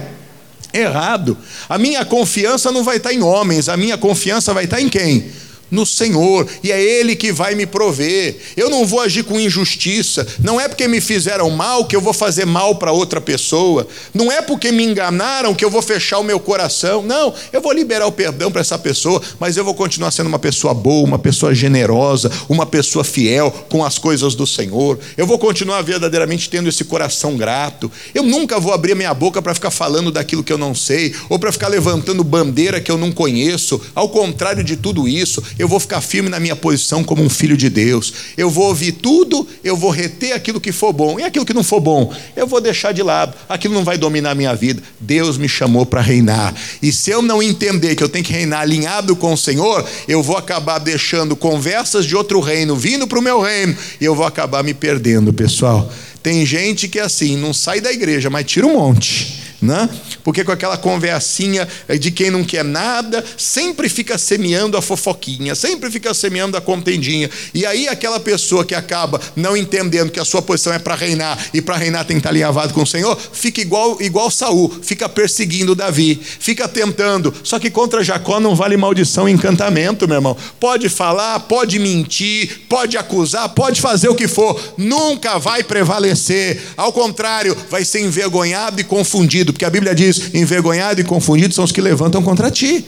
errado. 0.73 1.37
A 1.67 1.79
minha 1.79 2.05
confiança 2.05 2.71
não 2.71 2.85
vai 2.85 2.99
estar 2.99 3.13
em 3.13 3.23
homens, 3.23 3.71
a 3.71 3.77
minha 3.77 3.97
confiança 3.97 4.53
vai 4.53 4.65
estar 4.65 4.81
em 4.81 4.89
quem? 4.89 5.31
No 5.71 5.85
Senhor, 5.85 6.47
e 6.63 6.73
é 6.73 6.81
Ele 6.81 7.15
que 7.15 7.33
vai 7.33 7.55
me 7.55 7.67
prover. 7.67 8.37
Eu 8.57 8.71
não 8.71 8.87
vou 8.87 9.01
agir 9.01 9.25
com 9.25 9.39
injustiça, 9.39 10.27
não 10.41 10.61
é 10.61 10.69
porque 10.69 10.89
me 10.89 11.01
fizeram 11.01 11.51
mal 11.51 11.85
que 11.85 11.95
eu 11.95 12.01
vou 12.01 12.13
fazer 12.13 12.47
mal 12.47 12.77
para 12.77 12.93
outra 12.93 13.21
pessoa, 13.21 13.87
não 14.15 14.31
é 14.31 14.41
porque 14.43 14.73
me 14.73 14.85
enganaram 14.85 15.55
que 15.55 15.65
eu 15.65 15.71
vou 15.71 15.83
fechar 15.83 16.19
o 16.19 16.25
meu 16.25 16.41
coração, 16.41 17.03
não, 17.03 17.35
eu 17.53 17.61
vou 17.61 17.73
liberar 17.73 18.07
o 18.07 18.13
perdão 18.13 18.51
para 18.51 18.61
essa 18.61 18.79
pessoa, 18.79 19.21
mas 19.39 19.57
eu 19.57 19.65
vou 19.65 19.75
continuar 19.75 20.11
sendo 20.11 20.27
uma 20.27 20.39
pessoa 20.39 20.73
boa, 20.73 21.07
uma 21.07 21.19
pessoa 21.19 21.55
generosa, 21.55 22.31
uma 22.49 22.67
pessoa 22.67 23.05
fiel 23.05 23.51
com 23.69 23.85
as 23.85 23.99
coisas 23.99 24.35
do 24.35 24.47
Senhor, 24.47 24.99
eu 25.17 25.27
vou 25.27 25.39
continuar 25.39 25.83
verdadeiramente 25.83 26.49
tendo 26.49 26.69
esse 26.69 26.85
coração 26.85 27.37
grato, 27.37 27.91
eu 28.15 28.23
nunca 28.23 28.59
vou 28.59 28.73
abrir 28.73 28.95
minha 28.95 29.15
boca 29.15 29.43
para 29.43 29.55
ficar 29.55 29.71
falando 29.71 30.11
daquilo 30.11 30.45
que 30.45 30.53
eu 30.53 30.59
não 30.59 30.75
sei, 30.75 31.15
ou 31.29 31.39
para 31.39 31.53
ficar 31.53 31.69
levantando 31.69 32.25
bandeira 32.25 32.81
que 32.81 32.91
eu 32.91 32.99
não 32.99 33.13
conheço, 33.13 33.81
ao 33.95 34.09
contrário 34.09 34.65
de 34.65 34.77
tudo 34.77 35.09
isso, 35.09 35.43
eu 35.59 35.67
vou 35.67 35.81
ficar 35.81 36.01
firme 36.01 36.29
na 36.29 36.39
minha 36.39 36.55
posição 36.55 37.03
como 37.03 37.23
um 37.23 37.29
filho 37.29 37.57
de 37.57 37.69
Deus. 37.69 38.13
Eu 38.37 38.49
vou 38.49 38.67
ouvir 38.67 38.93
tudo, 38.93 39.47
eu 39.65 39.77
vou 39.77 39.91
reter 39.91 40.33
aquilo 40.33 40.61
que 40.61 40.71
for 40.71 40.93
bom. 40.93 41.19
E 41.19 41.25
aquilo 41.25 41.45
que 41.45 41.53
não 41.53 41.65
for 41.65 41.81
bom, 41.81 42.13
eu 42.37 42.47
vou 42.47 42.61
deixar 42.61 42.93
de 42.93 43.03
lado. 43.03 43.35
Aquilo 43.49 43.75
não 43.75 43.85
vai 43.85 43.99
dominar 43.99 44.31
a 44.31 44.35
minha 44.35 44.55
vida. 44.55 44.83
Deus 45.01 45.37
me 45.37 45.49
chamou 45.49 45.85
para 45.85 46.01
reinar. 46.01 46.55
E 46.81 46.93
se 46.93 47.11
eu 47.11 47.21
não 47.21 47.43
entender 47.43 47.97
que 47.97 48.05
eu 48.05 48.09
tenho 48.09 48.25
que 48.25 48.33
reinar 48.33 48.61
alinhado 48.61 49.17
com 49.17 49.33
o 49.33 49.37
Senhor, 49.37 49.85
eu 50.07 50.23
vou 50.23 50.37
acabar 50.37 50.79
deixando 50.79 51.35
conversas 51.35 52.07
de 52.07 52.15
outro 52.15 52.41
reino 52.41 52.77
vindo 52.77 53.07
para 53.07 53.19
o 53.19 53.23
meu 53.23 53.41
reino. 53.41 53.77
E 54.01 54.05
eu 54.05 54.15
vou 54.15 54.27
acabar 54.27 54.63
me 54.63 54.75
perdendo, 54.75 55.33
pessoal. 55.33 55.91
Tem 56.23 56.45
gente 56.45 56.89
que 56.89 56.99
é 56.99 57.03
assim, 57.03 57.37
não 57.37 57.53
sai 57.53 57.81
da 57.81 57.93
igreja, 57.93 58.29
mas 58.31 58.45
tira 58.45 58.67
um 58.67 58.75
monte 58.75 59.38
né? 59.61 59.89
porque 60.23 60.45
com 60.45 60.53
aquela 60.53 60.77
conversinha 60.77 61.67
de 61.99 62.11
quem 62.11 62.31
não 62.31 62.45
quer 62.45 62.65
nada, 62.65 63.25
sempre 63.37 63.89
fica 63.89 64.19
semeando 64.19 64.77
a 64.77 64.83
fofoquinha, 64.83 65.55
sempre 65.55 65.91
fica 65.91 66.13
semeando 66.13 66.57
a 66.57 66.61
contendinha. 66.61 67.31
E 67.55 67.65
aí 67.65 67.89
aquela 67.89 68.21
pessoa 68.21 68.65
que 68.65 68.75
acaba 68.75 69.21
não 69.35 69.57
entendendo 69.57 70.11
que 70.11 70.21
a 70.21 70.25
sua 70.25 70.43
posição 70.43 70.73
é 70.73 70.79
para 70.79 70.95
reinar 70.95 71.39
e 71.53 71.61
para 71.61 71.77
reinar 71.77 72.05
tem 72.05 72.17
que 72.17 72.21
estar 72.21 72.31
alinhavado 72.31 72.75
com 72.75 72.83
o 72.83 72.87
Senhor, 72.87 73.19
fica 73.33 73.61
igual 73.61 74.01
igual 74.01 74.31
Saul, 74.31 74.71
fica 74.83 75.09
perseguindo 75.09 75.75
Davi, 75.75 76.21
fica 76.23 76.69
tentando. 76.69 77.35
Só 77.43 77.59
que 77.59 77.71
contra 77.71 78.05
Jacó 78.05 78.39
não 78.39 78.55
vale 78.55 78.77
maldição 78.77 79.29
e 79.29 79.33
encantamento, 79.33 80.07
meu 80.07 80.17
irmão. 80.17 80.37
Pode 80.61 80.89
falar, 80.89 81.41
pode 81.41 81.79
mentir, 81.79 82.63
pode 82.69 82.97
acusar, 82.97 83.49
pode 83.51 83.81
fazer 83.81 84.09
o 84.09 84.15
que 84.15 84.29
for, 84.29 84.61
nunca 84.77 85.39
vai 85.39 85.63
prevalecer. 85.63 86.61
Ao 86.77 86.93
contrário, 86.93 87.57
vai 87.71 87.85
ser 87.85 88.01
envergonhado 88.01 88.81
e 88.81 88.85
confundido 88.85 89.48
confundido, 89.49 89.53
porque 89.53 89.65
a 89.65 89.71
Bíblia 89.71 89.95
diz: 89.95 90.35
envergonhado 90.35 91.01
e 91.01 91.05
confundido 91.05 91.55
são 91.55 91.65
os 91.65 91.73
que 91.73 91.81
levantam 91.81 92.23
contra 92.23 92.51
ti. 92.51 92.85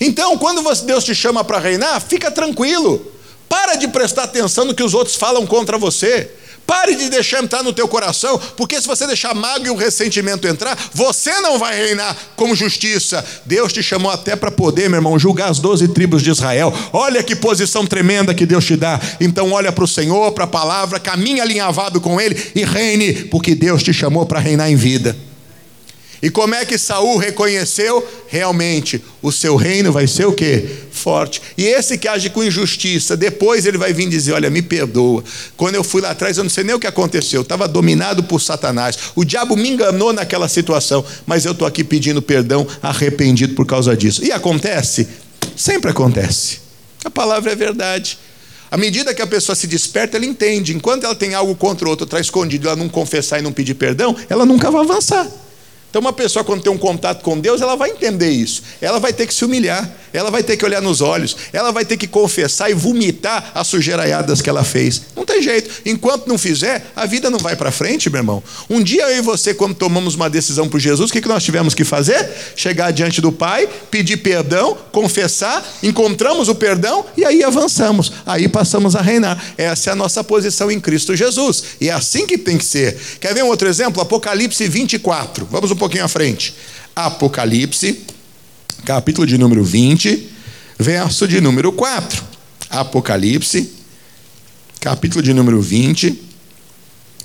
Então, 0.00 0.36
quando 0.38 0.62
Deus 0.84 1.04
te 1.04 1.14
chama 1.14 1.44
para 1.44 1.58
reinar, 1.58 2.00
fica 2.00 2.30
tranquilo. 2.30 3.12
Para 3.48 3.76
de 3.76 3.88
prestar 3.88 4.24
atenção 4.24 4.64
no 4.64 4.74
que 4.74 4.82
os 4.82 4.94
outros 4.94 5.16
falam 5.16 5.46
contra 5.46 5.78
você. 5.78 6.28
Pare 6.66 6.96
de 6.96 7.08
deixar 7.08 7.44
entrar 7.44 7.62
no 7.62 7.72
teu 7.72 7.86
coração, 7.86 8.40
porque 8.56 8.80
se 8.80 8.88
você 8.88 9.06
deixar 9.06 9.32
mágoa 9.32 9.68
e 9.68 9.70
o 9.70 9.76
ressentimento 9.76 10.48
entrar, 10.48 10.76
você 10.92 11.38
não 11.38 11.60
vai 11.60 11.76
reinar 11.80 12.16
como 12.34 12.56
justiça. 12.56 13.24
Deus 13.44 13.72
te 13.72 13.84
chamou 13.84 14.10
até 14.10 14.34
para 14.34 14.50
poder, 14.50 14.90
meu 14.90 14.98
irmão, 14.98 15.16
julgar 15.16 15.48
as 15.48 15.60
doze 15.60 15.86
tribos 15.86 16.22
de 16.22 16.30
Israel. 16.30 16.74
Olha 16.92 17.22
que 17.22 17.36
posição 17.36 17.86
tremenda 17.86 18.34
que 18.34 18.44
Deus 18.44 18.64
te 18.64 18.74
dá. 18.74 19.00
Então 19.20 19.52
olha 19.52 19.70
para 19.70 19.84
o 19.84 19.88
Senhor, 19.88 20.32
para 20.32 20.42
a 20.42 20.48
palavra, 20.48 20.98
caminha 20.98 21.44
alinhavado 21.44 22.00
com 22.00 22.20
Ele 22.20 22.36
e 22.52 22.64
reine, 22.64 23.12
porque 23.26 23.54
Deus 23.54 23.84
te 23.84 23.94
chamou 23.94 24.26
para 24.26 24.40
reinar 24.40 24.68
em 24.68 24.74
vida. 24.74 25.16
E 26.22 26.30
como 26.30 26.54
é 26.54 26.64
que 26.64 26.78
Saul 26.78 27.18
reconheceu? 27.18 28.06
Realmente, 28.26 29.02
o 29.22 29.30
seu 29.30 29.54
reino 29.56 29.92
vai 29.92 30.06
ser 30.06 30.26
o 30.26 30.32
quê? 30.32 30.66
Forte. 30.90 31.42
E 31.58 31.64
esse 31.64 31.98
que 31.98 32.08
age 32.08 32.30
com 32.30 32.42
injustiça, 32.42 33.16
depois 33.16 33.66
ele 33.66 33.76
vai 33.76 33.92
vir 33.92 34.08
dizer: 34.08 34.32
Olha, 34.32 34.48
me 34.48 34.62
perdoa. 34.62 35.22
Quando 35.56 35.74
eu 35.74 35.84
fui 35.84 36.00
lá 36.00 36.10
atrás, 36.10 36.38
eu 36.38 36.44
não 36.44 36.50
sei 36.50 36.64
nem 36.64 36.74
o 36.74 36.80
que 36.80 36.86
aconteceu. 36.86 37.40
Eu 37.40 37.42
estava 37.42 37.68
dominado 37.68 38.24
por 38.24 38.40
Satanás. 38.40 38.96
O 39.14 39.24
diabo 39.24 39.56
me 39.56 39.68
enganou 39.68 40.12
naquela 40.12 40.48
situação, 40.48 41.04
mas 41.26 41.44
eu 41.44 41.52
estou 41.52 41.68
aqui 41.68 41.84
pedindo 41.84 42.22
perdão, 42.22 42.66
arrependido 42.82 43.54
por 43.54 43.66
causa 43.66 43.96
disso. 43.96 44.24
E 44.24 44.32
acontece? 44.32 45.06
Sempre 45.54 45.90
acontece. 45.90 46.60
A 47.04 47.10
palavra 47.10 47.52
é 47.52 47.54
verdade. 47.54 48.18
À 48.70 48.76
medida 48.76 49.14
que 49.14 49.22
a 49.22 49.26
pessoa 49.26 49.54
se 49.54 49.66
desperta, 49.66 50.16
ela 50.16 50.26
entende. 50.26 50.74
Enquanto 50.74 51.04
ela 51.04 51.14
tem 51.14 51.34
algo 51.34 51.54
contra 51.54 51.86
o 51.86 51.90
outro, 51.90 52.04
está 52.04 52.18
escondido, 52.18 52.66
ela 52.66 52.76
não 52.76 52.88
confessar 52.88 53.38
e 53.38 53.42
não 53.42 53.52
pedir 53.52 53.74
perdão, 53.74 54.16
ela 54.28 54.44
nunca 54.44 54.70
vai 54.70 54.82
avançar. 54.82 55.30
Então, 55.96 56.04
uma 56.04 56.12
pessoa, 56.12 56.44
quando 56.44 56.62
tem 56.62 56.70
um 56.70 56.76
contato 56.76 57.22
com 57.22 57.40
Deus, 57.40 57.62
ela 57.62 57.74
vai 57.74 57.88
entender 57.88 58.28
isso. 58.28 58.62
Ela 58.82 59.00
vai 59.00 59.14
ter 59.14 59.26
que 59.26 59.32
se 59.32 59.46
humilhar, 59.46 59.90
ela 60.16 60.30
vai 60.30 60.42
ter 60.42 60.56
que 60.56 60.64
olhar 60.64 60.80
nos 60.80 61.00
olhos, 61.02 61.36
ela 61.52 61.70
vai 61.70 61.84
ter 61.84 61.96
que 61.96 62.06
confessar 62.06 62.70
e 62.70 62.74
vomitar 62.74 63.52
as 63.54 63.66
sujeiraiadas 63.66 64.40
que 64.40 64.48
ela 64.48 64.64
fez. 64.64 65.02
Não 65.14 65.26
tem 65.26 65.42
jeito. 65.42 65.82
Enquanto 65.84 66.26
não 66.26 66.38
fizer, 66.38 66.90
a 66.96 67.04
vida 67.04 67.28
não 67.28 67.38
vai 67.38 67.54
para 67.54 67.70
frente, 67.70 68.08
meu 68.08 68.20
irmão. 68.20 68.42
Um 68.70 68.82
dia 68.82 69.10
eu 69.10 69.18
e 69.18 69.20
você, 69.20 69.52
quando 69.52 69.74
tomamos 69.74 70.14
uma 70.14 70.30
decisão 70.30 70.68
por 70.68 70.80
Jesus, 70.80 71.10
o 71.10 71.12
que 71.12 71.26
nós 71.28 71.44
tivemos 71.44 71.74
que 71.74 71.84
fazer? 71.84 72.30
Chegar 72.56 72.92
diante 72.92 73.20
do 73.20 73.30
Pai, 73.30 73.68
pedir 73.90 74.16
perdão, 74.16 74.76
confessar, 74.90 75.62
encontramos 75.82 76.48
o 76.48 76.54
perdão 76.54 77.04
e 77.16 77.24
aí 77.24 77.44
avançamos. 77.44 78.10
Aí 78.24 78.48
passamos 78.48 78.96
a 78.96 79.02
reinar. 79.02 79.38
Essa 79.58 79.90
é 79.90 79.92
a 79.92 79.96
nossa 79.96 80.24
posição 80.24 80.70
em 80.70 80.80
Cristo 80.80 81.14
Jesus. 81.14 81.62
E 81.78 81.90
é 81.90 81.92
assim 81.92 82.26
que 82.26 82.38
tem 82.38 82.56
que 82.56 82.64
ser. 82.64 82.98
Quer 83.20 83.34
ver 83.34 83.44
um 83.44 83.48
outro 83.48 83.68
exemplo? 83.68 84.00
Apocalipse 84.00 84.66
24. 84.66 85.46
Vamos 85.50 85.70
um 85.70 85.76
pouquinho 85.76 86.04
à 86.04 86.08
frente. 86.08 86.54
Apocalipse, 86.94 88.00
capítulo 88.84 89.26
de 89.26 89.38
número 89.38 89.64
20, 89.64 90.30
verso 90.78 91.26
de 91.26 91.40
número 91.40 91.72
4. 91.72 92.22
Apocalipse, 92.70 93.72
capítulo 94.80 95.22
de 95.22 95.32
número 95.32 95.60
20, 95.60 96.22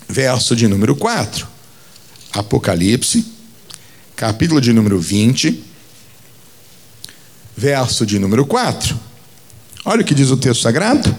verso 0.08 0.56
de 0.56 0.68
número 0.68 0.95
4. 0.95 1.47
Apocalipse, 2.34 3.26
capítulo 4.16 4.62
de 4.62 4.72
número 4.74 4.99
20, 4.99 5.64
verso 7.56 8.06
de 8.06 8.20
número 8.20 8.45
4. 8.45 8.99
Olha 9.86 10.02
o 10.02 10.06
que 10.06 10.16
diz 10.16 10.30
o 10.30 10.38
texto 10.38 10.62
sagrado. 10.62 11.16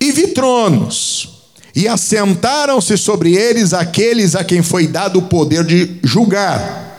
E 0.00 0.12
vi 0.12 0.28
tronos 0.28 1.28
e 1.74 1.88
assentaram-se 1.88 2.96
sobre 2.96 3.34
eles 3.34 3.72
aqueles 3.72 4.34
a 4.34 4.44
quem 4.44 4.62
foi 4.62 4.86
dado 4.86 5.18
o 5.18 5.22
poder 5.22 5.64
de 5.64 5.98
julgar. 6.02 6.91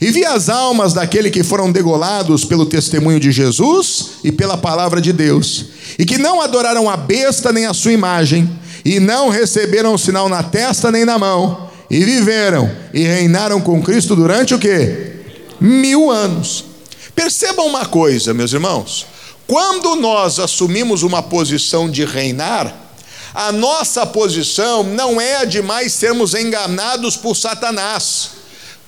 E 0.00 0.10
vi 0.10 0.24
as 0.24 0.48
almas 0.48 0.92
daqueles 0.92 1.32
que 1.32 1.42
foram 1.42 1.72
degolados 1.72 2.44
pelo 2.44 2.66
testemunho 2.66 3.18
de 3.18 3.32
Jesus 3.32 4.10
e 4.22 4.30
pela 4.30 4.56
palavra 4.56 5.00
de 5.00 5.12
Deus, 5.12 5.66
e 5.98 6.04
que 6.04 6.18
não 6.18 6.40
adoraram 6.40 6.88
a 6.88 6.96
besta 6.96 7.52
nem 7.52 7.66
a 7.66 7.74
sua 7.74 7.92
imagem, 7.92 8.48
e 8.84 9.00
não 9.00 9.28
receberam 9.28 9.98
sinal 9.98 10.28
na 10.28 10.42
testa 10.42 10.92
nem 10.92 11.04
na 11.04 11.18
mão, 11.18 11.70
e 11.90 12.04
viveram 12.04 12.70
e 12.92 13.02
reinaram 13.02 13.60
com 13.60 13.82
Cristo 13.82 14.14
durante 14.14 14.54
o 14.54 14.58
que? 14.58 15.14
Mil 15.60 16.10
anos. 16.10 16.64
Percebam 17.14 17.66
uma 17.66 17.86
coisa, 17.86 18.34
meus 18.34 18.52
irmãos: 18.52 19.06
quando 19.46 19.96
nós 19.96 20.38
assumimos 20.38 21.02
uma 21.02 21.22
posição 21.22 21.88
de 21.88 22.04
reinar, 22.04 22.74
a 23.34 23.52
nossa 23.52 24.04
posição 24.04 24.82
não 24.82 25.20
é 25.20 25.36
a 25.36 25.44
de 25.44 25.62
mais 25.62 25.92
sermos 25.92 26.34
enganados 26.34 27.16
por 27.16 27.36
Satanás. 27.36 28.35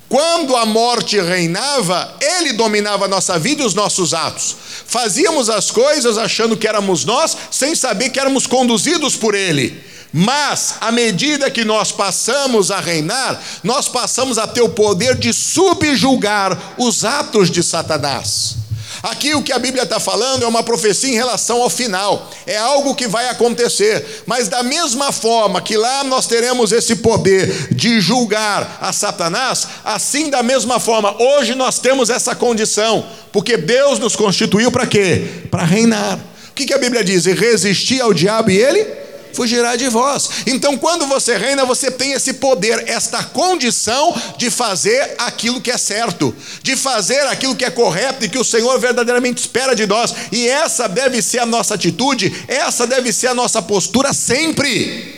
Quando 0.09 0.57
a 0.57 0.65
morte 0.65 1.21
reinava, 1.21 2.15
ele 2.21 2.55
dominava 2.55 3.05
a 3.05 3.09
nossa 3.09 3.39
vida 3.39 3.63
e 3.63 3.67
os 3.67 3.75
nossos 3.75 4.15
atos. 4.15 4.57
Fazíamos 4.87 5.51
as 5.51 5.71
coisas 5.71 6.17
achando 6.17 6.57
que 6.57 6.67
éramos 6.67 7.05
nós, 7.05 7.37
sem 7.51 7.75
saber 7.75 8.09
que 8.11 8.19
éramos 8.19 8.47
conduzidos 8.47 9.17
por 9.17 9.35
ele. 9.35 9.85
Mas, 10.13 10.77
à 10.81 10.91
medida 10.91 11.51
que 11.51 11.65
nós 11.65 11.93
passamos 11.93 12.71
a 12.71 12.81
reinar, 12.81 13.41
nós 13.63 13.89
passamos 13.89 14.39
a 14.39 14.47
ter 14.47 14.63
o 14.63 14.71
poder 14.71 15.15
de 15.15 15.33
subjulgar 15.33 16.75
os 16.79 17.05
atos 17.05 17.51
de 17.51 17.63
Satanás. 17.63 18.58
Aqui 19.03 19.34
o 19.34 19.42
que 19.42 19.53
a 19.53 19.59
Bíblia 19.59 19.84
está 19.84 20.01
falando 20.01 20.42
é 20.42 20.46
uma 20.46 20.62
profecia 20.62 21.11
em 21.11 21.14
relação 21.14 21.62
ao 21.62 21.70
final, 21.70 22.30
é 22.46 22.57
algo 22.57 22.94
que 22.94 23.07
vai 23.07 23.28
acontecer, 23.28 24.22
mas 24.26 24.49
da 24.49 24.62
mesma 24.62 25.12
forma 25.12 25.61
que 25.61 25.76
lá 25.76 26.03
nós 26.05 26.26
teremos 26.26 26.72
esse 26.72 26.96
poder 26.96 27.74
de 27.74 28.01
julgar 28.01 28.78
a 28.80 28.92
Satanás, 28.92 29.68
assim 29.84 30.30
da 30.30 30.42
mesma 30.42 30.80
forma, 30.80 31.14
hoje 31.20 31.55
nós 31.55 31.78
temos 31.78 32.11
essa 32.11 32.34
condição, 32.34 33.07
porque 33.32 33.57
Deus 33.57 33.99
nos 33.99 34.16
constituiu 34.16 34.72
para 34.72 34.86
quê? 34.86 35.44
Para 35.51 35.64
reinar. 35.64 36.18
O 36.51 36.53
que, 36.55 36.66
que 36.66 36.74
a 36.74 36.78
Bíblia 36.78 37.05
diz? 37.05 37.24
Resistir 37.26 38.01
ao 38.01 38.12
diabo 38.12 38.51
e 38.51 38.59
ele 38.59 39.08
fugirá 39.39 39.76
de 39.76 39.89
vós. 39.89 40.28
Então, 40.49 40.76
quando 40.76 41.07
você 41.07 41.36
reina, 41.36 41.64
você 41.64 41.93
tem 41.93 42.11
esse 42.11 42.32
poder, 42.34 42.89
esta 42.89 43.22
condição 43.22 44.12
de 44.36 44.51
fazer 44.51 45.14
aquilo 45.16 45.61
que 45.61 45.70
é 45.70 45.78
certo, 45.78 46.34
de 46.61 46.74
fazer 46.74 47.20
aquilo 47.28 47.55
que 47.55 47.64
é 47.64 47.70
correto 47.70 48.24
e 48.24 48.28
que 48.28 48.36
o 48.36 48.45
Senhor 48.45 48.76
verdadeiramente 48.80 49.39
espera 49.39 49.76
de 49.76 49.86
nós. 49.86 50.12
E 50.32 50.49
essa 50.49 50.89
deve 50.89 51.22
ser 51.22 51.39
a 51.39 51.47
nossa 51.47 51.74
atitude, 51.74 52.34
essa 52.49 52.84
deve 52.84 53.12
ser 53.12 53.28
a 53.28 53.34
nossa 53.34 53.62
postura 53.62 54.12
sempre. 54.12 55.14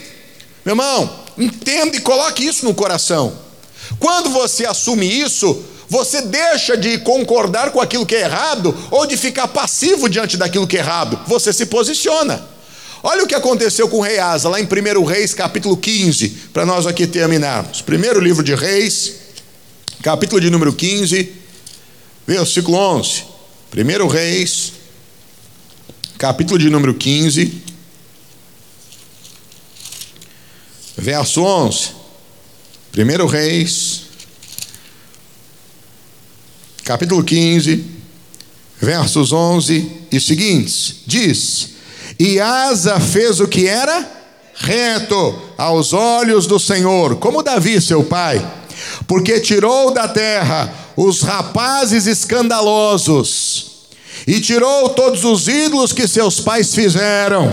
Meu 0.66 0.72
irmão, 0.72 1.24
entenda 1.38 1.96
e 1.96 2.00
coloque 2.00 2.44
isso 2.44 2.66
no 2.66 2.74
coração. 2.74 3.32
Quando 3.98 4.28
você 4.28 4.66
assume 4.66 5.06
isso, 5.06 5.64
você 5.88 6.20
deixa 6.20 6.76
de 6.76 6.98
concordar 6.98 7.70
com 7.70 7.80
aquilo 7.80 8.04
que 8.04 8.16
é 8.16 8.20
errado 8.20 8.76
ou 8.90 9.06
de 9.06 9.16
ficar 9.16 9.48
passivo 9.48 10.10
diante 10.10 10.36
daquilo 10.36 10.66
que 10.66 10.76
é 10.76 10.80
errado. 10.80 11.18
Você 11.26 11.54
se 11.54 11.64
posiciona. 11.64 12.59
Olha 13.02 13.24
o 13.24 13.26
que 13.26 13.34
aconteceu 13.34 13.88
com 13.88 13.98
o 13.98 14.02
rei 14.02 14.18
Asa, 14.18 14.48
lá 14.48 14.60
em 14.60 14.64
1 14.64 15.04
Reis, 15.04 15.32
capítulo 15.32 15.74
15, 15.74 16.28
para 16.52 16.66
nós 16.66 16.86
aqui 16.86 17.06
terminarmos. 17.06 17.80
Primeiro 17.80 18.20
livro 18.20 18.44
de 18.44 18.54
Reis, 18.54 19.14
capítulo 20.02 20.38
de 20.38 20.50
número 20.50 20.70
15, 20.74 21.32
versículo 22.26 22.76
11. 22.76 23.24
1 23.74 24.06
Reis, 24.06 24.72
capítulo 26.18 26.58
de 26.58 26.68
número 26.68 26.92
15, 26.92 27.62
verso 30.98 31.42
11. 31.42 31.92
1 32.94 33.26
Reis, 33.26 34.02
capítulo 36.84 37.24
15, 37.24 37.82
versos 38.78 39.32
11 39.32 39.90
e 40.12 40.20
seguintes, 40.20 40.96
diz: 41.06 41.79
e 42.20 42.38
Asa 42.38 43.00
fez 43.00 43.40
o 43.40 43.48
que 43.48 43.66
era 43.66 44.06
reto 44.54 45.42
aos 45.56 45.94
olhos 45.94 46.46
do 46.46 46.60
Senhor, 46.60 47.16
como 47.16 47.42
Davi, 47.42 47.80
seu 47.80 48.04
pai, 48.04 48.46
porque 49.08 49.40
tirou 49.40 49.90
da 49.90 50.06
terra 50.06 50.70
os 50.94 51.22
rapazes 51.22 52.06
escandalosos 52.06 53.70
e 54.26 54.38
tirou 54.38 54.90
todos 54.90 55.24
os 55.24 55.48
ídolos 55.48 55.94
que 55.94 56.06
seus 56.06 56.38
pais 56.40 56.74
fizeram, 56.74 57.50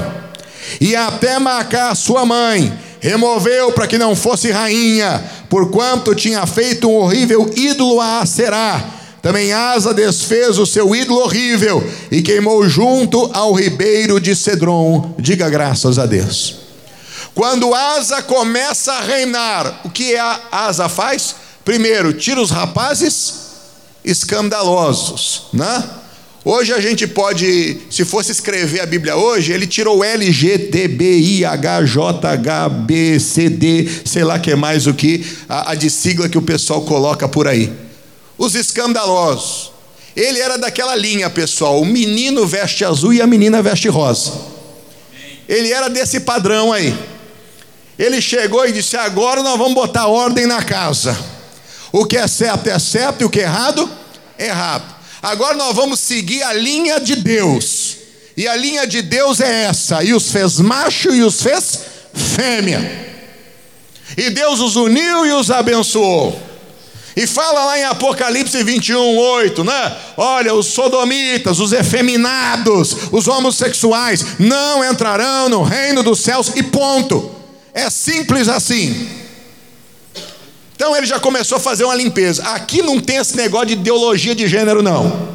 e 0.81 0.97
até 0.97 1.39
Macá, 1.39 1.95
sua 1.95 2.25
mãe, 2.25 2.77
removeu 2.99 3.71
para 3.71 3.87
que 3.87 3.97
não 3.97 4.17
fosse 4.17 4.51
rainha, 4.51 5.23
porquanto 5.49 6.13
tinha 6.13 6.45
feito 6.45 6.89
um 6.89 6.95
horrível 6.95 7.49
ídolo 7.55 8.01
a 8.01 8.19
Aserá 8.19 8.96
também 9.27 9.51
Asa 9.51 9.93
desfez 9.93 10.57
o 10.57 10.65
seu 10.65 10.95
ídolo 10.95 11.19
horrível 11.19 11.85
e 12.09 12.21
queimou 12.21 12.65
junto 12.69 13.29
ao 13.33 13.51
ribeiro 13.51 14.21
de 14.21 14.33
Cedron. 14.33 15.15
Diga 15.19 15.49
graças 15.49 15.99
a 15.99 16.05
Deus. 16.05 16.55
Quando 17.35 17.75
Asa 17.75 18.21
começa 18.21 18.93
a 18.93 19.01
reinar, 19.01 19.81
o 19.83 19.89
que 19.89 20.15
a 20.15 20.39
Asa 20.49 20.87
faz? 20.87 21.35
Primeiro, 21.65 22.13
tira 22.13 22.39
os 22.39 22.51
rapazes 22.51 23.33
escandalosos, 24.01 25.47
né? 25.51 25.83
Hoje 26.45 26.71
a 26.71 26.79
gente 26.79 27.05
pode, 27.05 27.79
se 27.89 28.05
fosse 28.05 28.31
escrever 28.31 28.79
a 28.79 28.85
Bíblia 28.85 29.17
hoje, 29.17 29.51
ele 29.51 29.67
tirou 29.67 30.05
L, 30.05 30.31
G, 30.31 30.57
T, 30.57 30.87
B, 30.87 31.17
I, 31.17 31.43
H, 31.43 31.83
J, 31.83 32.29
H, 32.29 32.69
B, 32.69 33.19
C, 33.19 33.49
D, 33.49 33.89
sei 34.05 34.23
lá 34.23 34.39
que 34.39 34.55
mais 34.55 34.87
o 34.87 34.93
que, 34.93 35.25
a, 35.49 35.71
a 35.71 35.75
de 35.75 35.89
sigla 35.89 36.29
que 36.29 36.37
o 36.37 36.41
pessoal 36.41 36.83
coloca 36.83 37.27
por 37.27 37.45
aí 37.45 37.86
os 38.37 38.55
escandalosos. 38.55 39.71
Ele 40.15 40.39
era 40.39 40.57
daquela 40.57 40.95
linha, 40.95 41.29
pessoal. 41.29 41.79
O 41.79 41.85
menino 41.85 42.45
veste 42.47 42.83
azul 42.83 43.13
e 43.13 43.21
a 43.21 43.27
menina 43.27 43.61
veste 43.61 43.87
rosa. 43.87 44.33
Ele 45.47 45.71
era 45.71 45.89
desse 45.89 46.19
padrão 46.21 46.73
aí. 46.73 46.97
Ele 47.97 48.21
chegou 48.21 48.67
e 48.67 48.71
disse: 48.71 48.97
Agora 48.97 49.43
nós 49.43 49.57
vamos 49.57 49.73
botar 49.73 50.07
ordem 50.07 50.45
na 50.45 50.63
casa. 50.63 51.17
O 51.91 52.05
que 52.05 52.17
é 52.17 52.27
certo 52.27 52.67
é 52.67 52.77
certo 52.79 53.21
e 53.21 53.25
o 53.25 53.29
que 53.29 53.39
é 53.39 53.43
errado 53.43 53.89
é 54.37 54.47
errado. 54.47 54.95
Agora 55.21 55.55
nós 55.55 55.75
vamos 55.75 55.99
seguir 55.99 56.43
a 56.43 56.53
linha 56.53 56.99
de 56.99 57.15
Deus. 57.15 57.97
E 58.35 58.47
a 58.47 58.55
linha 58.55 58.85
de 58.85 59.01
Deus 59.01 59.39
é 59.39 59.63
essa: 59.63 60.03
e 60.03 60.13
os 60.13 60.31
fez 60.31 60.59
macho 60.59 61.13
e 61.13 61.23
os 61.23 61.41
fez 61.41 61.79
fêmea. 62.13 63.07
E 64.15 64.29
Deus 64.29 64.59
os 64.59 64.75
uniu 64.75 65.25
e 65.25 65.31
os 65.33 65.51
abençoou. 65.51 66.46
E 67.17 67.25
fala 67.25 67.65
lá 67.65 67.79
em 67.79 67.83
Apocalipse 67.83 68.63
21, 68.63 69.17
8, 69.17 69.63
né? 69.63 69.97
Olha, 70.15 70.53
os 70.53 70.67
sodomitas, 70.67 71.59
os 71.59 71.73
efeminados, 71.73 72.95
os 73.11 73.27
homossexuais 73.27 74.37
não 74.37 74.85
entrarão 74.85 75.49
no 75.49 75.63
reino 75.63 76.03
dos 76.03 76.19
céus, 76.19 76.51
e 76.55 76.61
ponto. 76.61 77.31
É 77.73 77.89
simples 77.89 78.47
assim. 78.47 79.09
Então 80.75 80.95
ele 80.95 81.07
já 81.07 81.19
começou 81.19 81.57
a 81.57 81.59
fazer 81.59 81.85
uma 81.85 81.95
limpeza. 81.95 82.43
Aqui 82.49 82.83
não 82.83 82.99
tem 82.99 83.17
esse 83.17 83.35
negócio 83.35 83.65
de 83.69 83.73
ideologia 83.73 84.35
de 84.35 84.47
gênero, 84.47 84.83
não. 84.83 85.27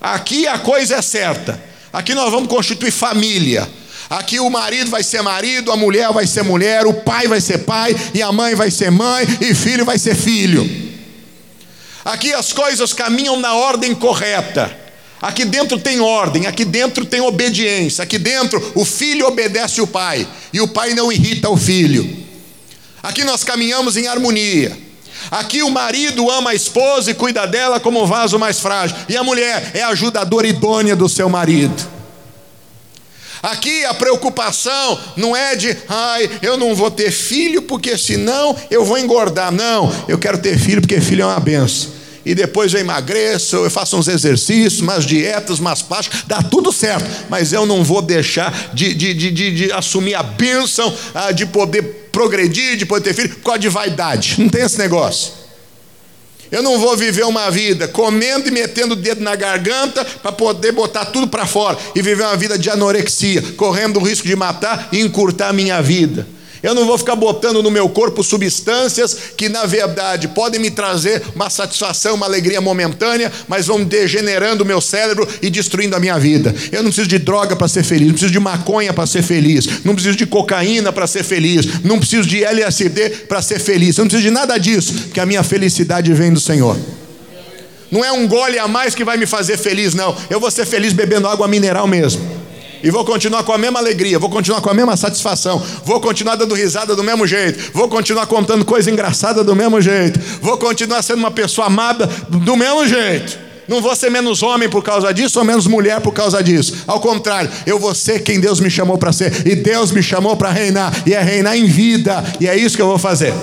Aqui 0.00 0.46
a 0.46 0.56
coisa 0.60 0.94
é 0.94 1.02
certa. 1.02 1.60
Aqui 1.92 2.14
nós 2.14 2.30
vamos 2.30 2.48
constituir 2.48 2.92
família. 2.92 3.68
Aqui 4.08 4.38
o 4.38 4.48
marido 4.48 4.88
vai 4.88 5.02
ser 5.02 5.20
marido, 5.20 5.72
a 5.72 5.76
mulher 5.76 6.12
vai 6.12 6.28
ser 6.28 6.44
mulher, 6.44 6.86
o 6.86 6.94
pai 6.94 7.26
vai 7.26 7.40
ser 7.40 7.58
pai, 7.58 7.96
e 8.14 8.22
a 8.22 8.30
mãe 8.30 8.54
vai 8.54 8.70
ser 8.70 8.92
mãe, 8.92 9.26
e 9.40 9.52
filho 9.52 9.84
vai 9.84 9.98
ser 9.98 10.14
filho. 10.14 10.87
Aqui 12.04 12.32
as 12.32 12.52
coisas 12.52 12.92
caminham 12.92 13.38
na 13.38 13.54
ordem 13.54 13.94
correta. 13.94 14.74
Aqui 15.20 15.44
dentro 15.44 15.78
tem 15.78 16.00
ordem, 16.00 16.46
aqui 16.46 16.64
dentro 16.64 17.04
tem 17.04 17.20
obediência, 17.20 18.04
aqui 18.04 18.18
dentro 18.18 18.72
o 18.76 18.84
filho 18.84 19.26
obedece 19.26 19.80
o 19.80 19.86
pai 19.86 20.26
e 20.52 20.60
o 20.60 20.68
pai 20.68 20.94
não 20.94 21.10
irrita 21.10 21.50
o 21.50 21.56
filho. 21.56 22.24
Aqui 23.02 23.24
nós 23.24 23.42
caminhamos 23.42 23.96
em 23.96 24.06
harmonia. 24.06 24.76
Aqui 25.30 25.62
o 25.62 25.70
marido 25.70 26.30
ama 26.30 26.50
a 26.50 26.54
esposa 26.54 27.10
e 27.10 27.14
cuida 27.14 27.46
dela 27.46 27.80
como 27.80 28.02
um 28.02 28.06
vaso 28.06 28.38
mais 28.38 28.60
frágil, 28.60 28.96
e 29.08 29.16
a 29.16 29.24
mulher 29.24 29.72
é 29.74 29.82
a 29.82 29.88
ajudadora 29.88 30.46
idônea 30.46 30.94
do 30.94 31.08
seu 31.08 31.28
marido. 31.28 31.97
Aqui 33.42 33.84
a 33.84 33.94
preocupação 33.94 34.98
não 35.16 35.36
é 35.36 35.54
de, 35.56 35.76
ai, 35.88 36.30
eu 36.42 36.56
não 36.56 36.74
vou 36.74 36.90
ter 36.90 37.10
filho 37.10 37.62
porque 37.62 37.96
senão 37.96 38.56
eu 38.70 38.84
vou 38.84 38.98
engordar. 38.98 39.52
Não, 39.52 39.92
eu 40.08 40.18
quero 40.18 40.38
ter 40.38 40.58
filho 40.58 40.80
porque 40.80 41.00
filho 41.00 41.22
é 41.22 41.26
uma 41.26 41.40
benção 41.40 41.98
e 42.28 42.34
depois 42.34 42.74
eu 42.74 42.80
emagreço, 42.80 43.56
eu 43.56 43.70
faço 43.70 43.96
uns 43.96 44.06
exercícios, 44.06 44.82
umas 44.82 45.06
dietas, 45.06 45.58
umas 45.58 45.80
plásticas, 45.80 46.24
dá 46.26 46.42
tudo 46.42 46.70
certo, 46.70 47.06
mas 47.30 47.54
eu 47.54 47.64
não 47.64 47.82
vou 47.82 48.02
deixar 48.02 48.70
de, 48.74 48.92
de, 48.92 49.14
de, 49.14 49.30
de, 49.30 49.54
de 49.54 49.72
assumir 49.72 50.14
a 50.14 50.22
bênção 50.22 50.94
ah, 51.14 51.32
de 51.32 51.46
poder 51.46 51.82
progredir, 52.12 52.76
de 52.76 52.84
poder 52.84 53.02
ter 53.02 53.14
filho, 53.14 53.34
por 53.36 53.44
causa 53.44 53.60
de 53.60 53.70
vaidade. 53.70 54.34
Não 54.38 54.48
tem 54.50 54.62
esse 54.62 54.76
negócio. 54.76 55.37
Eu 56.50 56.62
não 56.62 56.78
vou 56.78 56.96
viver 56.96 57.24
uma 57.24 57.50
vida 57.50 57.86
comendo 57.86 58.48
e 58.48 58.50
metendo 58.50 58.94
o 58.94 58.96
dedo 58.96 59.22
na 59.22 59.36
garganta 59.36 60.04
para 60.04 60.32
poder 60.32 60.72
botar 60.72 61.06
tudo 61.06 61.28
para 61.28 61.46
fora 61.46 61.76
e 61.94 62.00
viver 62.00 62.22
uma 62.22 62.36
vida 62.36 62.58
de 62.58 62.70
anorexia, 62.70 63.42
correndo 63.56 63.98
o 63.98 64.02
risco 64.02 64.26
de 64.26 64.34
matar 64.34 64.88
e 64.92 65.00
encurtar 65.00 65.48
a 65.48 65.52
minha 65.52 65.80
vida. 65.82 66.26
Eu 66.62 66.74
não 66.74 66.86
vou 66.86 66.98
ficar 66.98 67.16
botando 67.16 67.62
no 67.62 67.70
meu 67.70 67.88
corpo 67.88 68.22
substâncias 68.22 69.16
que, 69.36 69.48
na 69.48 69.64
verdade, 69.66 70.28
podem 70.28 70.60
me 70.60 70.70
trazer 70.70 71.22
uma 71.34 71.48
satisfação, 71.50 72.14
uma 72.14 72.26
alegria 72.26 72.60
momentânea, 72.60 73.32
mas 73.46 73.66
vão 73.66 73.84
degenerando 73.84 74.64
o 74.64 74.66
meu 74.66 74.80
cérebro 74.80 75.26
e 75.40 75.50
destruindo 75.50 75.94
a 75.94 76.00
minha 76.00 76.18
vida. 76.18 76.54
Eu 76.72 76.82
não 76.82 76.90
preciso 76.90 77.08
de 77.08 77.18
droga 77.18 77.54
para 77.54 77.68
ser 77.68 77.84
feliz, 77.84 78.06
não 78.06 78.12
preciso 78.12 78.32
de 78.32 78.40
maconha 78.40 78.92
para 78.92 79.06
ser 79.06 79.22
feliz, 79.22 79.84
não 79.84 79.94
preciso 79.94 80.16
de 80.16 80.26
cocaína 80.26 80.92
para 80.92 81.06
ser 81.06 81.22
feliz, 81.22 81.82
não 81.84 81.98
preciso 81.98 82.28
de 82.28 82.42
LSD 82.42 83.10
para 83.28 83.40
ser 83.40 83.58
feliz, 83.58 83.96
eu 83.96 84.04
não 84.04 84.08
preciso 84.08 84.28
de 84.28 84.34
nada 84.34 84.58
disso, 84.58 84.92
porque 84.92 85.20
a 85.20 85.26
minha 85.26 85.42
felicidade 85.42 86.12
vem 86.12 86.32
do 86.32 86.40
Senhor. 86.40 86.76
Não 87.90 88.04
é 88.04 88.12
um 88.12 88.26
gole 88.28 88.58
a 88.58 88.68
mais 88.68 88.94
que 88.94 89.04
vai 89.04 89.16
me 89.16 89.26
fazer 89.26 89.56
feliz, 89.56 89.94
não. 89.94 90.14
Eu 90.28 90.38
vou 90.38 90.50
ser 90.50 90.66
feliz 90.66 90.92
bebendo 90.92 91.26
água 91.26 91.48
mineral 91.48 91.86
mesmo. 91.86 92.37
E 92.82 92.90
vou 92.90 93.04
continuar 93.04 93.42
com 93.42 93.52
a 93.52 93.58
mesma 93.58 93.78
alegria, 93.78 94.18
vou 94.18 94.30
continuar 94.30 94.60
com 94.60 94.70
a 94.70 94.74
mesma 94.74 94.96
satisfação, 94.96 95.60
vou 95.84 96.00
continuar 96.00 96.36
dando 96.36 96.54
risada 96.54 96.94
do 96.94 97.02
mesmo 97.02 97.26
jeito, 97.26 97.72
vou 97.72 97.88
continuar 97.88 98.26
contando 98.26 98.64
coisa 98.64 98.90
engraçada 98.90 99.42
do 99.42 99.54
mesmo 99.54 99.80
jeito, 99.80 100.20
vou 100.40 100.56
continuar 100.56 101.02
sendo 101.02 101.18
uma 101.18 101.30
pessoa 101.30 101.66
amada 101.66 102.06
do 102.28 102.56
mesmo 102.56 102.86
jeito. 102.86 103.48
Não 103.66 103.82
vou 103.82 103.94
ser 103.94 104.10
menos 104.10 104.42
homem 104.42 104.68
por 104.68 104.82
causa 104.82 105.12
disso 105.12 105.38
ou 105.38 105.44
menos 105.44 105.66
mulher 105.66 106.00
por 106.00 106.12
causa 106.12 106.42
disso. 106.42 106.84
Ao 106.86 106.98
contrário, 107.00 107.50
eu 107.66 107.78
vou 107.78 107.94
ser 107.94 108.22
quem 108.22 108.40
Deus 108.40 108.60
me 108.60 108.70
chamou 108.70 108.96
para 108.96 109.12
ser. 109.12 109.46
E 109.46 109.54
Deus 109.54 109.90
me 109.90 110.02
chamou 110.02 110.34
para 110.38 110.50
reinar. 110.50 110.90
E 111.06 111.12
é 111.12 111.20
reinar 111.20 111.54
em 111.54 111.66
vida. 111.66 112.24
E 112.40 112.48
é 112.48 112.56
isso 112.56 112.74
que 112.74 112.80
eu 112.80 112.86
vou 112.86 112.96
fazer. 112.96 113.34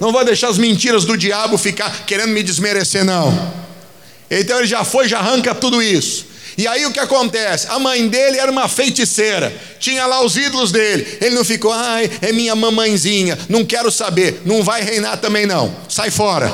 Não 0.00 0.10
vou 0.10 0.24
deixar 0.24 0.48
as 0.48 0.58
mentiras 0.58 1.04
do 1.04 1.16
diabo 1.16 1.56
ficar 1.56 2.04
querendo 2.04 2.30
me 2.30 2.42
desmerecer, 2.42 3.04
não. 3.04 3.32
Então 4.28 4.58
ele 4.58 4.66
já 4.66 4.82
foi, 4.82 5.06
já 5.06 5.20
arranca 5.20 5.54
tudo 5.54 5.80
isso. 5.80 6.26
E 6.58 6.66
aí 6.66 6.86
o 6.86 6.90
que 6.90 6.98
acontece? 6.98 7.66
A 7.68 7.78
mãe 7.78 8.08
dele 8.08 8.38
era 8.38 8.50
uma 8.50 8.66
feiticeira, 8.66 9.54
tinha 9.78 10.06
lá 10.06 10.24
os 10.24 10.36
ídolos 10.36 10.72
dele. 10.72 11.06
Ele 11.20 11.34
não 11.34 11.44
ficou, 11.44 11.70
ai, 11.70 12.10
é 12.22 12.32
minha 12.32 12.56
mamãezinha, 12.56 13.38
não 13.48 13.64
quero 13.64 13.90
saber, 13.90 14.40
não 14.46 14.62
vai 14.62 14.82
reinar 14.82 15.18
também 15.18 15.44
não, 15.44 15.74
sai 15.88 16.10
fora. 16.10 16.50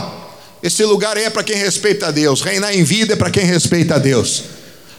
Esse 0.61 0.85
lugar 0.85 1.17
é 1.17 1.31
para 1.31 1.45
quem 1.45 1.57
respeita 1.57 2.09
a 2.09 2.11
Deus, 2.11 2.41
reinar 2.41 2.75
em 2.75 2.83
vida 2.83 3.13
é 3.13 3.17
para 3.17 3.31
quem 3.31 3.45
respeita 3.45 3.95
a 3.95 3.99
Deus. 3.99 4.45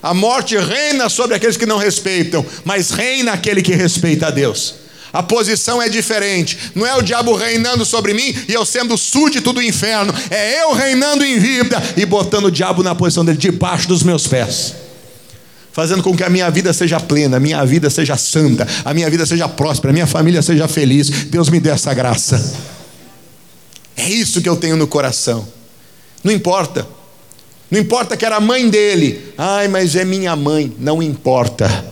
A 0.02 0.14
morte 0.14 0.58
reina 0.58 1.10
sobre 1.10 1.36
aqueles 1.36 1.58
que 1.58 1.66
não 1.66 1.78
respeitam, 1.78 2.46
mas 2.64 2.92
reina 2.92 3.34
aquele 3.34 3.62
que 3.62 3.74
respeita 3.74 4.28
a 4.28 4.32
Deus. 4.32 4.76
A 5.12 5.22
posição 5.22 5.82
é 5.82 5.88
diferente. 5.88 6.58
Não 6.74 6.88
é 6.88 6.96
o 6.96 7.02
diabo 7.02 7.36
reinando 7.36 7.86
sobre 7.86 8.14
mim 8.14 8.36
e 8.48 8.54
eu 8.54 8.66
sendo 8.66 8.98
súdito 8.98 9.54
do 9.54 9.62
inferno. 9.62 10.14
É 10.32 10.64
eu 10.64 10.74
reinando 10.74 11.24
em 11.24 11.40
vida 11.40 11.82
e 11.96 12.06
botando 12.06 12.46
o 12.46 12.52
diabo 12.52 12.82
na 12.82 12.96
posição 12.96 13.24
dele, 13.24 13.38
debaixo 13.38 13.88
dos 13.88 14.02
meus 14.02 14.28
pés 14.28 14.74
fazendo 15.74 16.04
com 16.04 16.16
que 16.16 16.24
a 16.24 16.30
minha 16.30 16.50
vida 16.50 16.72
seja 16.72 17.00
plena, 17.00 17.38
a 17.38 17.40
minha 17.40 17.66
vida 17.66 17.90
seja 17.90 18.16
santa, 18.16 18.66
a 18.86 18.94
minha 18.94 19.10
vida 19.10 19.26
seja 19.26 19.50
próspera, 19.50 19.90
a 19.90 19.94
minha 19.94 20.08
família 20.08 20.42
seja 20.42 20.68
feliz. 20.68 21.10
Deus 21.10 21.50
me 21.50 21.60
dê 21.60 21.72
essa 21.72 21.94
graça. 21.94 22.56
É 23.98 24.08
isso 24.08 24.42
que 24.42 24.48
eu 24.48 24.56
tenho 24.56 24.78
no 24.78 24.88
coração. 24.88 25.48
Não 26.24 26.32
importa. 26.32 26.88
Não 27.70 27.80
importa 27.80 28.16
que 28.16 28.24
era 28.24 28.36
a 28.36 28.40
mãe 28.40 28.70
dele. 28.70 29.34
Ai, 29.36 29.68
mas 29.68 29.96
é 29.96 30.06
minha 30.06 30.36
mãe. 30.36 30.72
Não 30.80 31.02
importa. 31.02 31.86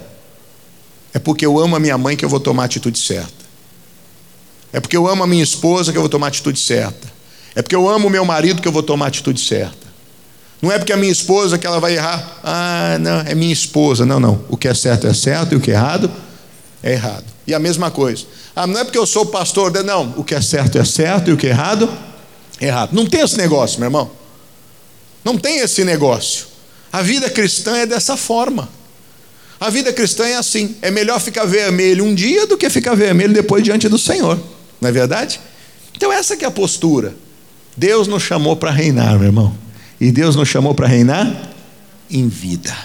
É 1.14 1.20
porque 1.20 1.46
eu 1.46 1.60
amo 1.60 1.76
a 1.76 1.80
minha 1.80 1.98
mãe 1.98 2.16
que 2.16 2.24
eu 2.24 2.30
vou 2.30 2.40
tomar 2.40 2.64
a 2.64 2.66
atitude 2.68 3.00
certa. 3.00 3.42
É 4.72 4.80
porque 4.80 4.96
eu 4.96 5.08
amo 5.08 5.24
a 5.24 5.28
minha 5.28 5.44
esposa 5.44 5.92
que 5.92 5.98
eu 5.98 6.02
vou 6.02 6.10
tomar 6.10 6.28
a 6.28 6.30
atitude 6.30 6.60
certa. 6.60 7.12
É 7.56 7.62
porque 7.62 7.76
eu 7.76 7.90
amo 7.90 8.08
o 8.08 8.12
meu 8.12 8.24
marido 8.24 8.62
que 8.62 8.68
eu 8.68 8.72
vou 8.72 8.84
tomar 8.84 9.06
a 9.06 9.08
atitude 9.08 9.42
certa. 9.42 9.81
Não 10.62 10.72
é 10.72 10.78
porque 10.78 10.94
a 10.94 10.98
minha 10.98 11.12
esposa 11.12 11.58
que 11.58 11.66
ela 11.66 11.80
vai 11.80 11.96
errar. 11.96 12.40
Ah, 12.44 12.98
não, 13.00 13.22
é 13.22 13.34
minha 13.34 13.52
esposa. 13.52 14.06
Não, 14.06 14.20
não. 14.20 14.46
O 14.48 14.56
que 14.56 14.68
é 14.68 14.74
certo 14.74 15.08
é 15.08 15.14
certo 15.14 15.54
e 15.54 15.56
o 15.56 15.60
que 15.60 15.72
é 15.72 15.74
errado 15.74 16.12
é 16.84 16.94
errado. 16.94 17.26
E 17.48 17.54
a 17.54 17.60
mesma 17.60 17.90
coisa. 17.90 18.26
Ah, 18.56 18.68
não 18.68 18.80
é 18.80 18.84
porque 18.84 18.98
eu 18.98 19.06
sou 19.06 19.26
pastor. 19.26 19.72
Não, 19.84 20.14
o 20.18 20.24
que 20.24 20.36
é 20.36 20.42
certo 20.42 20.78
é 20.78 20.86
certo 20.86 21.32
e 21.32 21.34
o 21.34 21.38
que 21.38 21.48
é 21.48 21.50
errado 21.50 21.90
é 22.60 22.68
errado. 22.68 22.94
Não 22.94 23.08
tem 23.08 23.22
esse 23.22 23.38
negócio, 23.38 23.80
meu 23.80 23.88
irmão. 23.88 24.12
Não 25.26 25.38
tem 25.38 25.60
esse 25.60 25.84
negócio. 25.84 26.46
A 26.94 27.02
vida 27.02 27.30
cristã 27.30 27.78
é 27.78 27.86
dessa 27.86 28.16
forma. 28.16 28.70
A 29.60 29.70
vida 29.70 29.92
cristã 29.94 30.26
é 30.26 30.36
assim: 30.36 30.76
é 30.82 30.92
melhor 30.92 31.20
ficar 31.20 31.46
vermelho 31.46 32.06
um 32.06 32.14
dia 32.14 32.46
do 32.46 32.58
que 32.58 32.70
ficar 32.70 32.96
vermelho 32.96 33.34
depois 33.34 33.64
diante 33.64 33.90
do 33.90 33.98
Senhor. 33.98 34.40
Não 34.80 34.90
é 34.90 34.92
verdade? 34.92 35.40
Então, 35.96 36.12
essa 36.12 36.36
que 36.36 36.44
é 36.44 36.48
a 36.48 36.52
postura. 36.52 37.16
Deus 37.78 38.08
nos 38.08 38.24
chamou 38.24 38.56
para 38.56 38.72
reinar, 38.72 39.18
meu 39.18 39.28
irmão. 39.28 39.56
E 40.02 40.12
Deus 40.12 40.36
nos 40.36 40.50
chamou 40.50 40.74
para 40.74 40.88
reinar 40.88 41.52
em 42.10 42.28
vida. 42.28 42.76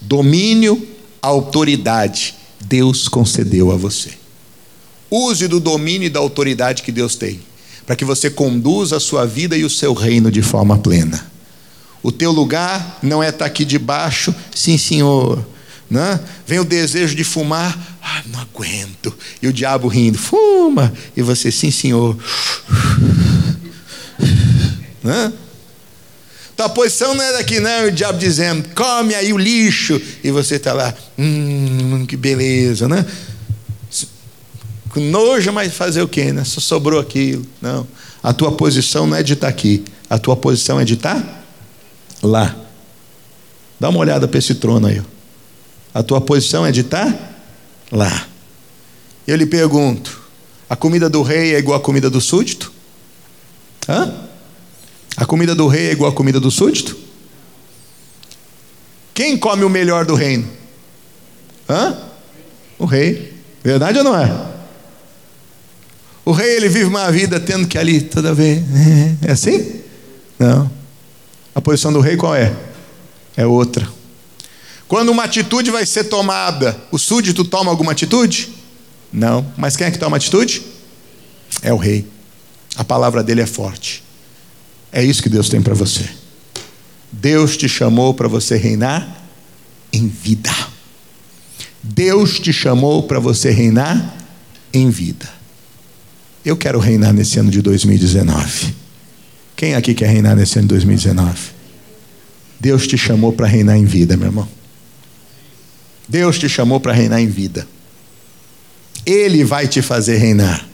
Domínio, 0.00 0.86
autoridade, 1.20 2.36
Deus 2.60 3.08
concedeu 3.08 3.72
a 3.72 3.76
você. 3.76 4.10
Use 5.10 5.48
do 5.48 5.58
domínio 5.58 6.06
e 6.06 6.10
da 6.10 6.20
autoridade 6.20 6.84
que 6.84 6.92
Deus 6.92 7.16
tem, 7.16 7.40
para 7.84 7.96
que 7.96 8.04
você 8.04 8.30
conduza 8.30 8.98
a 8.98 9.00
sua 9.00 9.26
vida 9.26 9.56
e 9.56 9.64
o 9.64 9.70
seu 9.70 9.92
reino 9.92 10.30
de 10.30 10.42
forma 10.42 10.78
plena. 10.78 11.26
O 12.04 12.12
teu 12.12 12.30
lugar 12.30 13.00
não 13.02 13.20
é 13.20 13.30
estar 13.30 13.38
tá 13.40 13.46
aqui 13.46 13.64
debaixo, 13.64 14.32
sim, 14.54 14.78
senhor. 14.78 15.44
Né? 15.90 16.20
Vem 16.46 16.60
o 16.60 16.64
desejo 16.64 17.16
de 17.16 17.24
fumar, 17.24 17.98
ah, 18.00 18.22
não 18.26 18.38
aguento. 18.38 19.12
E 19.42 19.48
o 19.48 19.52
diabo 19.52 19.88
rindo, 19.88 20.18
fuma. 20.18 20.92
E 21.16 21.22
você, 21.22 21.50
sim, 21.50 21.72
senhor. 21.72 22.16
Né? 25.02 25.32
Tua 26.56 26.68
posição 26.68 27.14
não 27.14 27.24
é 27.24 27.32
daqui, 27.32 27.58
não. 27.58 27.86
O 27.86 27.90
diabo 27.90 28.18
dizendo, 28.18 28.68
come 28.74 29.14
aí 29.14 29.32
o 29.32 29.38
lixo. 29.38 30.00
E 30.22 30.30
você 30.30 30.56
está 30.56 30.72
lá, 30.72 30.94
hum, 31.18 32.06
que 32.06 32.16
beleza, 32.16 32.88
né? 32.88 33.04
Com 34.90 35.00
nojo, 35.00 35.52
mas 35.52 35.74
fazer 35.74 36.02
o 36.02 36.08
quê, 36.08 36.32
né? 36.32 36.44
Só 36.44 36.60
sobrou 36.60 37.00
aquilo. 37.00 37.44
Não. 37.60 37.86
A 38.22 38.32
tua 38.32 38.52
posição 38.52 39.06
não 39.06 39.16
é 39.16 39.22
de 39.22 39.32
estar 39.32 39.48
tá 39.48 39.50
aqui. 39.50 39.84
A 40.08 40.18
tua 40.18 40.36
posição 40.36 40.78
é 40.78 40.84
de 40.84 40.94
estar 40.94 41.20
tá 41.20 41.44
lá. 42.22 42.54
Dá 43.80 43.88
uma 43.88 43.98
olhada 43.98 44.28
para 44.28 44.38
esse 44.38 44.54
trono 44.54 44.86
aí. 44.86 45.02
A 45.92 46.02
tua 46.02 46.20
posição 46.20 46.64
é 46.64 46.70
de 46.70 46.82
estar 46.82 47.12
tá 47.12 47.18
lá. 47.90 48.28
Eu 49.26 49.36
lhe 49.36 49.46
pergunto: 49.46 50.22
a 50.68 50.76
comida 50.76 51.10
do 51.10 51.22
rei 51.22 51.54
é 51.54 51.58
igual 51.58 51.78
à 51.78 51.80
comida 51.80 52.08
do 52.08 52.20
súdito? 52.20 52.72
Hã? 53.88 54.14
A 55.16 55.24
comida 55.24 55.54
do 55.54 55.66
rei 55.66 55.88
é 55.88 55.92
igual 55.92 56.10
à 56.10 56.14
comida 56.14 56.40
do 56.40 56.50
súdito? 56.50 56.96
Quem 59.12 59.36
come 59.38 59.64
o 59.64 59.70
melhor 59.70 60.04
do 60.04 60.14
reino? 60.14 60.48
Hã? 61.68 61.96
O 62.78 62.84
rei. 62.84 63.32
Verdade 63.62 63.98
ou 63.98 64.04
não 64.04 64.18
é? 64.18 64.54
O 66.24 66.32
rei 66.32 66.56
ele 66.56 66.68
vive 66.68 66.86
uma 66.86 67.10
vida 67.10 67.38
tendo 67.38 67.66
que 67.66 67.78
ali 67.78 68.00
toda 68.00 68.34
vez. 68.34 68.62
É 69.22 69.32
assim? 69.32 69.80
Não. 70.38 70.70
A 71.54 71.60
posição 71.60 71.92
do 71.92 72.00
rei 72.00 72.16
qual 72.16 72.34
é? 72.34 72.54
É 73.36 73.46
outra. 73.46 73.88
Quando 74.86 75.10
uma 75.10 75.24
atitude 75.24 75.70
vai 75.70 75.86
ser 75.86 76.04
tomada, 76.04 76.76
o 76.90 76.98
súdito 76.98 77.44
toma 77.44 77.70
alguma 77.70 77.92
atitude? 77.92 78.52
Não. 79.12 79.46
Mas 79.56 79.76
quem 79.76 79.86
é 79.86 79.90
que 79.90 79.98
toma 79.98 80.16
atitude? 80.16 80.62
É 81.62 81.72
o 81.72 81.76
rei. 81.76 82.06
A 82.76 82.84
palavra 82.84 83.22
dele 83.22 83.40
é 83.40 83.46
forte. 83.46 84.03
É 84.96 85.02
isso 85.02 85.20
que 85.20 85.28
Deus 85.28 85.48
tem 85.48 85.60
para 85.60 85.74
você. 85.74 86.08
Deus 87.10 87.56
te 87.56 87.68
chamou 87.68 88.14
para 88.14 88.28
você 88.28 88.56
reinar 88.56 89.26
em 89.92 90.06
vida. 90.06 90.54
Deus 91.82 92.38
te 92.38 92.52
chamou 92.52 93.02
para 93.02 93.18
você 93.18 93.50
reinar 93.50 94.16
em 94.72 94.88
vida. 94.90 95.28
Eu 96.44 96.56
quero 96.56 96.78
reinar 96.78 97.12
nesse 97.12 97.40
ano 97.40 97.50
de 97.50 97.60
2019. 97.60 98.72
Quem 99.56 99.74
aqui 99.74 99.94
quer 99.94 100.10
reinar 100.10 100.36
nesse 100.36 100.60
ano 100.60 100.68
de 100.68 100.74
2019? 100.74 101.38
Deus 102.60 102.86
te 102.86 102.96
chamou 102.96 103.32
para 103.32 103.48
reinar 103.48 103.76
em 103.76 103.84
vida, 103.84 104.16
meu 104.16 104.28
irmão. 104.28 104.48
Deus 106.08 106.38
te 106.38 106.48
chamou 106.48 106.78
para 106.78 106.92
reinar 106.92 107.20
em 107.20 107.26
vida. 107.26 107.66
Ele 109.04 109.42
vai 109.42 109.66
te 109.66 109.82
fazer 109.82 110.18
reinar. 110.18 110.64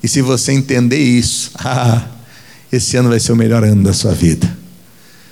E 0.00 0.06
se 0.06 0.22
você 0.22 0.52
entender 0.52 1.02
isso, 1.02 1.50
ah, 1.58 2.14
esse 2.74 2.96
ano 2.96 3.08
vai 3.08 3.20
ser 3.20 3.32
o 3.32 3.36
melhor 3.36 3.64
ano 3.64 3.82
da 3.82 3.92
sua 3.92 4.12
vida. 4.12 4.64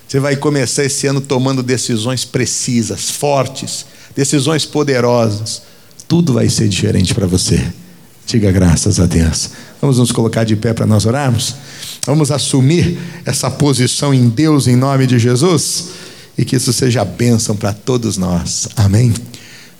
Você 0.07 0.20
vai 0.20 0.36
começar 0.36 0.84
esse 0.84 1.07
ano 1.07 1.20
tomando 1.20 1.62
decisões 1.62 2.24
precisas, 2.24 3.11
fortes, 3.11 3.86
decisões 4.14 4.66
poderosas. 4.66 5.62
Tudo 6.07 6.34
vai 6.34 6.49
ser 6.49 6.68
diferente 6.68 7.14
para 7.14 7.26
você. 7.26 7.64
Diga 8.26 8.53
graças 8.53 9.01
a 9.01 9.07
Deus. 9.07 9.51
Vamos 9.80 9.99
nos 9.99 10.12
colocar 10.12 10.45
de 10.45 10.55
pé 10.55 10.72
para 10.72 10.86
nós 10.86 11.07
orarmos? 11.07 11.55
Vamos 12.07 12.30
assumir 12.30 12.99
essa 13.24 13.51
posição 13.51 14.12
em 14.12 14.28
Deus 14.28 14.66
em 14.66 14.76
nome 14.76 15.07
de 15.07 15.18
Jesus 15.18 15.88
e 16.36 16.45
que 16.45 16.57
isso 16.57 16.72
seja 16.72 17.05
bênção 17.05 17.57
para 17.57 17.72
todos 17.72 18.16
nós. 18.16 18.68
Amém. 18.76 19.14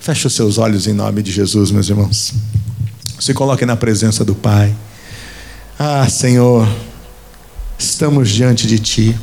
Feche 0.01 0.27
os 0.27 0.33
seus 0.33 0.59
olhos 0.59 0.87
em 0.87 0.93
nome 0.93 1.23
de 1.23 1.31
Jesus, 1.31 1.71
meus 1.71 1.89
irmãos. 1.89 2.33
Se 3.21 3.35
coloque 3.35 3.65
na 3.65 3.77
presença 3.77 4.25
do 4.25 4.35
Pai. 4.35 4.75
Ah, 5.79 6.09
Senhor 6.09 6.69
estamos 7.79 8.31
diante 8.31 8.67
de 8.67 8.79
Ti. 8.79 9.17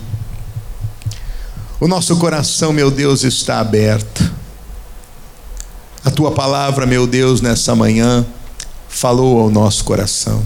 O 1.80 1.88
nosso 1.88 2.18
coração, 2.18 2.74
meu 2.74 2.92
Deus, 2.92 3.24
está 3.24 3.60
aberto. 3.60 4.30
A 6.04 6.12
Tua 6.12 6.32
palavra, 6.32 6.86
meu 6.86 7.08
Deus, 7.08 7.42
nessa 7.42 7.76
manhã, 7.76 8.26
falou 8.90 9.40
ao 9.40 9.50
nosso 9.50 9.86
coração. 9.86 10.42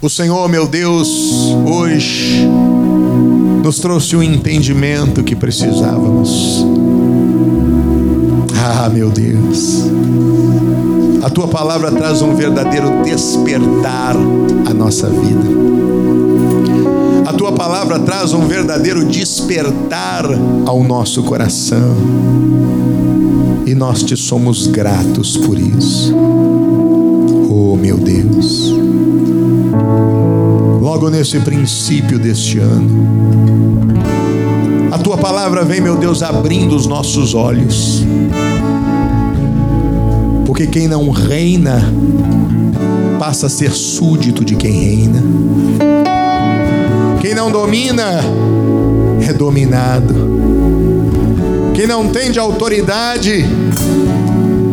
O 0.00 0.08
Senhor, 0.08 0.48
meu 0.48 0.68
Deus, 0.68 1.08
hoje 1.66 2.46
nos 3.64 3.80
trouxe 3.80 4.14
o 4.14 4.20
um 4.20 4.22
entendimento 4.22 5.24
que 5.24 5.34
precisávamos. 5.34 6.64
Ah, 8.54 8.88
meu 8.88 9.10
Deus, 9.10 9.82
a 11.24 11.28
tua 11.28 11.48
palavra 11.48 11.90
traz 11.90 12.22
um 12.22 12.36
verdadeiro 12.36 13.02
despertar 13.02 14.14
à 14.66 14.72
nossa 14.72 15.08
vida 15.10 15.87
tua 17.32 17.52
palavra 17.52 17.98
traz 17.98 18.32
um 18.32 18.46
verdadeiro 18.46 19.04
despertar 19.04 20.24
ao 20.66 20.82
nosso 20.82 21.22
coração. 21.22 21.96
E 23.66 23.74
nós 23.74 24.02
te 24.02 24.16
somos 24.16 24.66
gratos 24.66 25.36
por 25.36 25.58
isso. 25.58 26.14
Oh, 27.50 27.76
meu 27.76 27.98
Deus. 27.98 28.72
Logo 30.80 31.10
nesse 31.10 31.38
princípio 31.40 32.18
deste 32.18 32.58
ano, 32.58 33.08
A 34.90 35.00
tua 35.00 35.18
palavra 35.18 35.64
vem, 35.64 35.80
meu 35.80 35.96
Deus, 35.96 36.22
abrindo 36.22 36.74
os 36.74 36.86
nossos 36.86 37.34
olhos. 37.34 38.04
Porque 40.46 40.66
quem 40.66 40.88
não 40.88 41.10
reina 41.10 41.92
passa 43.18 43.46
a 43.46 43.50
ser 43.50 43.70
súdito 43.70 44.44
de 44.44 44.56
quem 44.56 44.72
reina. 44.72 46.17
Quem 47.20 47.34
não 47.34 47.50
domina 47.50 48.20
é 49.28 49.32
dominado. 49.32 50.14
Quem 51.74 51.86
não 51.86 52.08
tem 52.08 52.30
de 52.30 52.38
autoridade 52.38 53.44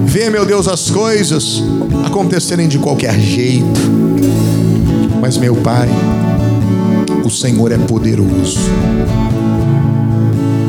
vê, 0.06 0.30
meu 0.30 0.46
Deus, 0.46 0.68
as 0.68 0.89
coisas 0.89 1.64
acontecerem 2.06 2.68
de 2.68 2.80
qualquer 2.80 3.20
jeito. 3.20 3.80
Mas, 5.20 5.38
meu 5.38 5.56
Pai, 5.56 5.89
o 7.24 7.30
Senhor 7.30 7.72
é 7.72 7.78
poderoso. 7.78 8.60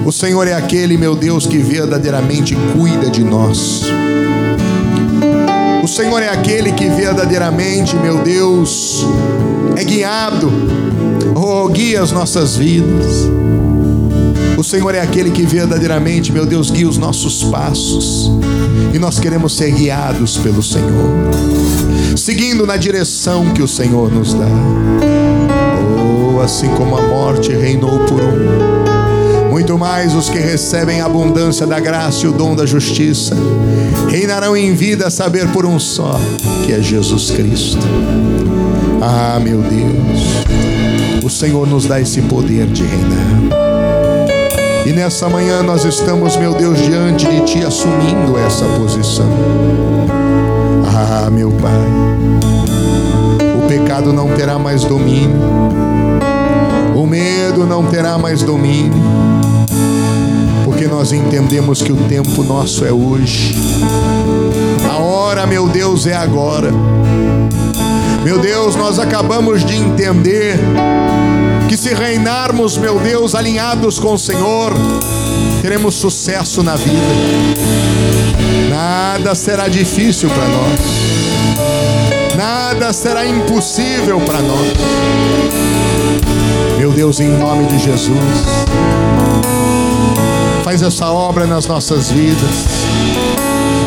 O 0.04 0.12
Senhor 0.12 0.48
é 0.48 0.54
aquele, 0.54 0.96
meu 0.96 1.14
Deus, 1.14 1.46
que 1.46 1.58
verdadeiramente 1.58 2.56
cuida 2.76 3.10
de 3.10 3.22
nós. 3.22 3.82
O 5.82 5.88
Senhor 5.88 6.22
é 6.22 6.28
aquele 6.28 6.72
que 6.72 6.88
verdadeiramente, 6.88 7.94
meu 7.96 8.18
Deus, 8.18 9.06
é 9.76 9.84
guiado, 9.84 10.50
oh, 11.46 11.68
guia 11.68 12.02
as 12.02 12.12
nossas 12.12 12.56
vidas. 12.56 13.28
O 14.56 14.64
Senhor 14.64 14.94
é 14.94 15.00
aquele 15.00 15.30
que 15.30 15.44
verdadeiramente, 15.46 16.32
meu 16.32 16.44
Deus, 16.46 16.70
guia 16.70 16.88
os 16.88 16.98
nossos 16.98 17.44
passos. 17.44 18.30
E 18.92 18.98
nós 18.98 19.18
queremos 19.18 19.54
ser 19.56 19.70
guiados 19.70 20.36
pelo 20.38 20.62
Senhor, 20.62 21.10
seguindo 22.16 22.66
na 22.66 22.76
direção 22.76 23.52
que 23.52 23.62
o 23.62 23.68
Senhor 23.68 24.10
nos 24.10 24.34
dá. 24.34 24.46
Oh, 26.36 26.40
assim 26.40 26.68
como 26.68 26.96
a 26.96 27.02
morte 27.02 27.52
reinou 27.52 27.98
por 28.00 28.20
um, 28.20 29.50
muito 29.50 29.78
mais 29.78 30.14
os 30.14 30.28
que 30.28 30.38
recebem 30.38 31.00
a 31.00 31.06
abundância 31.06 31.66
da 31.66 31.78
graça 31.78 32.24
e 32.24 32.28
o 32.28 32.32
dom 32.32 32.54
da 32.54 32.64
justiça 32.64 33.34
reinarão 34.08 34.56
em 34.56 34.74
vida, 34.74 35.08
a 35.08 35.10
saber 35.10 35.48
por 35.52 35.66
um 35.66 35.78
só, 35.78 36.18
que 36.64 36.72
é 36.72 36.80
Jesus 36.80 37.30
Cristo. 37.30 37.86
Ah, 39.02 39.38
meu 39.40 39.60
Deus, 39.60 40.35
o 41.26 41.28
Senhor 41.28 41.66
nos 41.66 41.86
dá 41.86 42.00
esse 42.00 42.22
poder 42.22 42.68
de 42.68 42.84
reinar. 42.84 43.58
E 44.86 44.92
nessa 44.92 45.28
manhã 45.28 45.60
nós 45.60 45.84
estamos, 45.84 46.36
meu 46.36 46.54
Deus, 46.54 46.78
diante 46.78 47.26
de 47.26 47.40
Ti, 47.40 47.64
assumindo 47.66 48.38
essa 48.38 48.64
posição. 48.78 49.28
Ah, 50.86 51.28
meu 51.28 51.50
Pai, 51.50 51.72
o 53.58 53.66
pecado 53.66 54.12
não 54.12 54.28
terá 54.36 54.56
mais 54.56 54.84
domínio, 54.84 55.36
o 56.94 57.04
medo 57.04 57.66
não 57.66 57.84
terá 57.86 58.16
mais 58.16 58.44
domínio, 58.44 59.02
porque 60.64 60.86
nós 60.86 61.10
entendemos 61.12 61.82
que 61.82 61.90
o 61.90 61.96
tempo 61.96 62.44
nosso 62.44 62.84
é 62.84 62.92
hoje, 62.92 63.52
a 64.88 64.98
hora, 64.98 65.44
meu 65.44 65.66
Deus, 65.66 66.06
é 66.06 66.14
agora. 66.14 66.70
Meu 68.22 68.38
Deus, 68.40 68.74
nós 68.74 68.98
acabamos 68.98 69.64
de 69.64 69.76
entender 69.76 70.58
que 71.76 71.82
se 71.82 71.94
reinarmos, 71.94 72.78
meu 72.78 72.98
Deus, 72.98 73.34
alinhados 73.34 73.98
com 73.98 74.14
o 74.14 74.18
Senhor, 74.18 74.72
teremos 75.60 75.94
sucesso 75.94 76.62
na 76.62 76.74
vida. 76.74 76.96
Nada 78.70 79.34
será 79.34 79.68
difícil 79.68 80.30
para 80.30 80.48
nós. 80.48 80.80
Nada 82.34 82.92
será 82.94 83.26
impossível 83.26 84.18
para 84.20 84.40
nós. 84.40 84.72
Meu 86.78 86.92
Deus, 86.92 87.20
em 87.20 87.28
nome 87.28 87.66
de 87.66 87.78
Jesus, 87.78 88.16
faz 90.64 90.80
essa 90.80 91.10
obra 91.10 91.46
nas 91.46 91.66
nossas 91.66 92.10
vidas. 92.10 92.68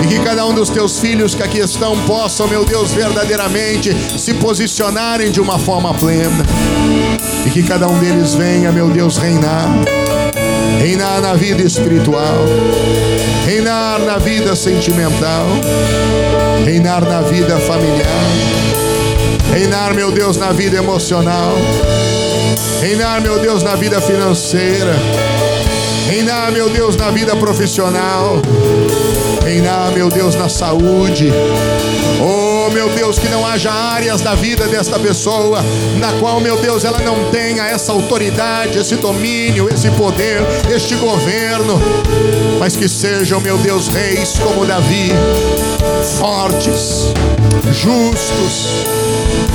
E 0.03 0.07
que 0.07 0.19
cada 0.19 0.45
um 0.45 0.53
dos 0.53 0.69
teus 0.69 0.99
filhos 0.99 1.33
que 1.33 1.41
aqui 1.41 1.57
estão 1.57 1.97
possam, 2.05 2.47
meu 2.47 2.63
Deus, 2.63 2.91
verdadeiramente 2.91 3.95
se 4.15 4.35
posicionarem 4.35 5.31
de 5.31 5.41
uma 5.41 5.57
forma 5.57 5.91
plena 5.95 6.45
e 7.45 7.49
que 7.49 7.63
cada 7.63 7.87
um 7.87 7.97
deles 7.99 8.33
venha, 8.33 8.71
meu 8.71 8.89
Deus, 8.89 9.17
reinar. 9.17 9.69
Reinar 10.79 11.19
na 11.21 11.33
vida 11.33 11.61
espiritual, 11.61 12.45
reinar 13.45 13.99
na 13.99 14.17
vida 14.17 14.55
sentimental, 14.55 15.45
reinar 16.63 17.01
na 17.01 17.19
vida 17.21 17.57
familiar, 17.57 18.23
reinar, 19.51 19.93
meu 19.93 20.09
Deus, 20.09 20.37
na 20.37 20.53
vida 20.53 20.77
emocional, 20.77 21.53
reinar, 22.79 23.19
meu 23.19 23.39
Deus, 23.39 23.61
na 23.61 23.75
vida 23.75 23.99
financeira, 23.99 24.95
reinar, 26.07 26.49
meu 26.53 26.69
Deus, 26.69 26.95
na 26.95 27.11
vida 27.11 27.35
profissional, 27.35 28.41
reinar, 29.43 29.91
meu 29.91 30.09
Deus, 30.09 30.33
na 30.35 30.47
saúde. 30.47 31.29
Oh, 32.21 32.48
Oh, 32.69 32.71
meu 32.71 32.87
Deus, 32.89 33.17
que 33.17 33.27
não 33.29 33.43
haja 33.43 33.71
áreas 33.71 34.21
da 34.21 34.35
vida 34.35 34.67
desta 34.67 34.99
pessoa 34.99 35.59
na 35.97 36.13
qual, 36.19 36.39
meu 36.39 36.55
Deus, 36.57 36.83
ela 36.85 36.99
não 36.99 37.31
tenha 37.31 37.63
essa 37.63 37.91
autoridade, 37.91 38.77
esse 38.77 38.95
domínio, 38.95 39.67
esse 39.73 39.89
poder, 39.91 40.39
este 40.69 40.93
governo, 40.93 41.81
mas 42.59 42.77
que 42.77 42.87
sejam, 42.87 43.41
meu 43.41 43.57
Deus, 43.57 43.87
reis 43.87 44.37
como 44.37 44.67
Davi, 44.67 45.11
fortes, 46.19 47.11
justos, 47.71 48.67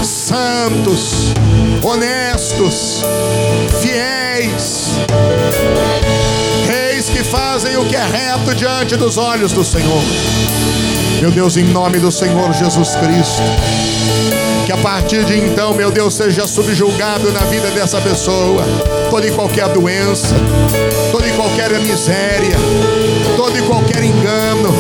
santos, 0.03 1.33
honestos, 1.85 3.05
fiéis, 3.81 4.89
fazem 7.35 7.77
o 7.77 7.85
que 7.85 7.97
é 7.97 8.05
reto 8.05 8.55
diante 8.55 8.95
dos 8.95 9.19
olhos 9.19 9.51
do 9.51 9.65
Senhor. 9.65 10.03
Meu 11.21 11.33
Deus, 11.33 11.57
em 11.57 11.65
nome 11.65 11.99
do 11.99 12.13
Senhor 12.13 12.53
Jesus 12.53 12.95
Cristo. 12.95 13.43
Que 14.65 14.71
a 14.71 14.77
partir 14.77 15.25
de 15.25 15.37
então, 15.37 15.75
meu 15.75 15.91
Deus, 15.91 16.15
seja 16.15 16.47
subjulgado 16.47 17.33
na 17.33 17.41
vida 17.41 17.71
dessa 17.73 18.01
pessoa 18.01 18.63
toda 19.11 19.27
e 19.27 19.33
qualquer 19.33 19.69
doença, 19.71 20.37
toda 21.11 21.27
e 21.27 21.33
qualquer 21.33 21.73
miséria, 21.81 22.57
todo 23.37 23.59
e 23.59 23.63
qualquer 23.63 24.05
engano 24.05 24.73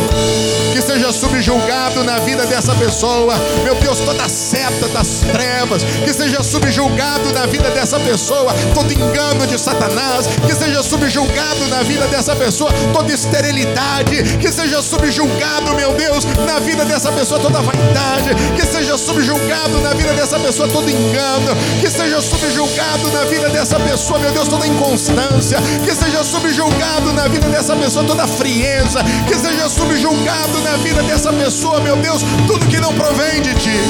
subjulgado 1.44 2.02
na 2.04 2.18
vida 2.20 2.46
dessa 2.46 2.74
pessoa. 2.74 3.34
Meu 3.62 3.74
Deus, 3.74 4.00
toda 4.00 4.26
seta 4.30 4.88
das 4.88 5.20
trevas, 5.30 5.84
que 6.02 6.10
seja 6.10 6.42
subjulgado 6.42 7.32
na 7.34 7.44
vida 7.44 7.70
dessa 7.70 8.00
pessoa, 8.00 8.54
todo 8.72 8.90
engano 8.90 9.46
de 9.46 9.58
Satanás, 9.58 10.26
que 10.46 10.54
seja 10.54 10.82
subjulgado 10.82 11.68
na 11.68 11.82
vida 11.82 12.06
dessa 12.06 12.34
pessoa, 12.34 12.72
toda 12.94 13.12
esterilidade, 13.12 14.38
que 14.38 14.50
seja 14.50 14.80
subjulgado, 14.80 15.74
meu 15.74 15.92
Deus, 15.92 16.24
na 16.46 16.58
vida 16.60 16.82
dessa 16.86 17.12
pessoa, 17.12 17.38
toda 17.38 17.60
vaidade, 17.60 18.30
que 18.56 18.64
seja 18.64 18.96
subjulgado 18.96 19.82
na 19.82 19.92
vida 19.92 20.14
dessa 20.14 20.38
pessoa, 20.38 20.66
todo 20.66 20.88
engano, 20.88 21.54
que 21.78 21.90
seja 21.90 22.22
subjulgado 22.22 23.10
na 23.12 23.24
vida 23.24 23.50
dessa 23.50 23.78
pessoa, 23.78 24.18
meu 24.18 24.32
Deus, 24.32 24.48
toda 24.48 24.66
inconstância, 24.66 25.58
que 25.84 25.94
seja 25.94 26.24
subjulgado 26.24 27.12
na 27.12 27.28
vida 27.28 27.46
dessa 27.48 27.76
pessoa, 27.76 28.02
toda 28.02 28.26
frieza, 28.26 29.04
que 29.26 29.34
seja 29.34 29.68
subjulgado 29.68 30.58
na 30.62 30.76
vida 30.78 31.02
dessa 31.02 31.33
pessoa, 31.34 31.80
meu 31.80 31.96
Deus, 31.96 32.22
tudo 32.46 32.66
que 32.66 32.80
não 32.80 32.92
provém 32.94 33.42
de 33.42 33.54
ti. 33.54 33.80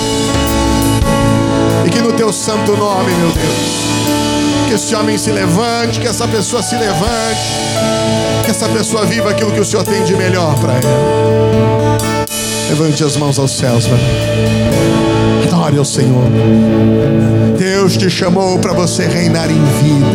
E 1.87 1.91
que 1.91 2.01
no 2.01 2.13
teu 2.13 2.33
santo 2.33 2.77
nome, 2.77 3.13
meu 3.13 3.31
Deus, 3.31 4.69
que 4.69 4.75
esse 4.75 4.95
homem 4.95 5.17
se 5.19 5.31
levante, 5.31 6.01
que 6.01 6.07
essa 6.07 6.27
pessoa 6.27 6.63
se 6.63 6.75
levante, 6.77 7.41
que 8.45 8.51
essa 8.51 8.69
pessoa 8.69 9.05
viva 9.07 9.31
aquilo 9.31 9.53
que 9.53 9.61
o 9.61 9.65
Senhor 9.65 9.85
tem 9.85 10.03
de 10.05 10.15
melhor 10.15 10.55
para 10.59 10.73
ela. 10.75 11.99
Levante 12.71 13.05
as 13.05 13.17
mãos 13.17 13.39
aos 13.39 13.57
céus, 13.57 13.87
mano. 13.87 14.03
Adore 15.65 15.79
ao 15.79 15.85
Senhor. 15.85 16.25
Deus 17.59 17.97
te 17.97 18.11
chamou 18.11 18.59
para 18.59 18.75
você 18.75 19.07
reinar 19.07 19.51
em 19.51 19.65
vida. 19.83 20.07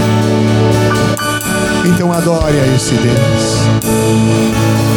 Então 1.86 2.14
adore 2.14 2.60
a 2.60 2.76
esse 2.76 2.94
Deus. 2.94 4.89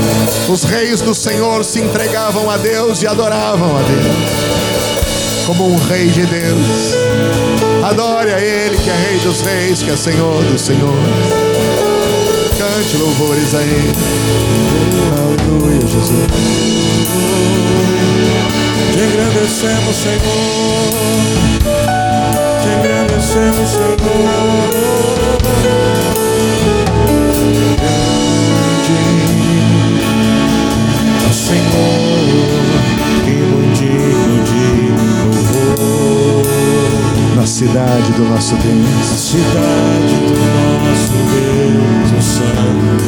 Os 0.49 0.65
reis 0.65 1.01
do 1.01 1.15
Senhor 1.15 1.65
se 1.65 1.81
entregavam 1.81 2.51
a 2.51 2.57
Deus 2.57 3.03
e 3.03 3.07
adoravam 3.07 3.77
a 3.77 3.83
Deus, 3.83 5.47
como 5.47 5.73
um 5.73 5.77
rei 5.87 6.09
de 6.09 6.27
Deus. 6.27 6.95
Adore 7.83 8.33
a 8.33 8.41
Ele, 8.41 8.77
que 8.77 8.91
é 8.91 8.95
Rei 8.95 9.19
dos 9.19 9.41
Reis, 9.41 9.83
que 9.83 9.91
é 9.91 9.97
Senhor 9.97 10.43
dos 10.45 10.61
Senhores. 10.61 10.99
Cante 12.59 12.97
louvores 12.97 13.55
a 13.55 13.63
Ele. 13.63 13.95
Aleluia, 15.17 15.81
Jesus. 15.81 16.27
Te 18.93 19.01
agradecemos, 19.01 19.97
Senhor. 19.97 20.93
Te 22.63 22.69
agradecemos, 22.69 23.71
Senhor. 23.71 23.93
Senhor, 31.53 31.69
e 33.27 33.31
muito 33.45 33.77
digno 33.79 34.37
de 34.43 34.65
louvor. 35.27 36.47
Na 37.37 37.47
cidade 37.47 38.11
do 38.13 38.25
nosso 38.25 38.57
Deus, 38.57 38.81
na 38.81 39.17
cidade 39.19 40.15
do 40.29 40.35
nosso 40.89 41.13
Deus, 41.31 42.09
o 42.19 42.23
Santo 42.23 43.03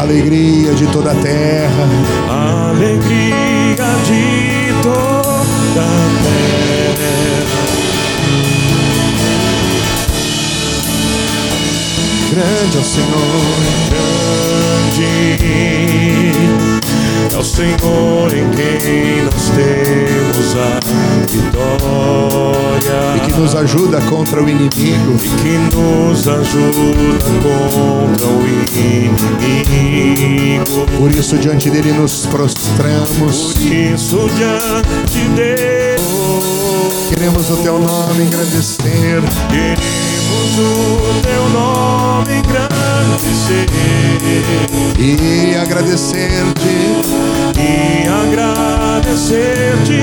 Alegria 0.00 0.72
de 0.74 0.86
toda 0.86 1.10
a 1.10 1.14
terra, 1.16 1.88
alegria 2.28 3.74
de 4.04 4.72
toda 4.82 5.82
a 5.82 6.06
terra. 6.22 7.65
Grande 12.36 12.76
é 12.76 12.80
o 12.80 12.84
Senhor. 12.84 13.16
Grande 14.90 15.06
é 17.34 17.38
o 17.38 17.42
Senhor 17.42 18.28
em 18.34 18.50
quem 18.50 19.22
nós 19.24 19.48
temos 19.56 20.54
a 20.54 20.80
vitória. 21.32 23.16
E 23.16 23.20
que 23.20 23.32
nos 23.40 23.54
ajuda 23.54 24.02
contra 24.02 24.42
o 24.42 24.48
inimigo. 24.50 25.16
E 25.24 25.28
que 25.40 25.56
nos 25.74 26.28
ajuda 26.28 27.24
contra 27.42 28.26
o 28.26 28.46
inimigo. 28.76 30.06
Por 30.98 31.10
isso, 31.12 31.38
diante 31.38 31.70
dele 31.70 31.92
nos 31.92 32.26
prostramos. 32.26 33.54
Por 33.54 33.62
isso, 33.62 34.28
diante 34.36 35.26
dele, 35.34 35.85
queremos 37.08 37.50
o 37.50 37.56
teu 37.58 37.78
nome 37.78 38.24
engrandecer. 38.24 39.22
Queremos 39.48 40.58
o 40.58 41.20
teu 41.22 41.48
nome 41.50 42.38
engrandecer. 42.38 43.66
E 44.98 45.54
agradecer-te. 45.56 47.02
E 47.58 48.06
agradecer-te 48.08 50.02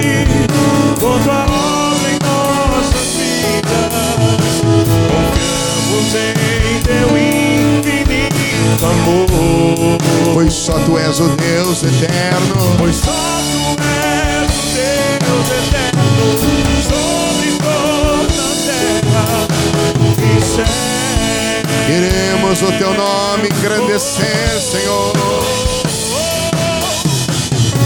por 1.00 1.20
tua 1.22 1.46
obra 1.46 2.10
em 2.10 2.20
nossas 2.24 3.08
vidas. 3.18 4.62
Confiamos 5.10 6.14
em 6.16 6.82
teu 6.82 7.10
infinito 7.18 8.86
amor. 8.86 9.98
Pois 10.34 10.54
só 10.54 10.80
tu 10.80 10.98
és 10.98 11.20
o 11.20 11.30
Deus 11.30 11.84
eterno. 11.84 12.76
Pois 12.78 12.96
só 12.96 13.12
tu 13.12 13.82
és 13.82 14.50
o 14.50 14.56
Deus 14.76 15.68
eterno 15.68 15.93
sobre 16.82 17.50
toda 17.58 18.44
terra 18.66 19.28
e 20.18 20.42
céu. 20.42 20.84
O 22.54 22.72
teu 22.78 22.94
nome 22.94 23.50
engrandecer, 23.50 24.62
Senhor. 24.62 25.12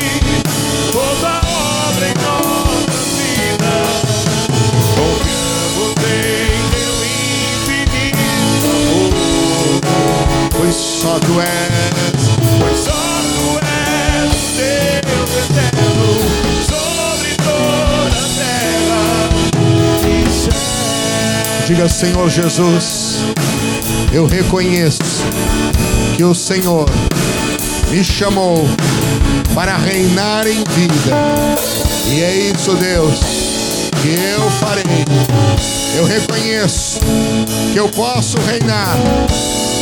só 11.01 11.17
tu 11.19 11.41
és. 11.41 11.49
Pois 12.59 12.79
só 12.79 12.91
tu 12.91 13.59
és 13.65 14.31
o 14.31 14.35
Deus 14.55 15.31
eterno 15.49 16.11
sobre 16.69 17.31
toda 17.37 18.17
a 18.19 18.29
terra. 18.37 19.01
Diga, 21.65 21.89
Senhor 21.89 22.29
Jesus, 22.29 23.17
eu 24.13 24.27
reconheço 24.27 25.25
que 26.15 26.23
o 26.23 26.35
Senhor 26.35 26.87
me 27.89 28.03
chamou 28.03 28.69
para 29.55 29.77
reinar 29.77 30.45
em 30.45 30.63
vida. 30.63 31.17
E 32.09 32.21
é 32.21 32.35
isso, 32.53 32.75
Deus, 32.75 33.19
que 34.03 34.09
eu 34.09 34.51
farei. 34.51 34.83
Eu 35.97 36.05
reconheço 36.05 36.99
que 37.73 37.79
eu 37.79 37.89
posso 37.89 38.37
reinar 38.41 38.97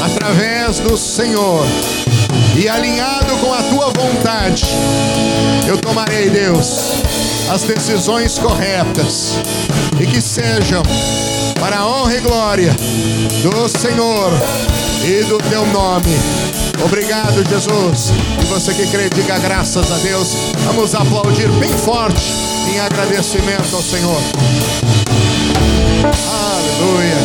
através 0.02 0.80
do 0.80 0.98
Senhor 0.98 1.66
e 2.56 2.68
alinhado 2.68 3.36
com 3.38 3.54
a 3.54 3.64
tua 3.64 3.92
vontade. 3.92 4.66
Eu 5.68 5.78
tomarei, 5.78 6.30
Deus, 6.30 7.02
as 7.50 7.64
decisões 7.64 8.38
corretas 8.38 9.36
e 10.00 10.06
que 10.06 10.22
sejam 10.22 10.84
para 11.60 11.80
a 11.80 11.88
honra 11.88 12.16
e 12.16 12.20
glória 12.20 12.76
do 13.44 13.70
Senhor 13.70 14.32
e 15.06 15.24
do 15.26 15.38
teu 15.50 15.66
nome. 15.68 16.18
Obrigado, 16.84 17.48
Jesus. 17.48 18.12
E 18.42 18.46
você 18.46 18.74
que 18.74 18.88
crê, 18.88 19.10
diga 19.10 19.38
graças 19.40 19.92
a 19.92 19.98
Deus. 19.98 20.30
Vamos 20.66 20.96
aplaudir 20.96 21.50
bem 21.54 21.72
forte 21.72 22.34
em 22.74 22.80
agradecimento 22.80 23.76
ao 23.76 23.82
Senhor. 23.82 24.22
Aleluia. 26.28 27.18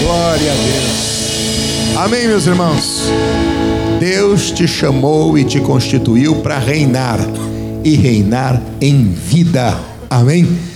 Glória 0.00 0.52
a 0.52 0.54
Deus. 0.54 1.09
Amém, 1.96 2.26
meus 2.26 2.46
irmãos. 2.46 3.02
Deus 3.98 4.50
te 4.50 4.66
chamou 4.66 5.36
e 5.36 5.44
te 5.44 5.60
constituiu 5.60 6.36
para 6.36 6.58
reinar 6.58 7.18
e 7.84 7.94
reinar 7.94 8.60
em 8.80 9.04
vida. 9.12 9.78
Amém. 10.08 10.69